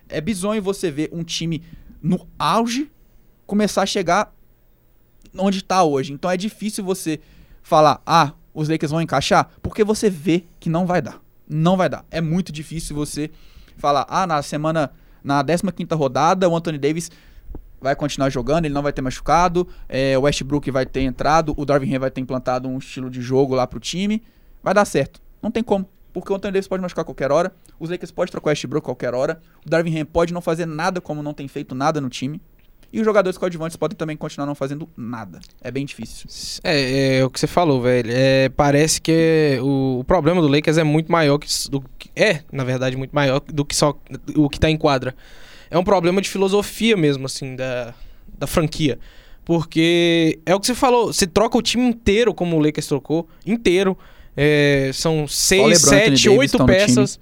É 0.09 0.21
bizonho 0.21 0.63
você 0.63 0.91
ver 0.91 1.11
um 1.13 1.23
time 1.23 1.63
no 2.03 2.27
auge 2.39 2.91
começar 3.47 3.83
a 3.83 3.87
chegar 3.87 4.35
onde 5.37 5.59
está 5.59 5.83
hoje. 5.83 6.13
Então 6.13 6.31
é 6.31 6.37
difícil 6.37 6.85
você 6.85 7.21
falar, 7.63 8.03
ah, 8.07 8.33
os 8.55 8.69
Lakers 8.69 8.91
vão 8.91 9.01
encaixar? 9.01 9.51
Porque 9.63 9.85
você 9.85 10.11
vê 10.11 10.45
que 10.59 10.69
não 10.69 10.87
vai 10.87 11.01
dar. 11.01 11.21
Não 11.49 11.77
vai 11.77 11.89
dar. 11.89 12.05
É 12.11 12.21
muito 12.21 12.53
difícil 12.53 12.95
você 12.95 13.31
falar, 13.77 14.07
ah, 14.09 14.27
na 14.27 14.43
semana, 14.43 14.91
na 15.23 15.43
15 15.45 15.95
rodada, 15.95 16.49
o 16.49 16.57
Anthony 16.57 16.79
Davis 16.79 17.11
vai 17.81 17.97
continuar 17.97 18.29
jogando, 18.29 18.67
ele 18.67 18.75
não 18.75 18.83
vai 18.83 18.93
ter 18.93 19.01
machucado, 19.01 19.67
é, 19.89 20.17
o 20.19 20.23
Westbrook 20.23 20.71
vai 20.71 20.85
ter 20.85 21.01
entrado, 21.01 21.55
o 21.57 21.65
Darvin 21.65 21.95
Ham 21.95 22.01
vai 22.01 22.11
ter 22.11 22.21
implantado 22.21 22.69
um 22.69 22.79
estilo 22.79 23.09
de 23.09 23.23
jogo 23.23 23.55
lá 23.55 23.67
pro 23.67 23.81
time. 23.81 24.23
Vai 24.63 24.75
dar 24.75 24.85
certo. 24.85 25.21
Não 25.43 25.51
tem 25.51 25.63
como. 25.63 25.89
Porque 26.13 26.33
o 26.33 26.37
Anthony 26.37 26.53
Davis 26.53 26.69
pode 26.69 26.83
machucar 26.83 27.03
a 27.03 27.07
qualquer 27.07 27.31
hora, 27.31 27.53
os 27.79 27.89
Lakers 27.89 28.11
podem 28.11 28.31
trocar 28.31 28.49
o 28.49 28.51
Westbrook 28.51 28.85
a 28.85 28.87
qualquer 28.87 29.15
hora, 29.15 29.41
o 29.65 29.71
Darvin 29.71 29.99
Ham 29.99 30.05
pode 30.05 30.35
não 30.35 30.41
fazer 30.41 30.67
nada 30.67 31.01
como 31.01 31.23
não 31.23 31.33
tem 31.33 31.47
feito 31.49 31.75
nada 31.75 32.01
no 32.01 32.11
time. 32.11 32.41
E 32.93 32.99
os 32.99 33.05
jogadores 33.05 33.39
coadjuvantes 33.39 33.77
podem 33.77 33.97
também 33.97 34.17
continuar 34.17 34.47
não 34.47 34.55
fazendo 34.55 34.89
nada. 34.97 35.39
É 35.61 35.71
bem 35.71 35.85
difícil. 35.85 36.29
É, 36.65 37.19
é 37.19 37.25
o 37.25 37.31
que 37.31 37.39
você 37.39 37.47
falou, 37.47 37.81
velho. 37.81 38.11
É, 38.13 38.49
parece 38.49 39.01
que 39.01 39.59
o, 39.63 40.01
o 40.01 40.05
problema 40.05 40.41
do 40.41 40.49
Lakers 40.49 40.77
é 40.77 40.83
muito 40.83 41.11
maior 41.11 41.39
que, 41.39 41.47
do, 41.71 41.85
é, 42.17 42.41
na 42.51 42.65
verdade, 42.65 42.97
muito 42.97 43.13
maior 43.13 43.41
do 43.41 43.65
que 43.65 43.77
só 43.77 43.97
o 44.35 44.49
que 44.49 44.59
tá 44.59 44.69
em 44.69 44.77
quadra. 44.77 45.15
É 45.71 45.79
um 45.79 45.85
problema 45.85 46.21
de 46.21 46.29
filosofia 46.29 46.97
mesmo, 46.97 47.27
assim, 47.27 47.55
da, 47.55 47.95
da 48.37 48.47
franquia. 48.47 48.99
Porque 49.45 50.41
é 50.45 50.55
o 50.55 50.59
que 50.59 50.67
você 50.67 50.75
falou, 50.75 51.13
você 51.13 51.27
troca 51.27 51.57
o 51.57 51.63
time 51.63 51.85
inteiro, 51.85 52.35
como 52.35 52.57
o 52.57 52.61
Lakers 52.61 52.89
trocou, 52.89 53.29
inteiro. 53.47 53.97
É, 54.37 54.91
são 54.93 55.29
seis, 55.29 55.81
sete, 55.81 56.29
oito 56.29 56.65
peças. 56.65 57.21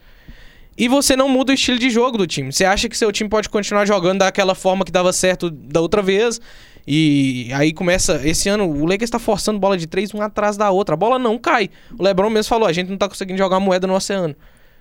E 0.79 0.87
você 0.87 1.17
não 1.17 1.29
muda 1.29 1.51
o 1.51 1.55
estilo 1.55 1.77
de 1.77 1.91
jogo 1.91 2.17
do 2.17 2.25
time. 2.25 2.53
Você 2.53 2.65
acha 2.65 2.89
que 2.89 2.97
seu 2.97 3.11
time 3.11 3.29
pode 3.29 3.49
continuar 3.49 3.85
jogando 3.85 4.21
daquela 4.21 4.55
forma 4.55 4.85
que 4.85 4.93
dava 4.93 5.13
certo 5.13 5.51
da 5.51 5.81
outra 5.81 6.01
vez. 6.01 6.41
E 6.87 7.51
aí 7.53 7.73
começa. 7.73 8.27
Esse 8.27 8.49
ano 8.49 8.65
o 8.65 8.85
Lakers 8.85 9.09
está 9.09 9.19
forçando 9.19 9.59
bola 9.59 9.77
de 9.77 9.89
três 9.89 10.15
uma 10.15 10.27
atrás 10.27 10.57
da 10.57 10.71
outra. 10.71 10.95
A 10.95 10.97
bola 10.97 11.19
não 11.19 11.37
cai. 11.37 11.69
O 11.99 12.03
Lebron 12.03 12.31
mesmo 12.31 12.49
falou: 12.49 12.69
a 12.69 12.73
gente 12.73 12.87
não 12.87 12.95
está 12.95 13.09
conseguindo 13.09 13.37
jogar 13.37 13.59
moeda 13.59 13.89
no 13.89 13.95
oceano. 13.95 14.37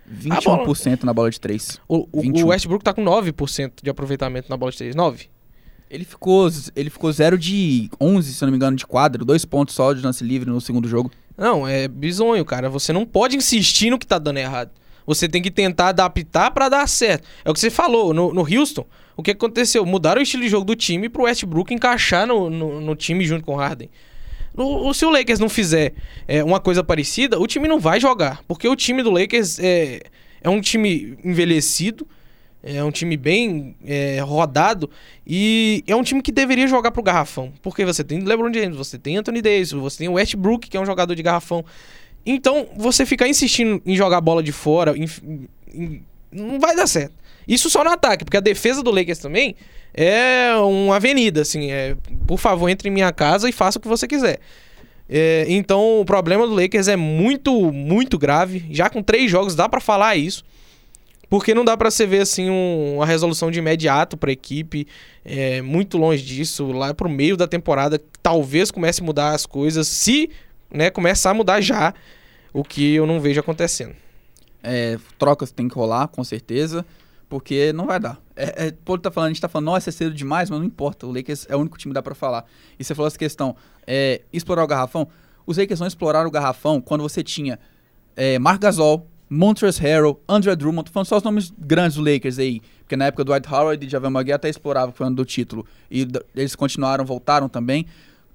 21% 0.09 0.43
bola... 0.45 0.99
na 1.03 1.13
bola 1.13 1.31
de 1.31 1.41
três. 1.41 1.81
O, 1.87 2.07
o, 2.11 2.43
o 2.43 2.47
Westbrook 2.47 2.83
tá 2.83 2.93
com 2.93 3.03
9% 3.03 3.71
de 3.81 3.89
aproveitamento 3.89 4.49
na 4.49 4.55
bola 4.55 4.71
de 4.71 4.77
três. 4.77 4.95
9? 4.95 5.25
Ele 5.89 6.05
ficou, 6.05 6.49
ele 6.75 6.89
ficou 6.89 7.11
0 7.11 7.37
de 7.37 7.89
11, 7.99 8.33
se 8.33 8.41
não 8.43 8.51
me 8.51 8.57
engano, 8.57 8.77
de 8.77 8.85
quadro. 8.85 9.25
Dois 9.25 9.45
pontos 9.45 9.73
só 9.73 9.93
de 9.93 10.01
lance 10.01 10.23
livre 10.23 10.49
no 10.49 10.61
segundo 10.61 10.87
jogo. 10.87 11.11
Não, 11.35 11.67
é 11.67 11.87
bizonho, 11.87 12.45
cara. 12.45 12.69
Você 12.69 12.93
não 12.93 13.05
pode 13.05 13.35
insistir 13.35 13.89
no 13.89 13.97
que 13.97 14.05
tá 14.05 14.19
dando 14.19 14.37
errado. 14.37 14.71
Você 15.07 15.27
tem 15.27 15.41
que 15.41 15.49
tentar 15.49 15.87
adaptar 15.87 16.51
para 16.51 16.67
dar 16.67 16.87
certo. 16.87 17.27
É 17.45 17.49
o 17.49 17.53
que 17.53 17.59
você 17.59 17.69
falou. 17.69 18.13
No, 18.13 18.33
no, 18.33 18.41
Houston, 18.41 18.85
o 19.15 19.23
que 19.23 19.31
aconteceu? 19.31 19.85
Mudaram 19.85 20.19
o 20.19 20.23
estilo 20.23 20.43
de 20.43 20.49
jogo 20.49 20.65
do 20.65 20.75
time 20.75 21.07
pro 21.07 21.23
Westbrook 21.23 21.73
encaixar 21.73 22.27
no, 22.27 22.49
no, 22.49 22.81
no 22.81 22.95
time 22.95 23.25
junto 23.25 23.45
com 23.45 23.53
o 23.53 23.57
Harden. 23.57 23.89
O, 24.53 24.93
se 24.93 25.05
o 25.05 25.09
Lakers 25.09 25.39
não 25.39 25.49
fizer 25.49 25.93
é, 26.27 26.43
uma 26.43 26.59
coisa 26.59 26.83
parecida, 26.83 27.39
o 27.39 27.47
time 27.47 27.67
não 27.67 27.79
vai 27.79 27.99
jogar. 28.01 28.43
Porque 28.47 28.67
o 28.67 28.75
time 28.75 29.01
do 29.01 29.09
Lakers 29.09 29.59
é, 29.59 30.01
é 30.41 30.49
um 30.49 30.59
time 30.59 31.17
envelhecido 31.23 32.05
é 32.63 32.83
um 32.83 32.91
time 32.91 33.15
bem 33.15 33.75
é, 33.85 34.19
rodado 34.19 34.89
e 35.25 35.83
é 35.87 35.95
um 35.95 36.03
time 36.03 36.21
que 36.21 36.31
deveria 36.31 36.67
jogar 36.67 36.91
pro 36.91 37.01
garrafão. 37.01 37.53
Porque 37.61 37.85
você 37.85 38.03
tem 38.03 38.19
LeBron 38.19 38.51
James, 38.53 38.75
você 38.75 38.97
tem 38.97 39.15
Anthony 39.15 39.41
Davis, 39.41 39.71
você 39.71 39.99
tem 39.99 40.09
Westbrook, 40.09 40.69
que 40.69 40.75
é 40.75 40.79
um 40.79 40.85
jogador 40.85 41.15
de 41.15 41.23
garrafão. 41.23 41.63
Então, 42.29 42.67
você 42.75 43.05
ficar 43.05 43.27
insistindo 43.29 43.81
em 43.85 43.95
jogar 43.95 44.19
bola 44.19 44.43
de 44.43 44.51
fora, 44.51 44.93
em, 44.97 45.07
em, 45.73 46.03
não 46.29 46.59
vai 46.59 46.75
dar 46.75 46.85
certo. 46.85 47.13
Isso 47.47 47.69
só 47.69 47.85
no 47.85 47.89
ataque, 47.89 48.25
porque 48.25 48.35
a 48.35 48.41
defesa 48.41 48.83
do 48.83 48.91
Lakers 48.91 49.19
também 49.19 49.55
é 49.93 50.53
uma 50.57 50.97
avenida, 50.97 51.41
assim. 51.41 51.71
É, 51.71 51.95
por 52.27 52.37
favor, 52.37 52.67
entre 52.67 52.89
em 52.89 52.91
minha 52.91 53.13
casa 53.13 53.47
e 53.47 53.53
faça 53.53 53.79
o 53.79 53.81
que 53.81 53.87
você 53.87 54.05
quiser. 54.05 54.39
É, 55.09 55.45
então, 55.47 56.01
o 56.01 56.05
problema 56.05 56.45
do 56.45 56.53
Lakers 56.53 56.89
é 56.89 56.97
muito, 56.97 57.71
muito 57.71 58.17
grave. 58.17 58.65
Já 58.71 58.89
com 58.89 59.01
três 59.01 59.31
jogos 59.31 59.55
dá 59.55 59.69
para 59.69 59.79
falar 59.79 60.17
isso. 60.17 60.43
Porque 61.29 61.53
não 61.53 61.65
dá 61.65 61.75
para 61.75 61.91
você 61.91 62.05
ver 62.05 62.21
assim 62.21 62.49
um, 62.49 62.95
uma 62.95 63.05
resolução 63.05 63.51
de 63.51 63.59
imediato 63.59 64.15
para 64.15 64.29
a 64.29 64.33
equipe, 64.33 64.87
é, 65.25 65.61
muito 65.61 65.97
longe 65.97 66.23
disso, 66.23 66.71
lá 66.71 66.93
pro 66.93 67.09
meio 67.09 67.35
da 67.35 67.45
temporada 67.45 68.01
talvez 68.23 68.71
comece 68.71 69.01
a 69.01 69.05
mudar 69.05 69.31
as 69.31 69.45
coisas, 69.45 69.89
se 69.89 70.29
né, 70.71 70.89
começar 70.89 71.31
a 71.31 71.33
mudar 71.33 71.61
já, 71.61 71.93
o 72.53 72.63
que 72.63 72.95
eu 72.95 73.05
não 73.05 73.19
vejo 73.19 73.39
acontecendo. 73.39 73.95
É, 74.63 74.97
trocas 75.17 75.51
tem 75.51 75.67
que 75.67 75.75
rolar, 75.75 76.07
com 76.07 76.23
certeza, 76.23 76.85
porque 77.29 77.71
não 77.73 77.85
vai 77.85 77.99
dar. 77.99 78.19
É, 78.35 78.67
é, 78.67 78.73
Pô, 78.83 78.97
tá 78.97 79.11
falando, 79.11 79.27
a 79.27 79.33
gente 79.33 79.41
tá 79.41 79.47
falando, 79.47 79.67
nossa, 79.67 79.89
é 79.89 79.91
cedo 79.91 80.13
demais, 80.13 80.49
mas 80.49 80.59
não 80.59 80.65
importa, 80.65 81.05
o 81.05 81.13
Lakers 81.13 81.45
é 81.49 81.55
o 81.55 81.59
único 81.59 81.77
time 81.77 81.91
que 81.91 81.95
dá 81.95 82.01
para 82.01 82.15
falar. 82.15 82.45
E 82.79 82.83
você 82.83 82.95
falou 82.95 83.07
essa 83.07 83.17
questão, 83.17 83.55
é, 83.85 84.21
explorar 84.31 84.63
o 84.63 84.67
garrafão, 84.67 85.07
os 85.45 85.57
Lakers 85.57 85.79
não 85.79 85.87
exploraram 85.87 86.27
o 86.27 86.31
garrafão 86.31 86.81
quando 86.81 87.01
você 87.01 87.23
tinha 87.23 87.59
é, 88.15 88.39
Marc 88.39 88.61
Gasol, 88.61 89.07
Montrezl 89.29 89.81
Harrell, 89.81 90.21
André 90.27 90.55
Drummond, 90.55 90.89
falando 90.89 91.07
só 91.07 91.17
os 91.17 91.23
nomes 91.23 91.53
grandes 91.57 91.97
do 91.97 92.03
Lakers 92.03 92.39
aí, 92.39 92.61
porque 92.79 92.95
na 92.95 93.05
época 93.05 93.23
do 93.23 93.31
Dwight 93.31 93.47
Howard 93.53 93.85
e 93.85 93.89
Javel 93.89 94.09
McGee 94.09 94.31
até 94.31 94.49
explorava 94.49 94.91
foi 94.91 95.05
ano 95.05 95.15
do 95.17 95.25
título, 95.25 95.65
e 95.91 96.07
eles 96.35 96.55
continuaram, 96.55 97.05
voltaram 97.05 97.49
também. 97.49 97.85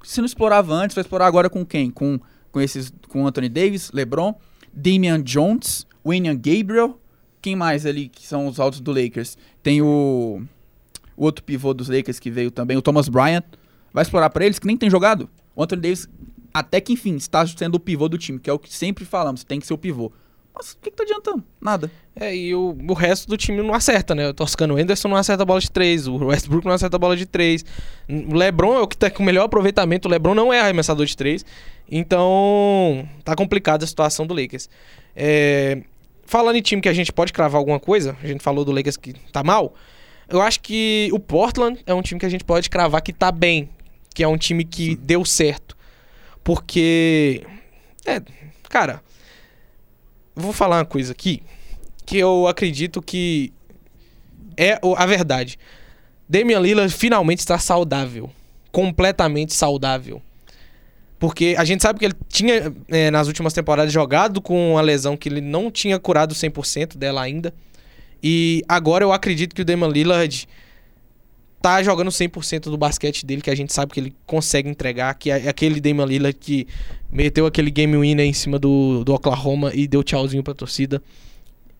Se 0.04 0.20
não 0.20 0.26
explorava 0.26 0.74
antes, 0.74 0.94
vai 0.94 1.02
explorar 1.02 1.26
agora 1.26 1.48
com 1.48 1.64
quem? 1.64 1.90
Com, 1.90 2.18
com 2.50 2.60
esses, 2.60 2.92
com 3.08 3.26
Anthony 3.26 3.48
Davis, 3.48 3.90
LeBron, 3.92 4.34
Damian 4.72 5.22
Jones, 5.22 5.86
William 6.04 6.34
Gabriel, 6.34 6.98
quem 7.40 7.56
mais 7.56 7.84
ali 7.84 8.08
que 8.08 8.26
são 8.26 8.46
os 8.46 8.60
altos 8.60 8.80
do 8.80 8.92
Lakers? 8.92 9.36
Tem 9.62 9.82
o, 9.82 10.42
o 11.16 11.24
outro 11.24 11.44
pivô 11.44 11.74
dos 11.74 11.88
Lakers 11.88 12.18
que 12.18 12.30
veio 12.30 12.50
também, 12.50 12.76
o 12.76 12.82
Thomas 12.82 13.08
Bryant. 13.08 13.44
Vai 13.92 14.02
explorar 14.02 14.30
para 14.30 14.44
eles 14.44 14.58
que 14.58 14.66
nem 14.66 14.76
tem 14.76 14.88
jogado. 14.88 15.28
O 15.54 15.62
Anthony 15.62 15.82
Davis, 15.82 16.08
até 16.54 16.80
que 16.80 16.92
enfim, 16.92 17.16
está 17.16 17.46
sendo 17.46 17.74
o 17.74 17.80
pivô 17.80 18.08
do 18.08 18.16
time, 18.16 18.38
que 18.38 18.48
é 18.48 18.52
o 18.52 18.58
que 18.58 18.72
sempre 18.72 19.04
falamos, 19.04 19.44
tem 19.44 19.60
que 19.60 19.66
ser 19.66 19.74
o 19.74 19.78
pivô. 19.78 20.12
Mas 20.54 20.72
o 20.72 20.78
que, 20.78 20.90
que 20.90 20.96
tá 20.96 21.02
adiantando? 21.02 21.42
Nada. 21.60 21.90
É, 22.14 22.34
e 22.34 22.54
o, 22.54 22.76
o 22.88 22.92
resto 22.92 23.26
do 23.28 23.36
time 23.36 23.62
não 23.62 23.72
acerta, 23.72 24.14
né? 24.14 24.28
O 24.28 24.34
Toscano 24.34 24.76
Anderson 24.76 25.08
não 25.08 25.16
acerta 25.16 25.42
a 25.42 25.46
bola 25.46 25.60
de 25.60 25.70
3, 25.70 26.06
o 26.08 26.26
Westbrook 26.26 26.66
não 26.66 26.72
acerta 26.72 26.96
a 26.96 26.98
bola 26.98 27.16
de 27.16 27.24
3. 27.24 27.64
O 28.08 28.34
LeBron 28.34 28.76
é 28.76 28.80
o 28.80 28.86
que 28.86 28.96
tá 28.96 29.10
com 29.10 29.22
o 29.22 29.26
melhor 29.26 29.44
aproveitamento, 29.44 30.08
o 30.08 30.10
LeBron 30.10 30.34
não 30.34 30.52
é 30.52 30.60
arremessador 30.60 31.06
de 31.06 31.16
3. 31.16 31.44
Então, 31.90 33.08
tá 33.24 33.34
complicada 33.34 33.84
a 33.84 33.88
situação 33.88 34.26
do 34.26 34.34
Lakers. 34.34 34.68
É, 35.16 35.82
falando 36.26 36.56
em 36.56 36.62
time 36.62 36.82
que 36.82 36.88
a 36.88 36.92
gente 36.92 37.12
pode 37.12 37.32
cravar 37.32 37.58
alguma 37.58 37.80
coisa, 37.80 38.16
a 38.22 38.26
gente 38.26 38.42
falou 38.42 38.64
do 38.64 38.72
Lakers 38.72 38.96
que 38.96 39.14
tá 39.30 39.42
mal. 39.42 39.74
Eu 40.28 40.40
acho 40.40 40.60
que 40.60 41.10
o 41.12 41.18
Portland 41.18 41.80
é 41.86 41.92
um 41.92 42.02
time 42.02 42.18
que 42.18 42.26
a 42.26 42.28
gente 42.28 42.44
pode 42.44 42.70
cravar 42.70 43.02
que 43.02 43.12
tá 43.12 43.32
bem, 43.32 43.68
que 44.14 44.22
é 44.22 44.28
um 44.28 44.38
time 44.38 44.64
que 44.64 44.92
Sim. 44.92 44.98
deu 45.00 45.24
certo. 45.24 45.76
Porque 46.42 47.42
é, 48.06 48.20
cara, 48.68 49.02
vou 50.34 50.52
falar 50.52 50.78
uma 50.78 50.84
coisa 50.84 51.12
aqui 51.12 51.42
que 52.04 52.18
eu 52.18 52.46
acredito 52.46 53.00
que 53.00 53.52
é 54.56 54.78
a 54.96 55.06
verdade. 55.06 55.58
Damian 56.28 56.60
Lillard 56.60 56.92
finalmente 56.92 57.40
está 57.40 57.58
saudável. 57.58 58.30
Completamente 58.70 59.52
saudável. 59.54 60.20
Porque 61.18 61.54
a 61.56 61.64
gente 61.64 61.82
sabe 61.82 61.98
que 61.98 62.04
ele 62.04 62.16
tinha, 62.28 62.72
é, 62.88 63.10
nas 63.10 63.28
últimas 63.28 63.52
temporadas, 63.52 63.92
jogado 63.92 64.40
com 64.40 64.72
uma 64.72 64.80
lesão 64.80 65.16
que 65.16 65.28
ele 65.28 65.40
não 65.40 65.70
tinha 65.70 65.98
curado 65.98 66.34
100% 66.34 66.96
dela 66.96 67.22
ainda. 67.22 67.54
E 68.22 68.62
agora 68.68 69.04
eu 69.04 69.12
acredito 69.12 69.54
que 69.54 69.62
o 69.62 69.64
Damian 69.64 69.88
Lillard 69.88 70.48
tá 71.62 71.82
jogando 71.82 72.10
100% 72.10 72.64
do 72.64 72.76
basquete 72.76 73.24
dele, 73.24 73.40
que 73.40 73.50
a 73.50 73.54
gente 73.54 73.72
sabe 73.72 73.92
que 73.92 74.00
ele 74.00 74.14
consegue 74.26 74.68
entregar, 74.68 75.14
que 75.14 75.30
é 75.30 75.48
aquele 75.48 75.80
Damian 75.80 76.04
Lillard 76.04 76.36
que 76.38 76.66
meteu 77.10 77.46
aquele 77.46 77.70
game 77.70 77.96
winner 77.96 78.26
em 78.26 78.32
cima 78.32 78.58
do, 78.58 79.04
do 79.04 79.14
Oklahoma 79.14 79.70
e 79.72 79.86
deu 79.86 80.02
tchauzinho 80.02 80.42
pra 80.42 80.52
torcida. 80.52 81.00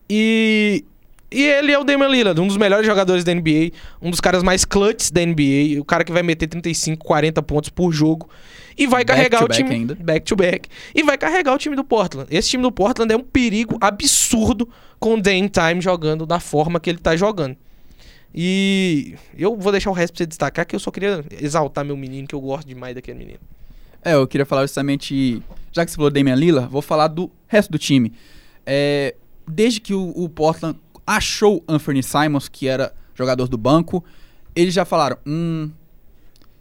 E, 0.09 0.85
e 1.29 1.43
ele 1.43 1.71
é 1.73 1.77
o 1.77 1.83
Damian 1.83 2.07
Lillard, 2.07 2.39
um 2.39 2.47
dos 2.47 2.55
melhores 2.55 2.85
jogadores 2.85 3.23
da 3.23 3.33
NBA, 3.35 3.71
um 4.01 4.09
dos 4.09 4.21
caras 4.21 4.41
mais 4.41 4.63
clutches 4.63 5.11
da 5.11 5.25
NBA, 5.25 5.79
o 5.79 5.83
cara 5.85 6.05
que 6.05 6.11
vai 6.11 6.23
meter 6.23 6.47
35, 6.47 7.03
40 7.05 7.43
pontos 7.43 7.69
por 7.69 7.91
jogo 7.91 8.29
e 8.77 8.87
vai 8.87 9.03
back 9.03 9.17
carregar 9.17 9.43
o 9.43 9.47
time 9.49 9.69
ainda. 9.69 9.95
back 9.95 10.25
to 10.25 10.35
back 10.35 10.69
e 10.95 11.03
vai 11.03 11.17
carregar 11.17 11.53
o 11.53 11.57
time 11.57 11.75
do 11.75 11.83
Portland. 11.83 12.27
Esse 12.31 12.49
time 12.49 12.63
do 12.63 12.71
Portland 12.71 13.13
é 13.13 13.17
um 13.17 13.23
perigo 13.23 13.77
absurdo 13.81 14.67
com 14.99 15.15
o 15.15 15.21
Dame 15.21 15.49
Time 15.49 15.81
jogando 15.81 16.25
da 16.25 16.39
forma 16.39 16.79
que 16.79 16.89
ele 16.89 16.99
tá 16.99 17.15
jogando. 17.15 17.57
E 18.33 19.15
eu 19.37 19.55
vou 19.55 19.71
deixar 19.71 19.91
o 19.91 19.93
resto 19.93 20.13
pra 20.13 20.17
você 20.19 20.25
destacar, 20.25 20.65
que 20.65 20.75
eu 20.75 20.79
só 20.79 20.89
queria 20.89 21.23
exaltar 21.39 21.85
meu 21.85 21.95
menino, 21.95 22.27
que 22.27 22.33
eu 22.33 22.41
gosto 22.41 22.67
demais 22.67 22.95
daquele 22.95 23.19
menino. 23.19 23.39
É, 24.03 24.15
eu 24.15 24.27
queria 24.27 24.45
falar 24.45 24.63
justamente, 24.63 25.41
já 25.71 25.85
que 25.85 25.91
você 25.91 25.95
falou 25.95 26.09
Damian 26.09 26.35
Lillard, 26.35 26.69
vou 26.69 26.81
falar 26.81 27.07
do 27.07 27.31
resto 27.47 27.71
do 27.71 27.77
time. 27.77 28.11
É, 28.65 29.15
desde 29.47 29.79
que 29.79 29.93
o, 29.93 30.09
o, 30.15 30.27
Portland 30.27 30.79
achou 31.05 31.63
Anthony 31.67 32.01
Simons, 32.01 32.49
que 32.49 32.67
era 32.67 32.93
jogador 33.13 33.47
do 33.47 33.57
banco, 33.57 34.03
eles 34.55 34.73
já 34.73 34.83
falaram, 34.83 35.17
hum, 35.25 35.69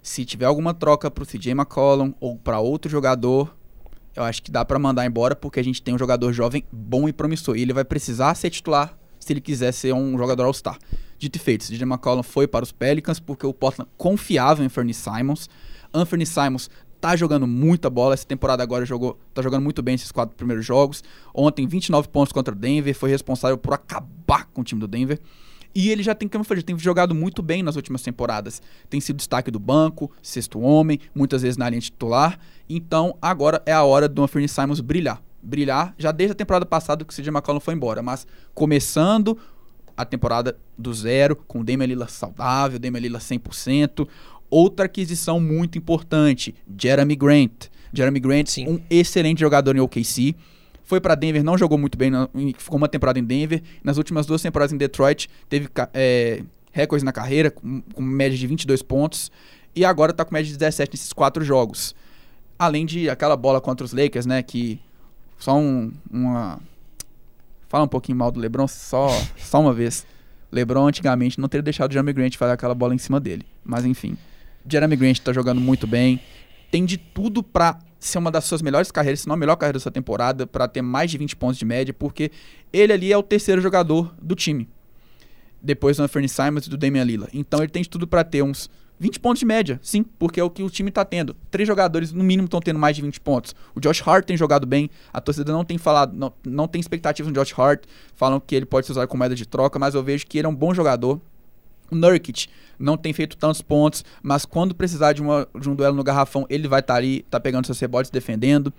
se 0.03 0.25
tiver 0.25 0.45
alguma 0.45 0.75
troca 0.75 1.11
pro 1.11 1.27
CJ 1.27 1.53
McCollum 1.53 2.13
ou 2.21 2.37
para 2.37 2.61
outro 2.61 2.91
jogador, 2.91 3.57
eu 4.15 4.23
acho 4.23 4.43
que 4.43 4.51
dá 4.51 4.65
para 4.65 4.79
mandar 4.79 5.07
embora, 5.07 5.35
porque 5.35 5.59
a 5.59 5.65
gente 5.65 5.81
tem 5.81 5.95
um 5.95 5.99
jogador 5.99 6.33
jovem 6.33 6.65
bom 6.71 7.09
e 7.09 7.13
promissor. 7.13 7.57
E 7.57 7.63
ele 7.63 7.73
vai 7.73 7.85
precisar 7.85 8.35
ser 8.35 8.51
titular 8.51 8.97
se 9.19 9.33
ele 9.33 9.41
quiser 9.41 9.73
ser 9.73 9.95
um 9.95 10.19
jogador 10.19 10.45
All-Star. 10.45 10.79
Dito 11.23 11.37
e 11.37 11.39
feito, 11.39 11.69
DJ 11.69 11.87
McCollum 11.87 12.25
foi 12.25 12.49
para 12.49 12.65
os 12.65 12.73
Pelicans 12.73 13.21
porque 13.21 13.47
o 13.47 13.55
Portland 13.55 13.89
confiava 13.97 14.61
em 14.61 14.67
Anthony 14.67 14.93
Simons. 14.93 15.49
Anthony 15.95 16.27
Simons 16.27 16.69
tá 17.01 17.15
jogando 17.15 17.47
muita 17.47 17.89
bola. 17.89 18.13
Essa 18.13 18.27
temporada 18.27 18.61
agora 18.61 18.85
jogou, 18.85 19.17
tá 19.33 19.41
jogando 19.41 19.63
muito 19.63 19.81
bem 19.85 19.95
esses 19.95 20.11
quatro 20.11 20.35
primeiros 20.35 20.67
jogos. 20.67 21.05
Ontem, 21.33 21.65
29 21.65 22.09
pontos 22.09 22.33
contra 22.33 22.53
o 22.53 22.59
Denver, 22.59 22.93
foi 22.93 23.09
responsável 23.09 23.57
por 23.57 23.73
acabar 23.73 24.47
com 24.47 24.63
o 24.63 24.65
time 24.65 24.81
do 24.81 24.89
Denver. 24.89 25.21
E 25.73 25.91
ele 25.91 26.03
já 26.03 26.13
tem, 26.13 26.29
eu 26.33 26.43
falei, 26.43 26.61
tem 26.61 26.77
jogado 26.77 27.15
muito 27.15 27.41
bem 27.41 27.63
nas 27.63 27.77
últimas 27.77 28.03
temporadas. 28.03 28.61
Tem 28.91 29.01
sido 29.01 29.19
destaque 29.19 29.49
do 29.49 29.61
banco, 29.61 30.11
sexto 30.21 30.59
homem, 30.59 30.99
muitas 31.15 31.43
vezes 31.43 31.57
na 31.57 31.71
linha 31.71 31.81
titular. 31.81 32.37
Então, 32.69 33.17
agora 33.23 33.63
é 33.65 33.73
a 33.73 33.85
hora 33.85 34.09
do 34.09 34.25
Anthony 34.25 34.49
Simons 34.49 34.81
brilhar. 34.81 35.23
Brilhar 35.41 35.95
já 35.97 36.11
desde 36.11 36.33
a 36.33 36.35
temporada 36.35 36.67
passada 36.67 37.05
que 37.05 37.13
o 37.13 37.17
CJ 37.17 37.29
McCollum 37.29 37.61
foi 37.61 37.75
embora, 37.75 38.03
mas 38.03 38.27
começando 38.55 39.39
a 39.97 40.05
temporada 40.05 40.57
do 40.77 40.93
zero, 40.93 41.37
com 41.37 41.61
o 41.61 41.65
Damian 41.65 41.87
Lillard 41.87 42.13
saudável, 42.13 42.79
Damian 42.79 43.01
Lillard 43.01 43.25
100%. 43.25 44.09
Outra 44.51 44.87
aquisição 44.87 45.41
muito 45.41 45.79
importante, 45.79 46.55
Jeremy 46.79 47.17
Grant. 47.17 47.67
Jeremy 47.93 48.21
Grant, 48.21 48.49
Sim. 48.49 48.69
um 48.69 48.81
excelente 48.91 49.41
jogador 49.41 49.77
em 49.77 49.81
OKC. 49.81 50.35
Foi 50.85 51.01
para 51.01 51.15
Denver, 51.15 51.43
não 51.43 51.57
jogou 51.57 51.79
muito 51.79 51.97
bem, 51.97 52.11
ficou 52.59 52.77
uma 52.77 52.89
temporada 52.89 53.19
em 53.19 53.25
Denver. 53.25 53.63
Nas 53.83 53.97
últimas 53.97 54.27
duas 54.27 54.43
temporadas 54.43 54.73
em 54.73 54.77
Detroit, 54.77 55.29
teve 55.49 55.69
é, 55.95 56.43
recordes 56.73 57.03
na 57.03 57.13
carreira, 57.13 57.51
com, 57.51 57.81
com 57.95 58.03
média 58.03 58.37
de 58.37 58.47
22 58.47 58.83
pontos. 58.83 59.31
E 59.75 59.85
agora 59.85 60.13
tá 60.13 60.25
com 60.25 60.35
média 60.35 60.51
de 60.51 60.59
17 60.59 60.93
nesses 60.93 61.13
quatro 61.13 61.45
jogos. 61.45 61.95
Além 62.59 62.85
de 62.85 63.09
aquela 63.09 63.37
bola 63.37 63.61
contra 63.61 63.85
os 63.85 63.93
Lakers, 63.93 64.27
né? 64.27 64.43
Que 64.43 64.79
só 65.39 65.57
um, 65.57 65.93
uma. 66.11 66.61
Fala 67.73 67.85
um 67.85 67.89
pouquinho 67.89 68.19
mal 68.19 68.31
do 68.31 68.39
LeBron, 68.39 68.69
só, 68.69 69.09
só 69.39 69.59
uma 69.59 69.73
vez. 69.73 70.07
LeBron 70.53 70.89
antigamente 70.89 71.41
não 71.41 71.49
teria 71.49 71.63
deixado 71.63 71.89
o 71.89 71.93
Jeremy 71.95 72.13
Grant 72.13 72.37
fazer 72.37 72.53
aquela 72.53 72.75
bola 72.75 72.95
em 72.95 72.99
cima 72.99 73.19
dele. 73.19 73.47
Mas 73.65 73.87
enfim. 73.87 74.15
Jeremy 74.69 74.95
Grant 74.95 75.21
tá 75.21 75.33
jogando 75.33 75.59
muito 75.59 75.87
bem. 75.87 76.21
Tem 76.71 76.85
de 76.85 76.99
tudo 76.99 77.43
pra 77.43 77.79
ser 77.99 78.19
uma 78.19 78.31
das 78.31 78.45
suas 78.45 78.61
melhores 78.61 78.91
carreiras, 78.91 79.21
se 79.21 79.27
não 79.27 79.33
a 79.33 79.39
melhor 79.39 79.57
carreira 79.57 79.79
da 79.79 79.81
sua 79.81 79.91
temporada, 79.91 80.47
pra 80.47 80.69
ter 80.69 80.83
mais 80.83 81.11
de 81.11 81.17
20 81.17 81.35
pontos 81.35 81.57
de 81.57 81.65
média, 81.65 81.95
porque 81.95 82.31
ele 82.71 82.93
ali 82.93 83.11
é 83.11 83.17
o 83.17 83.23
terceiro 83.23 83.63
jogador 83.63 84.15
do 84.21 84.35
time. 84.35 84.69
Depois 85.63 85.97
do 85.97 86.03
Anthony 86.03 86.29
Simons 86.29 86.67
e 86.67 86.69
do 86.69 86.77
Damian 86.77 87.05
Lillard. 87.05 87.31
Então 87.33 87.61
ele 87.61 87.71
tem 87.71 87.83
de 87.83 87.89
tudo 87.89 88.07
pra 88.07 88.23
ter 88.23 88.43
uns 88.43 88.69
20 89.03 89.19
pontos 89.19 89.41
de 89.41 89.45
média, 89.45 89.81
sim, 89.83 90.05
porque 90.17 90.39
é 90.39 90.45
o 90.45 90.49
que 90.49 90.63
o 90.63 90.71
time 90.71 90.89
tá 90.89 91.05
tendo. 91.05 91.35
Três 91.51 91.67
jogadores, 91.67 92.13
no 92.13 92.23
mínimo, 92.23 92.45
estão 92.45 92.61
tendo 92.61 92.79
mais 92.79 92.95
de 92.95 93.03
20 93.03 93.21
pontos. 93.21 93.53
O 93.75 93.81
Josh 93.81 94.01
Hart 94.07 94.25
tem 94.25 94.37
jogado 94.37 94.65
bem, 94.65 94.89
a 95.13 95.21
torcida 95.21 95.53
não 95.53 95.65
tem 95.65 95.77
falado, 95.77 96.17
não, 96.17 96.33
não 96.47 96.69
tem 96.69 96.81
expectativas 96.81 97.33
no 97.33 97.35
Josh 97.35 97.53
Hart, 97.59 97.83
falam 98.15 98.39
que 98.39 98.55
ele 98.55 98.65
pode 98.65 98.87
ser 98.87 98.93
usado 98.93 99.09
como 99.09 99.19
moeda 99.19 99.35
de 99.35 99.45
troca, 99.45 99.77
mas 99.77 99.97
eu 99.97 100.05
vejo 100.05 100.25
que 100.25 100.39
ele 100.39 100.47
é 100.47 100.49
um 100.49 100.55
bom 100.55 100.73
jogador. 100.73 101.21
O 101.91 101.97
Nurkic 101.97 102.47
não 102.79 102.97
tem 102.97 103.13
feito 103.13 103.37
tantos 103.37 103.61
pontos, 103.61 104.05
mas 104.23 104.45
quando 104.45 104.73
precisar 104.73 105.15
de, 105.15 105.21
uma, 105.21 105.49
de 105.61 105.69
um 105.69 105.75
duelo 105.75 105.97
no 105.97 106.05
garrafão, 106.05 106.47
ele 106.49 106.69
vai 106.69 106.79
estar 106.79 106.95
ali, 106.95 107.27
tá 107.29 107.41
pegando 107.41 107.67
seus 107.67 107.81
rebotes, 107.81 108.09
defendendo. 108.09 108.73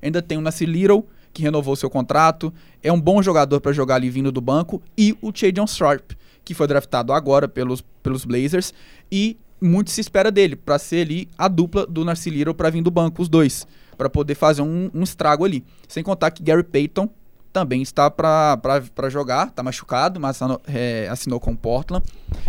Ainda 0.00 0.22
tem 0.22 0.38
o 0.38 0.40
Nasir 0.40 0.70
Little, 0.70 1.06
que 1.34 1.42
renovou 1.42 1.76
seu 1.76 1.90
contrato, 1.90 2.50
é 2.82 2.90
um 2.90 2.98
bom 2.98 3.22
jogador 3.22 3.60
para 3.60 3.72
jogar 3.72 3.96
ali 3.96 4.08
vindo 4.08 4.32
do 4.32 4.40
banco, 4.40 4.80
e 4.96 5.14
o 5.20 5.30
Jadon 5.34 5.66
Sharp, 5.66 6.12
que 6.42 6.54
foi 6.54 6.66
draftado 6.66 7.12
agora 7.12 7.46
pelos, 7.46 7.82
pelos 8.02 8.24
Blazers, 8.24 8.72
e 9.12 9.36
muito 9.60 9.90
se 9.90 10.00
espera 10.00 10.30
dele, 10.30 10.56
para 10.56 10.78
ser 10.78 11.02
ali 11.06 11.28
a 11.36 11.48
dupla 11.48 11.86
do 11.86 12.04
Nasir 12.04 12.32
Little 12.32 12.54
para 12.54 12.70
vir 12.70 12.82
do 12.82 12.90
banco, 12.90 13.22
os 13.22 13.28
dois, 13.28 13.66
para 13.96 14.10
poder 14.10 14.34
fazer 14.34 14.62
um, 14.62 14.90
um 14.92 15.02
estrago 15.02 15.44
ali. 15.44 15.64
Sem 15.88 16.02
contar 16.02 16.30
que 16.30 16.42
Gary 16.42 16.62
Payton 16.62 17.08
também 17.52 17.80
está 17.80 18.10
para 18.10 19.08
jogar, 19.08 19.48
está 19.48 19.62
machucado, 19.62 20.20
mas 20.20 20.36
assinou, 20.36 20.60
é, 20.68 21.08
assinou 21.08 21.40
com 21.40 21.52
o 21.52 21.56
Portland. 21.56 22.04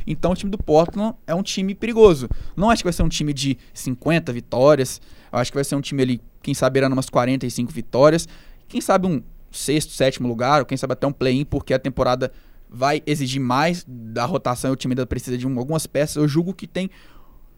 Então 0.05 0.33
o 0.33 0.35
time 0.35 0.51
do 0.51 0.57
Portland 0.57 1.15
é 1.25 1.33
um 1.33 1.41
time 1.41 1.73
perigoso. 1.73 2.27
Não 2.57 2.69
acho 2.69 2.81
que 2.81 2.87
vai 2.87 2.93
ser 2.93 3.03
um 3.03 3.09
time 3.09 3.33
de 3.33 3.57
50 3.73 4.33
vitórias. 4.33 5.01
Acho 5.31 5.51
que 5.51 5.55
vai 5.55 5.63
ser 5.63 5.75
um 5.75 5.81
time 5.81 6.03
ali, 6.03 6.21
quem 6.41 6.53
sabe, 6.53 6.73
beirando 6.73 6.93
umas 6.93 7.09
45 7.09 7.71
vitórias. 7.71 8.27
Quem 8.67 8.81
sabe 8.81 9.07
um 9.07 9.23
sexto, 9.49 9.93
sétimo 9.93 10.27
lugar, 10.27 10.59
ou 10.59 10.65
quem 10.65 10.77
sabe 10.77 10.91
até 10.91 11.07
um 11.07 11.13
play-in, 11.13 11.45
porque 11.45 11.73
a 11.73 11.79
temporada 11.79 12.29
vai 12.69 13.01
exigir 13.05 13.41
mais 13.41 13.85
da 13.87 14.25
rotação 14.25 14.71
e 14.71 14.73
o 14.73 14.75
time 14.75 14.93
ainda 14.93 15.05
precisa 15.05 15.37
de 15.37 15.47
um, 15.47 15.57
algumas 15.57 15.87
peças. 15.87 16.17
Eu 16.17 16.27
julgo 16.27 16.53
que 16.53 16.67
tem 16.67 16.89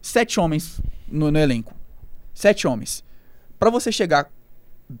sete 0.00 0.38
homens 0.38 0.80
no, 1.08 1.30
no 1.30 1.38
elenco. 1.38 1.74
Sete 2.32 2.66
homens. 2.66 3.04
Para 3.58 3.70
você 3.70 3.90
chegar 3.92 4.30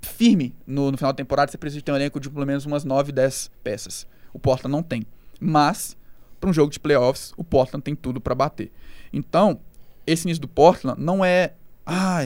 firme 0.02 0.54
no, 0.66 0.90
no, 0.90 0.96
final 0.96 1.12
da 1.12 1.16
temporada, 1.16 1.50
você 1.50 1.58
precisa 1.58 1.82
ter 1.82 1.92
um 1.92 1.96
elenco 1.96 2.20
de 2.20 2.28
pelo 2.30 2.46
menos 2.46 2.66
umas 2.66 2.84
9, 2.84 3.12
10 3.12 3.50
peças. 3.62 4.06
O 4.32 4.38
Portland 4.38 4.72
não 4.72 4.82
tem. 4.82 5.06
Mas, 5.40 5.96
para 6.38 6.50
um 6.50 6.52
jogo 6.52 6.70
de 6.70 6.78
playoffs, 6.78 7.32
o 7.36 7.42
Portland 7.42 7.82
tem 7.82 7.94
tudo 7.94 8.20
para 8.20 8.34
bater. 8.34 8.70
Então, 9.12 9.60
esse 10.06 10.26
início 10.26 10.42
do 10.42 10.48
Portland 10.48 11.00
não 11.00 11.24
é, 11.24 11.54
ah, 11.84 12.20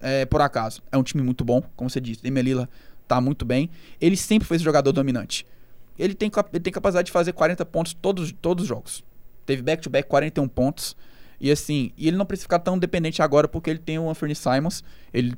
é 0.00 0.24
por 0.24 0.40
acaso. 0.40 0.82
É 0.90 0.96
um 0.96 1.02
time 1.02 1.22
muito 1.22 1.44
bom, 1.44 1.62
como 1.76 1.90
você 1.90 2.00
disse. 2.00 2.28
Lillard 2.28 2.70
tá 3.06 3.20
muito 3.20 3.44
bem. 3.44 3.70
Ele 4.00 4.16
sempre 4.16 4.46
foi 4.46 4.56
esse 4.56 4.64
jogador 4.64 4.92
dominante. 4.92 5.46
Ele 5.98 6.14
tem, 6.14 6.30
ele 6.52 6.62
tem 6.62 6.72
capacidade 6.72 7.06
de 7.06 7.12
fazer 7.12 7.32
40 7.32 7.64
pontos 7.66 7.94
todos, 7.94 8.32
todos 8.32 8.62
os 8.62 8.68
jogos. 8.68 9.04
Teve 9.46 9.62
back-to-back 9.62 10.06
-back 10.06 10.10
41 10.10 10.48
pontos. 10.48 10.96
E 11.40 11.50
assim, 11.50 11.92
e 11.96 12.08
ele 12.08 12.16
não 12.16 12.24
precisa 12.24 12.44
ficar 12.44 12.58
tão 12.58 12.78
dependente 12.78 13.20
agora 13.20 13.46
porque 13.46 13.70
ele 13.70 13.78
tem 13.78 13.98
o 13.98 14.08
Anthony 14.08 14.34
Simons. 14.34 14.82
Ele 15.12 15.34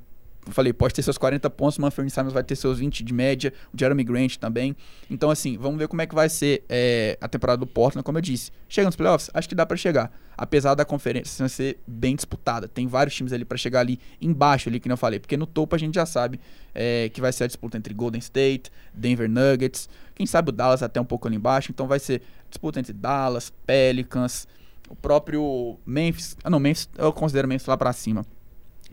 falei, 0.52 0.72
pode 0.72 0.94
ter 0.94 1.02
seus 1.02 1.18
40 1.18 1.50
pontos, 1.50 1.78
Manfred 1.78 2.10
Simons 2.10 2.32
vai 2.32 2.42
ter 2.42 2.54
seus 2.56 2.78
20 2.78 3.02
de 3.02 3.12
média, 3.12 3.52
o 3.72 3.78
Jeremy 3.78 4.04
Grant 4.04 4.36
também. 4.36 4.76
Então, 5.10 5.30
assim, 5.30 5.58
vamos 5.58 5.78
ver 5.78 5.88
como 5.88 6.02
é 6.02 6.06
que 6.06 6.14
vai 6.14 6.28
ser 6.28 6.64
é, 6.68 7.18
a 7.20 7.28
temporada 7.28 7.58
do 7.58 7.66
Portland, 7.66 8.04
como 8.04 8.18
eu 8.18 8.22
disse. 8.22 8.52
Chega 8.68 8.86
nos 8.86 8.96
playoffs? 8.96 9.30
Acho 9.34 9.48
que 9.48 9.54
dá 9.54 9.66
para 9.66 9.76
chegar. 9.76 10.10
Apesar 10.36 10.74
da 10.74 10.84
conferência 10.84 11.48
ser 11.48 11.78
bem 11.86 12.14
disputada. 12.14 12.68
Tem 12.68 12.86
vários 12.86 13.14
times 13.14 13.32
ali 13.32 13.44
para 13.44 13.56
chegar 13.56 13.80
ali 13.80 13.98
embaixo, 14.20 14.68
ali, 14.68 14.78
que 14.78 14.90
eu 14.90 14.96
falei. 14.96 15.18
Porque 15.18 15.36
no 15.36 15.46
topo 15.46 15.74
a 15.74 15.78
gente 15.78 15.94
já 15.94 16.06
sabe 16.06 16.38
é, 16.74 17.08
que 17.08 17.20
vai 17.20 17.32
ser 17.32 17.44
a 17.44 17.46
disputa 17.46 17.76
entre 17.76 17.92
Golden 17.94 18.18
State, 18.18 18.70
Denver 18.92 19.28
Nuggets, 19.28 19.88
quem 20.14 20.26
sabe 20.26 20.50
o 20.50 20.52
Dallas 20.52 20.82
até 20.82 21.00
um 21.00 21.04
pouco 21.04 21.26
ali 21.26 21.36
embaixo. 21.36 21.72
Então 21.72 21.86
vai 21.86 21.98
ser 21.98 22.22
disputa 22.48 22.78
entre 22.78 22.92
Dallas, 22.92 23.52
Pelicans, 23.66 24.46
o 24.88 24.94
próprio 24.94 25.78
Memphis. 25.84 26.36
Ah, 26.44 26.50
não, 26.50 26.60
Memphis, 26.60 26.88
eu 26.96 27.12
considero 27.12 27.48
Memphis 27.48 27.66
lá 27.66 27.76
para 27.76 27.92
cima 27.92 28.24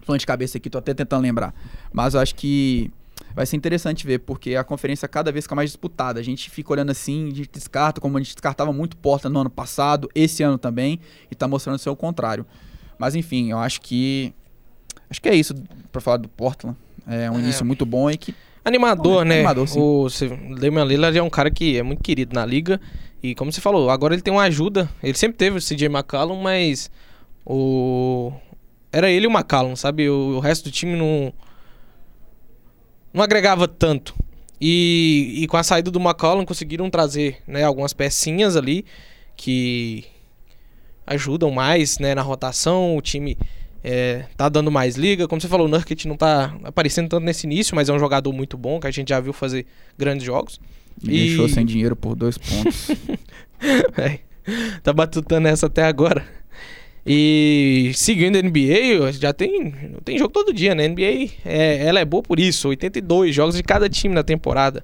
falando 0.05 0.19
de 0.19 0.25
cabeça 0.25 0.57
aqui, 0.57 0.69
tô 0.69 0.77
até 0.77 0.93
tentando 0.93 1.21
lembrar. 1.21 1.53
Mas 1.91 2.13
eu 2.13 2.19
acho 2.19 2.35
que 2.35 2.91
vai 3.35 3.45
ser 3.45 3.55
interessante 3.55 4.05
ver, 4.05 4.19
porque 4.19 4.55
a 4.55 4.63
conferência 4.63 5.07
cada 5.07 5.31
vez 5.31 5.45
fica 5.45 5.55
mais 5.55 5.69
disputada. 5.69 6.19
A 6.19 6.23
gente 6.23 6.49
fica 6.49 6.71
olhando 6.71 6.91
assim, 6.91 7.31
a 7.31 7.35
gente 7.35 7.49
descarta, 7.51 7.99
como 7.99 8.17
a 8.17 8.21
gente 8.21 8.33
descartava 8.33 8.71
muito 8.71 8.95
Porta 8.97 9.29
no 9.29 9.39
ano 9.39 9.49
passado, 9.49 10.09
esse 10.13 10.43
ano 10.43 10.57
também, 10.57 10.99
e 11.31 11.35
tá 11.35 11.47
mostrando 11.47 11.77
ser 11.77 11.89
o 11.89 11.95
contrário. 11.95 12.45
Mas 12.97 13.15
enfim, 13.15 13.51
eu 13.51 13.59
acho 13.59 13.81
que. 13.81 14.33
Acho 15.09 15.21
que 15.21 15.29
é 15.29 15.35
isso 15.35 15.53
para 15.91 16.01
falar 16.01 16.17
do 16.17 16.29
Portland. 16.29 16.77
É 17.07 17.29
um 17.29 17.37
é. 17.37 17.39
início 17.39 17.65
muito 17.65 17.85
bom 17.85 18.09
e 18.09 18.17
que. 18.17 18.35
Animador, 18.65 19.23
Bom, 19.23 19.23
né? 19.25 19.35
animador, 19.35 19.67
sim. 19.67 19.77
o 19.77 20.07
Damian 20.57 20.85
Lillard 20.85 21.17
é 21.17 21.21
um 21.21 21.29
cara 21.29 21.51
que 21.51 21.77
é 21.77 21.83
muito 21.83 22.01
querido 22.01 22.33
na 22.33 22.45
liga. 22.45 22.79
E 23.21 23.35
como 23.35 23.51
você 23.51 23.59
falou, 23.59 23.89
agora 23.89 24.13
ele 24.13 24.21
tem 24.21 24.33
uma 24.33 24.43
ajuda. 24.43 24.89
Ele 25.01 25.17
sempre 25.17 25.37
teve 25.37 25.57
o 25.57 25.61
CJ 25.61 25.87
McCallum, 25.87 26.41
mas 26.41 26.89
o, 27.45 28.31
era 28.93 29.09
ele 29.09 29.25
e 29.25 29.27
o 29.27 29.31
McCallum, 29.31 29.75
sabe? 29.75 30.07
O, 30.07 30.35
o, 30.35 30.39
resto 30.39 30.65
do 30.65 30.71
time 30.71 30.95
não. 30.95 31.33
Não 33.11 33.23
agregava 33.23 33.67
tanto. 33.67 34.15
E, 34.61 35.33
e 35.37 35.47
com 35.47 35.57
a 35.57 35.63
saída 35.63 35.91
do 35.91 35.99
McCallum 35.99 36.45
conseguiram 36.45 36.89
trazer 36.89 37.39
né, 37.45 37.63
algumas 37.63 37.91
pecinhas 37.91 38.55
ali 38.55 38.85
que 39.35 40.05
ajudam 41.05 41.51
mais 41.51 41.97
né, 41.97 42.13
na 42.13 42.21
rotação. 42.21 42.95
O 42.95 43.01
time 43.01 43.37
é, 43.83 44.25
tá 44.37 44.47
dando 44.47 44.71
mais 44.71 44.95
liga. 44.95 45.27
Como 45.27 45.41
você 45.41 45.47
falou, 45.47 45.67
o 45.67 45.69
Nurkic 45.69 46.07
não 46.07 46.15
tá 46.15 46.55
aparecendo 46.63 47.09
tanto 47.09 47.25
nesse 47.25 47.47
início, 47.47 47.75
mas 47.75 47.89
é 47.89 47.93
um 47.93 47.99
jogador 47.99 48.31
muito 48.31 48.57
bom 48.57 48.79
que 48.79 48.87
a 48.87 48.91
gente 48.91 49.09
já 49.09 49.19
viu 49.19 49.33
fazer 49.33 49.65
grandes 49.97 50.25
jogos. 50.25 50.61
Me 51.01 51.15
e... 51.15 51.27
deixou 51.27 51.49
sem 51.49 51.65
dinheiro 51.65 51.95
por 51.95 52.15
dois 52.15 52.37
pontos. 52.37 52.89
é, 53.97 54.19
tá 54.81 54.93
batutando 54.93 55.47
essa 55.47 55.65
até 55.65 55.83
agora. 55.83 56.42
E 57.05 57.91
seguindo 57.95 58.37
a 58.37 58.41
NBA, 58.41 59.11
já 59.11 59.33
tem, 59.33 59.73
tem 60.05 60.17
jogo 60.17 60.31
todo 60.31 60.53
dia, 60.53 60.73
né? 60.73 60.85
A 60.85 60.89
NBA 60.89 61.31
é, 61.43 61.85
ela 61.85 61.99
é 61.99 62.05
boa 62.05 62.23
por 62.23 62.39
isso, 62.39 62.69
82 62.69 63.35
jogos 63.35 63.55
de 63.55 63.63
cada 63.63 63.89
time 63.89 64.15
na 64.15 64.23
temporada. 64.23 64.83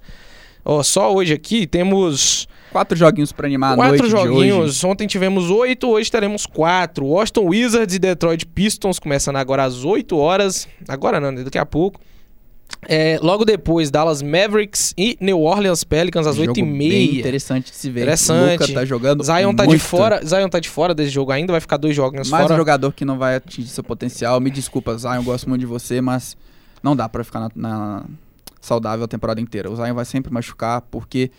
Ó, 0.66 0.84
só 0.84 1.14
hoje 1.14 1.34
aqui 1.34 1.66
temos 1.66 2.48
quatro 2.72 2.98
joguinhos 2.98 3.32
para 3.32 3.48
animar 3.48 3.74
a 3.74 3.76
quatro 3.76 3.98
noite 3.98 4.12
joguinhos. 4.12 4.84
Ontem 4.84 5.08
tivemos 5.08 5.50
oito, 5.50 5.88
hoje 5.88 6.12
teremos 6.12 6.46
quatro. 6.46 7.06
Washington 7.06 7.46
Wizards 7.46 7.96
e 7.96 8.00
Detroit 8.00 8.46
Pistons 8.46 9.00
começando 9.00 9.38
agora 9.38 9.64
às 9.64 9.86
8 9.86 10.18
horas. 10.18 10.68
Agora 10.88 11.20
não, 11.20 11.34
daqui 11.34 11.58
a 11.58 11.66
pouco. 11.66 12.02
É, 12.88 13.20
logo 13.22 13.44
depois, 13.44 13.92
Dallas 13.92 14.22
Mavericks 14.22 14.94
e 14.98 15.18
New 15.20 15.42
Orleans 15.42 15.84
Pelicans 15.84 16.26
às 16.26 16.38
jogo 16.38 16.50
8 16.50 16.60
e 16.60 16.64
bem 16.64 16.72
meia. 16.72 17.20
interessante 17.20 17.72
de 17.72 17.78
se 17.78 17.90
ver. 17.90 18.02
Interessante. 18.02 18.62
Luca 18.62 18.74
tá 18.74 18.86
jogando 18.86 19.24
Zion 19.24 19.54
tá 19.54 19.66
muito. 19.66 19.80
de 19.80 19.86
fora, 19.86 20.26
Zion 20.26 20.48
tá 20.48 20.60
de 20.60 20.70
fora 20.70 20.96
desse 20.96 21.10
jogo 21.10 21.32
ainda, 21.32 21.52
vai 21.52 21.60
ficar 21.60 21.78
dois 21.78 21.96
jogos 21.96 22.30
Mais 22.30 22.44
fora. 22.44 22.54
um 22.54 22.58
jogador 22.58 22.94
que 22.94 23.04
não 23.04 23.18
vai 23.18 23.36
atingir 23.36 23.68
seu 23.68 23.84
potencial. 23.84 24.40
Me 24.40 24.50
desculpa, 24.50 24.98
Zion, 24.98 25.24
gosto 25.24 25.50
muito 25.50 25.60
de 25.60 25.66
você, 25.66 26.00
mas 26.00 26.38
não 26.82 26.96
dá 26.96 27.10
para 27.10 27.24
ficar 27.24 27.42
na, 27.42 27.52
na, 27.56 28.06
saudável 28.62 29.04
a 29.06 29.08
temporada 29.08 29.42
inteira. 29.42 29.70
O 29.70 29.76
Zion 29.76 29.94
vai 29.94 30.06
sempre 30.06 30.32
machucar, 30.32 30.82
porque 30.82 31.32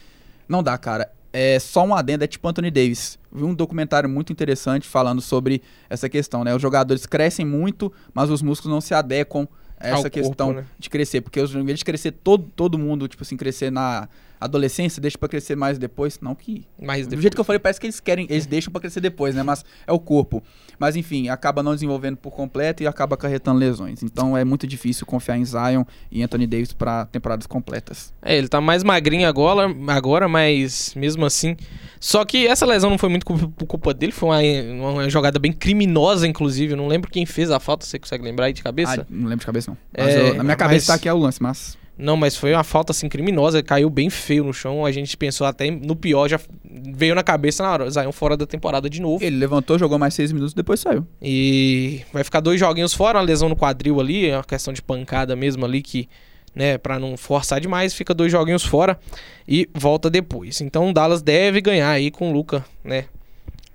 não 0.49 0.63
dá, 0.63 0.77
cara. 0.77 1.11
É 1.33 1.61
só 1.61 1.85
um 1.85 1.95
adendo, 1.95 2.25
é 2.25 2.27
tipo 2.27 2.47
Anthony 2.49 2.73
Davis. 2.73 3.17
Vi 3.33 3.45
um 3.45 3.55
documentário 3.55 4.09
muito 4.09 4.33
interessante 4.33 4.87
falando 4.87 5.21
sobre 5.21 5.63
essa 5.89 6.09
questão, 6.09 6.43
né? 6.43 6.53
Os 6.55 6.61
jogadores 6.61 7.07
crescem 7.07 7.47
muito, 7.47 7.93
mas 8.13 8.29
os 8.31 8.43
músculos 8.43 8.75
não 8.75 8.81
se 8.81 8.93
adequam 8.95 9.47
essa 9.81 10.11
questão 10.11 10.49
corpo, 10.49 10.61
né? 10.61 10.67
de 10.79 10.91
crescer. 10.91 11.21
Porque 11.21 11.41
os, 11.41 11.51
de 11.51 11.85
crescer 11.85 12.13
todo, 12.13 12.51
todo 12.55 12.79
mundo, 12.79 13.09
tipo 13.09 13.23
assim, 13.23 13.37
crescer 13.37 13.71
na 13.71 14.09
adolescência, 14.41 15.03
deixa 15.03 15.19
pra 15.19 15.29
crescer 15.29 15.55
mais 15.55 15.79
depois. 15.79 16.19
Não 16.21 16.35
que 16.35 16.67
Mas 16.81 17.07
do 17.07 17.21
jeito 17.21 17.35
que 17.35 17.41
eu 17.41 17.45
falei, 17.45 17.59
parece 17.59 17.79
que 17.79 17.87
eles 17.87 18.01
querem, 18.01 18.27
eles 18.31 18.47
deixam 18.47 18.73
pra 18.73 18.81
crescer 18.81 19.01
depois, 19.01 19.35
né? 19.35 19.43
Mas 19.43 19.65
é 19.87 19.93
o 19.93 19.99
corpo. 19.99 20.43
Mas 20.79 20.97
enfim, 20.97 21.29
acaba 21.29 21.63
não 21.63 21.75
desenvolvendo 21.75 22.17
por 22.17 22.31
completo 22.31 22.83
e 22.83 22.87
acaba 22.87 23.15
acarretando 23.15 23.59
lesões. 23.59 24.03
Então 24.03 24.37
é 24.37 24.45
muito 24.45 24.67
difícil 24.67 25.05
confiar 25.07 25.37
em 25.37 25.45
Zion 25.45 25.85
e 26.11 26.23
Anthony 26.23 26.47
Davis 26.47 26.73
para 26.73 27.05
temporadas 27.07 27.47
completas. 27.47 28.15
É, 28.23 28.37
ele 28.37 28.49
tá 28.49 28.61
mais 28.61 28.83
magrinho 28.83 29.29
agora, 29.29 29.69
agora, 29.89 30.27
mas 30.27 30.95
mesmo 30.95 31.27
assim 31.27 31.57
Só 32.01 32.25
que 32.25 32.47
essa 32.47 32.65
lesão 32.65 32.89
não 32.89 32.97
foi 32.97 33.11
muito 33.11 33.27
culpa, 33.27 33.47
por 33.55 33.67
culpa 33.67 33.93
dele, 33.95 34.11
foi 34.11 34.29
uma, 34.31 34.91
uma 34.91 35.11
jogada 35.11 35.39
bem 35.39 35.53
criminosa, 35.53 36.27
inclusive. 36.27 36.73
Eu 36.73 36.77
não 36.79 36.89
lembro 36.89 37.11
quem 37.11 37.27
fez 37.27 37.51
a 37.51 37.61
falta, 37.61 37.85
você 37.85 37.99
consegue 37.99 38.25
lembrar 38.25 38.47
aí 38.47 38.55
de 38.55 38.63
cabeça? 38.63 39.03
Ah, 39.03 39.07
não 39.11 39.25
lembro 39.29 39.41
de 39.41 39.47
cabeça, 39.47 39.71
não. 39.71 39.79
Mas 39.97 40.15
É, 40.15 40.21
eu- 40.21 40.27
na 40.29 40.31
minha 40.43 40.45
mas- 40.45 40.57
cabeça 40.57 40.87
tá 40.89 40.95
aqui 40.95 41.09
é 41.09 41.13
o 41.13 41.19
lance, 41.19 41.43
mas. 41.43 41.79
Não, 41.99 42.17
mas 42.17 42.35
foi 42.35 42.55
uma 42.55 42.65
falta 42.65 42.93
assim 42.93 43.11
criminosa, 43.11 43.63
caiu 43.63 43.91
bem 43.91 44.09
feio 44.09 44.43
no 44.43 44.55
chão. 44.55 44.87
A 44.87 44.91
gente 44.91 45.15
pensou 45.19 45.47
até 45.47 45.71
no 45.71 45.95
pior, 45.95 46.27
já 46.31 46.41
veio 46.65 47.15
na 47.15 47.23
cabeça 47.23 47.63
na 47.63 47.71
hora. 47.73 47.91
Zion 47.91 48.11
fora 48.11 48.39
da 48.39 48.47
temporada 48.47 48.89
de 48.89 49.03
novo. 49.03 49.23
Ele 49.23 49.37
levantou, 49.37 49.79
jogou 49.79 49.99
mais 49.99 50.15
seis 50.15 50.33
minutos 50.33 50.55
depois 50.55 50.81
saiu. 50.81 51.07
E 51.21 52.01
vai 52.11 52.25
ficar 52.25 52.41
dois 52.41 52.59
joguinhos 52.59 52.95
fora, 52.95 53.19
uma 53.19 53.25
lesão 53.25 53.51
no 53.51 53.55
quadril 53.57 54.01
ali, 54.01 54.27
é 54.31 54.37
uma 54.39 54.45
questão 54.45 54.73
de 54.73 54.81
pancada 54.81 55.37
mesmo 55.37 55.63
ali 55.67 55.83
que, 55.83 56.09
né, 56.55 56.79
pra 56.79 56.99
não 56.99 57.17
forçar 57.17 57.61
demais, 57.61 57.95
fica 57.95 58.13
dois 58.15 58.33
joguinhos 58.33 58.65
fora 58.65 58.99
e 59.47 59.69
volta 59.75 60.11
depois. 60.11 60.61
Então 60.61 60.91
o 60.91 60.93
Dallas 60.93 61.23
deve 61.23 61.61
ganhar 61.61 61.91
aí 61.91 62.11
com 62.11 62.31
o 62.31 62.33
Luca, 62.33 62.65
né, 62.85 63.05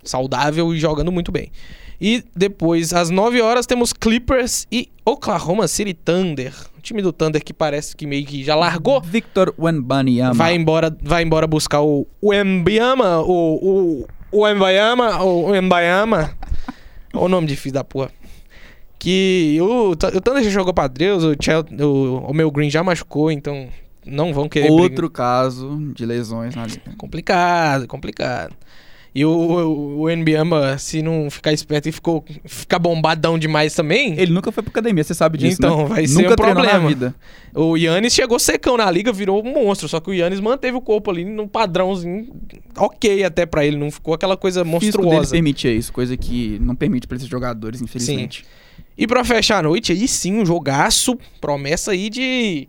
saudável 0.03 0.73
e 0.73 0.79
jogando 0.79 1.11
muito 1.11 1.31
bem. 1.31 1.51
E 1.99 2.23
depois, 2.35 2.93
às 2.93 3.09
9 3.09 3.41
horas, 3.41 3.65
temos 3.65 3.93
Clippers 3.93 4.67
e 4.71 4.89
Oklahoma 5.05 5.67
City 5.67 5.93
Thunder. 5.93 6.53
O 6.77 6.81
time 6.81 7.01
do 7.01 7.13
Thunder 7.13 7.43
que 7.43 7.53
parece 7.53 7.95
que 7.95 8.05
meio 8.05 8.25
que 8.25 8.43
já 8.43 8.53
largou. 8.53 9.01
Victor 9.01 9.53
Wembanyama. 9.57 10.33
Vai 10.33 10.55
embora, 10.55 10.95
vai 11.01 11.23
embora 11.23 11.47
buscar 11.47 11.81
o, 11.81 12.05
Embiama, 12.21 13.21
o, 13.21 14.03
o, 14.31 14.39
o 14.39 14.47
Embayama, 14.47 15.23
o, 15.23 15.49
o 15.51 15.55
Embayama. 15.55 16.35
Olha 17.13 17.25
o 17.25 17.29
nome 17.29 17.47
difícil 17.47 17.73
da 17.73 17.83
porra. 17.83 18.11
Que 19.05 19.59
o, 19.61 19.91
o 19.91 19.95
Thunder 19.95 20.43
já 20.43 20.49
jogou 20.49 20.73
pra 20.73 20.87
Deus, 20.87 21.23
o, 21.23 21.35
o, 21.85 22.17
o 22.31 22.33
meu 22.33 22.49
Green 22.49 22.71
já 22.71 22.83
machucou, 22.83 23.31
então 23.31 23.67
não 24.03 24.33
vão 24.33 24.49
querer 24.49 24.65
brigar. 24.65 24.81
Outro 24.81 25.11
caso 25.11 25.79
de 25.93 26.03
lesões 26.07 26.55
na 26.55 26.65
liga. 26.65 26.81
Complicado, 26.97 27.85
complicado. 27.87 28.55
E 29.13 29.23
o, 29.23 29.29
o, 29.29 30.01
o 30.05 30.07
se 30.79 31.03
não 31.03 31.29
ficar 31.29 31.53
esperto 31.53 31.87
e 31.87 31.91
ficou, 31.91 32.25
ficar 32.45 32.79
bombadão 32.79 33.37
demais 33.37 33.75
também, 33.75 34.19
Ele 34.19 34.33
nunca 34.33 34.51
foi 34.51 34.63
pra 34.63 34.71
academia, 34.71 35.03
você 35.03 35.13
sabe 35.13 35.37
disso, 35.37 35.57
Então, 35.59 35.83
né? 35.83 35.85
vai 35.85 36.07
ser 36.07 36.23
nunca 36.23 36.33
um 36.33 36.35
treinou 36.35 36.55
problema. 36.63 36.79
na 36.81 36.87
vida. 36.89 37.15
O 37.53 37.77
Yannis 37.77 38.11
chegou 38.11 38.39
secão 38.39 38.75
na 38.75 38.89
liga, 38.89 39.13
virou 39.13 39.39
um 39.45 39.53
monstro. 39.53 39.87
Só 39.87 39.99
que 39.99 40.09
o 40.09 40.13
Yannis 40.15 40.39
manteve 40.39 40.75
o 40.77 40.81
corpo 40.81 41.11
ali 41.11 41.23
num 41.23 41.47
padrãozinho 41.47 42.27
ok 42.75 43.23
até 43.23 43.45
pra 43.45 43.63
ele. 43.63 43.77
Não 43.77 43.91
ficou 43.91 44.15
aquela 44.15 44.35
coisa 44.35 44.63
O 44.63 44.65
monstruosa. 44.65 45.31
permitia 45.31 45.71
isso, 45.71 45.93
coisa 45.93 46.17
que 46.17 46.57
não 46.59 46.75
permite 46.75 47.05
pra 47.07 47.15
esses 47.17 47.29
jogadores, 47.29 47.83
infelizmente. 47.83 48.43
E 48.97 49.05
pra 49.05 49.23
fechar 49.23 49.59
a 49.59 49.63
noite, 49.63 49.91
aí 49.91 50.07
sim, 50.07 50.39
um 50.39 50.45
jogaço. 50.45 51.17
Promessa 51.41 51.91
aí 51.91 52.09
de 52.09 52.67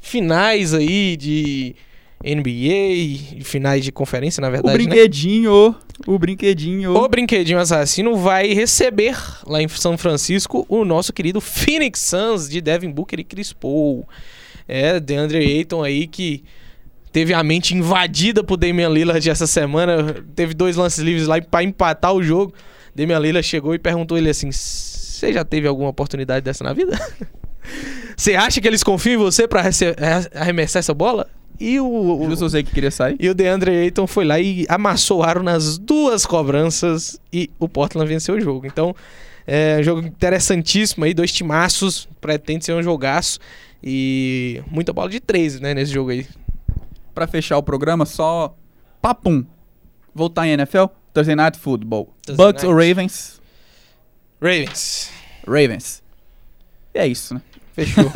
finais 0.00 0.72
aí 0.72 1.16
de 1.16 1.74
NBA, 2.24 3.42
finais 3.44 3.84
de 3.84 3.92
conferência, 3.92 4.40
na 4.40 4.48
O 4.48 4.50
verdade, 4.50 4.78
né? 4.78 4.84
brinquedinho, 4.84 5.74
o 6.06 6.18
brinquedinho. 6.18 6.94
O 6.96 7.08
Brinquedinho 7.08 7.58
Assassino 7.58 8.16
vai 8.16 8.52
receber 8.52 9.16
lá 9.46 9.60
em 9.62 9.68
São 9.68 9.98
Francisco 9.98 10.64
o 10.68 10.84
nosso 10.84 11.12
querido 11.12 11.40
Phoenix 11.40 12.00
Suns 12.00 12.48
de 12.48 12.60
Devin 12.60 12.90
Booker 12.90 13.20
e 13.20 13.24
Chris 13.24 13.52
Paul. 13.52 14.08
É, 14.66 14.98
DeAndre 14.98 15.38
Ayton 15.38 15.82
aí 15.84 16.06
que 16.06 16.42
teve 17.12 17.32
a 17.32 17.42
mente 17.42 17.74
invadida 17.74 18.42
por 18.42 18.56
Damian 18.56 18.88
Lillard 18.88 19.28
essa 19.28 19.46
semana. 19.46 20.16
Teve 20.34 20.54
dois 20.54 20.76
lances 20.76 20.98
livres 20.98 21.26
lá 21.26 21.40
pra 21.40 21.62
empatar 21.62 22.12
o 22.12 22.22
jogo. 22.22 22.52
Damian 22.94 23.18
Lillard 23.18 23.46
chegou 23.46 23.74
e 23.74 23.78
perguntou 23.78 24.18
ele 24.18 24.30
assim: 24.30 24.50
Você 25.16 25.32
já 25.32 25.44
teve 25.44 25.66
alguma 25.66 25.88
oportunidade 25.88 26.44
dessa 26.44 26.62
na 26.62 26.72
vida? 26.72 26.98
Você 28.16 28.34
acha 28.34 28.60
que 28.60 28.68
eles 28.68 28.82
confiam 28.82 29.14
em 29.14 29.24
você 29.24 29.46
pra 29.48 29.60
rece- 29.60 29.96
arremessar 30.34 30.80
essa 30.80 30.94
bola? 30.94 31.26
E 31.58 31.80
o, 31.80 31.86
o, 32.20 32.30
Justo 32.30 32.44
eu 32.44 32.48
sei 32.50 32.62
que 32.62 32.70
queria 32.70 32.90
sair. 32.90 33.16
e 33.18 33.28
o 33.28 33.34
DeAndre 33.34 33.70
Ayton 33.70 34.06
foi 34.06 34.24
lá 34.24 34.38
e 34.38 34.64
amassou 34.68 35.20
o 35.20 35.22
aro 35.22 35.42
nas 35.42 35.76
duas 35.78 36.24
cobranças 36.24 37.18
e 37.32 37.50
o 37.58 37.68
Portland 37.68 38.08
venceu 38.08 38.34
o 38.36 38.40
jogo. 38.40 38.66
Então, 38.66 38.94
é 39.46 39.78
um 39.80 39.82
jogo 39.82 40.06
interessantíssimo 40.06 41.04
aí, 41.04 41.12
dois 41.14 41.32
timaços, 41.32 42.08
pretende 42.20 42.64
ser 42.64 42.72
um 42.74 42.82
jogaço 42.82 43.38
e 43.82 44.62
muita 44.70 44.92
bola 44.92 45.08
de 45.10 45.18
três, 45.20 45.58
né, 45.60 45.72
nesse 45.74 45.92
jogo 45.92 46.10
aí. 46.10 46.26
Pra 47.14 47.26
fechar 47.26 47.56
o 47.58 47.62
programa, 47.62 48.04
só 48.06 48.54
papum. 49.00 49.44
Voltar 50.14 50.46
em 50.46 50.52
NFL, 50.52 50.84
Thursday 51.12 51.34
Night 51.36 51.58
Football. 51.58 52.12
Thursday 52.24 52.46
Bucks 52.46 52.64
ou 52.64 52.74
night. 52.74 52.88
Ravens? 52.88 53.35
Ravens. 54.40 55.10
Ravens. 55.46 56.02
E 56.94 56.98
é 56.98 57.06
isso, 57.06 57.34
né? 57.34 57.42
Fechou. 57.72 58.10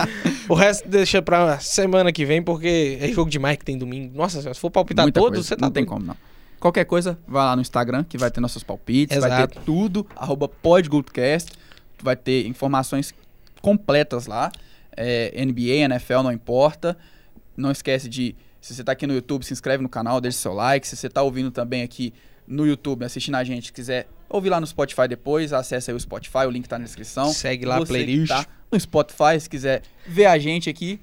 o 0.48 0.54
resto 0.54 0.88
deixa 0.88 1.22
pra 1.22 1.58
semana 1.58 2.12
que 2.12 2.24
vem, 2.24 2.42
porque 2.42 2.98
é 3.00 3.08
jogo 3.08 3.30
demais 3.30 3.56
que 3.56 3.64
tem 3.64 3.78
domingo. 3.78 4.14
Nossa, 4.14 4.40
senhora, 4.40 4.54
se 4.54 4.60
for 4.60 4.70
palpitar 4.70 5.04
Muita 5.04 5.18
todos, 5.18 5.38
coisa. 5.38 5.48
você 5.48 5.56
tá 5.56 5.66
Não 5.66 5.72
tem 5.72 5.84
como, 5.84 6.04
não. 6.04 6.16
Qualquer 6.60 6.84
coisa, 6.84 7.18
vai 7.26 7.44
lá 7.44 7.54
no 7.56 7.62
Instagram, 7.62 8.04
que 8.04 8.16
vai 8.18 8.30
ter 8.30 8.40
nossos 8.40 8.62
palpites, 8.62 9.18
vai 9.18 9.30
Exato. 9.30 9.54
ter 9.54 9.60
tudo, 9.60 10.06
arroba 10.16 10.48
podgoldcast, 10.48 11.52
vai 12.02 12.16
ter 12.16 12.46
informações 12.46 13.14
completas 13.60 14.26
lá, 14.26 14.50
é, 14.96 15.44
NBA, 15.44 15.84
NFL, 15.84 16.22
não 16.22 16.32
importa. 16.32 16.96
Não 17.56 17.70
esquece 17.70 18.08
de, 18.08 18.34
se 18.60 18.74
você 18.74 18.84
tá 18.84 18.92
aqui 18.92 19.06
no 19.06 19.14
YouTube, 19.14 19.44
se 19.44 19.52
inscreve 19.52 19.82
no 19.82 19.88
canal, 19.88 20.20
deixa 20.20 20.38
seu 20.38 20.52
like. 20.52 20.86
Se 20.86 20.96
você 20.96 21.08
tá 21.08 21.22
ouvindo 21.22 21.50
também 21.50 21.82
aqui 21.82 22.12
no 22.46 22.66
YouTube, 22.66 23.04
assistindo 23.04 23.34
a 23.36 23.44
gente, 23.44 23.72
quiser 23.72 24.08
ouvir 24.36 24.50
lá 24.50 24.60
no 24.60 24.66
Spotify 24.66 25.08
depois, 25.08 25.52
acessa 25.52 25.90
aí 25.90 25.96
o 25.96 26.00
Spotify, 26.00 26.46
o 26.46 26.50
link 26.50 26.68
tá 26.68 26.78
na 26.78 26.84
descrição. 26.84 27.32
Segue 27.32 27.64
lá 27.64 27.76
a 27.76 27.78
Você 27.78 27.84
que 27.86 28.04
playlist. 28.04 28.28
Tá 28.28 28.46
no 28.70 28.78
Spotify, 28.78 29.40
se 29.40 29.48
quiser 29.48 29.82
ver 30.06 30.26
a 30.26 30.38
gente 30.38 30.70
aqui, 30.70 31.00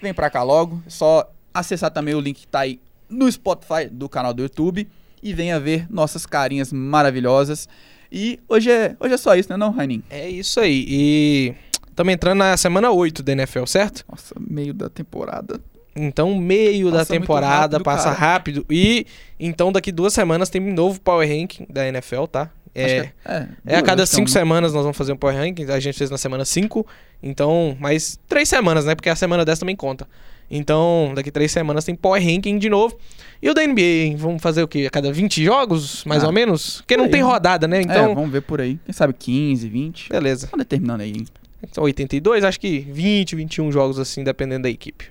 vem 0.00 0.14
pra 0.14 0.30
cá 0.30 0.42
logo. 0.42 0.82
É 0.86 0.90
só 0.90 1.30
acessar 1.52 1.90
também 1.90 2.14
o 2.14 2.20
link 2.20 2.40
que 2.40 2.46
tá 2.46 2.60
aí 2.60 2.80
no 3.08 3.30
Spotify 3.30 3.86
do 3.90 4.08
canal 4.08 4.34
do 4.34 4.42
YouTube 4.42 4.88
e 5.22 5.32
venha 5.32 5.58
ver 5.58 5.86
nossas 5.90 6.26
carinhas 6.26 6.72
maravilhosas. 6.72 7.68
E 8.10 8.38
hoje 8.48 8.70
é, 8.70 8.96
hoje 9.00 9.14
é 9.14 9.16
só 9.16 9.34
isso, 9.34 9.50
né, 9.50 9.56
não, 9.56 9.70
Rainin? 9.70 10.02
É 10.10 10.28
isso 10.28 10.60
aí. 10.60 10.84
E 10.88 11.54
estamos 11.88 12.12
entrando 12.12 12.38
na 12.38 12.56
semana 12.56 12.90
8 12.90 13.22
da 13.22 13.32
NFL, 13.32 13.64
certo? 13.66 14.04
Nossa, 14.08 14.34
meio 14.38 14.72
da 14.72 14.88
temporada. 14.88 15.60
Então, 15.96 16.38
meio 16.38 16.90
da 16.90 16.98
Passa 16.98 17.14
muito 17.14 17.22
temporada 17.22 17.76
rápido, 17.78 17.84
passa 17.84 18.04
cara. 18.04 18.16
rápido. 18.18 18.66
E 18.68 19.06
então, 19.40 19.72
daqui 19.72 19.90
duas 19.90 20.12
semanas 20.12 20.50
tem 20.50 20.60
um 20.60 20.74
novo 20.74 21.00
Power 21.00 21.26
Ranking 21.26 21.66
da 21.70 21.88
NFL, 21.88 22.24
tá? 22.24 22.50
É, 22.80 23.00
que 23.02 23.12
é, 23.24 23.48
é 23.66 23.76
a 23.76 23.82
cada 23.82 24.04
cinco 24.06 24.22
então, 24.28 24.32
semanas 24.32 24.72
nós 24.72 24.82
vamos 24.82 24.96
fazer 24.96 25.12
um 25.12 25.16
Power 25.16 25.36
Ranking. 25.36 25.64
A 25.70 25.80
gente 25.80 25.96
fez 25.96 26.10
na 26.10 26.18
semana 26.18 26.44
5. 26.44 26.86
Então, 27.22 27.76
mais 27.80 28.18
três 28.28 28.48
semanas, 28.48 28.84
né? 28.84 28.94
Porque 28.94 29.08
a 29.08 29.16
semana 29.16 29.44
10 29.44 29.58
também 29.60 29.74
conta. 29.76 30.06
Então, 30.50 31.12
daqui 31.14 31.30
três 31.30 31.50
semanas 31.50 31.84
tem 31.84 31.94
Power 31.94 32.22
Ranking 32.22 32.58
de 32.58 32.68
novo. 32.70 32.96
E 33.42 33.50
o 33.50 33.54
da 33.54 33.66
NBA, 33.66 33.80
hein? 33.82 34.16
vamos 34.16 34.40
fazer 34.40 34.62
o 34.62 34.68
quê? 34.68 34.84
A 34.86 34.90
cada 34.90 35.12
20 35.12 35.42
jogos, 35.44 36.04
mais 36.04 36.22
Ah, 36.22 36.26
ou 36.28 36.32
menos? 36.32 36.76
Porque 36.82 36.96
não 36.96 37.04
aí. 37.06 37.10
tem 37.10 37.22
rodada, 37.22 37.66
né? 37.66 37.78
É, 37.78 37.82
Então, 37.82 38.14
vamos 38.14 38.30
ver 38.30 38.42
por 38.42 38.60
aí. 38.60 38.78
Quem 38.84 38.92
sabe 38.92 39.12
15, 39.12 39.68
20. 39.68 40.08
beleza. 40.08 40.46
Tá 40.46 40.56
determinando 40.56 41.02
aí. 41.02 41.10
hein? 41.10 41.26
Então, 41.62 41.82
82, 41.84 42.44
acho 42.44 42.60
que 42.60 42.78
20, 42.80 43.34
21 43.34 43.72
jogos 43.72 43.98
assim, 43.98 44.22
dependendo 44.22 44.62
da 44.64 44.70
equipe. 44.70 45.06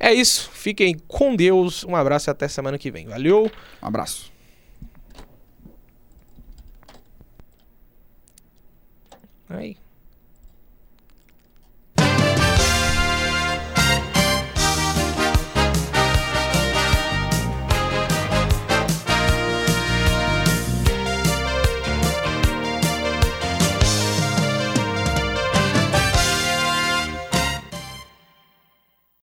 É 0.00 0.12
isso. 0.12 0.50
Fiquem 0.52 0.96
com 1.06 1.36
Deus. 1.36 1.84
Um 1.84 1.94
abraço 1.94 2.28
e 2.28 2.30
até 2.30 2.48
semana 2.48 2.76
que 2.76 2.90
vem. 2.90 3.06
Valeu! 3.06 3.50
Um 3.82 3.86
abraço. 3.86 4.30
Aí. 9.48 9.85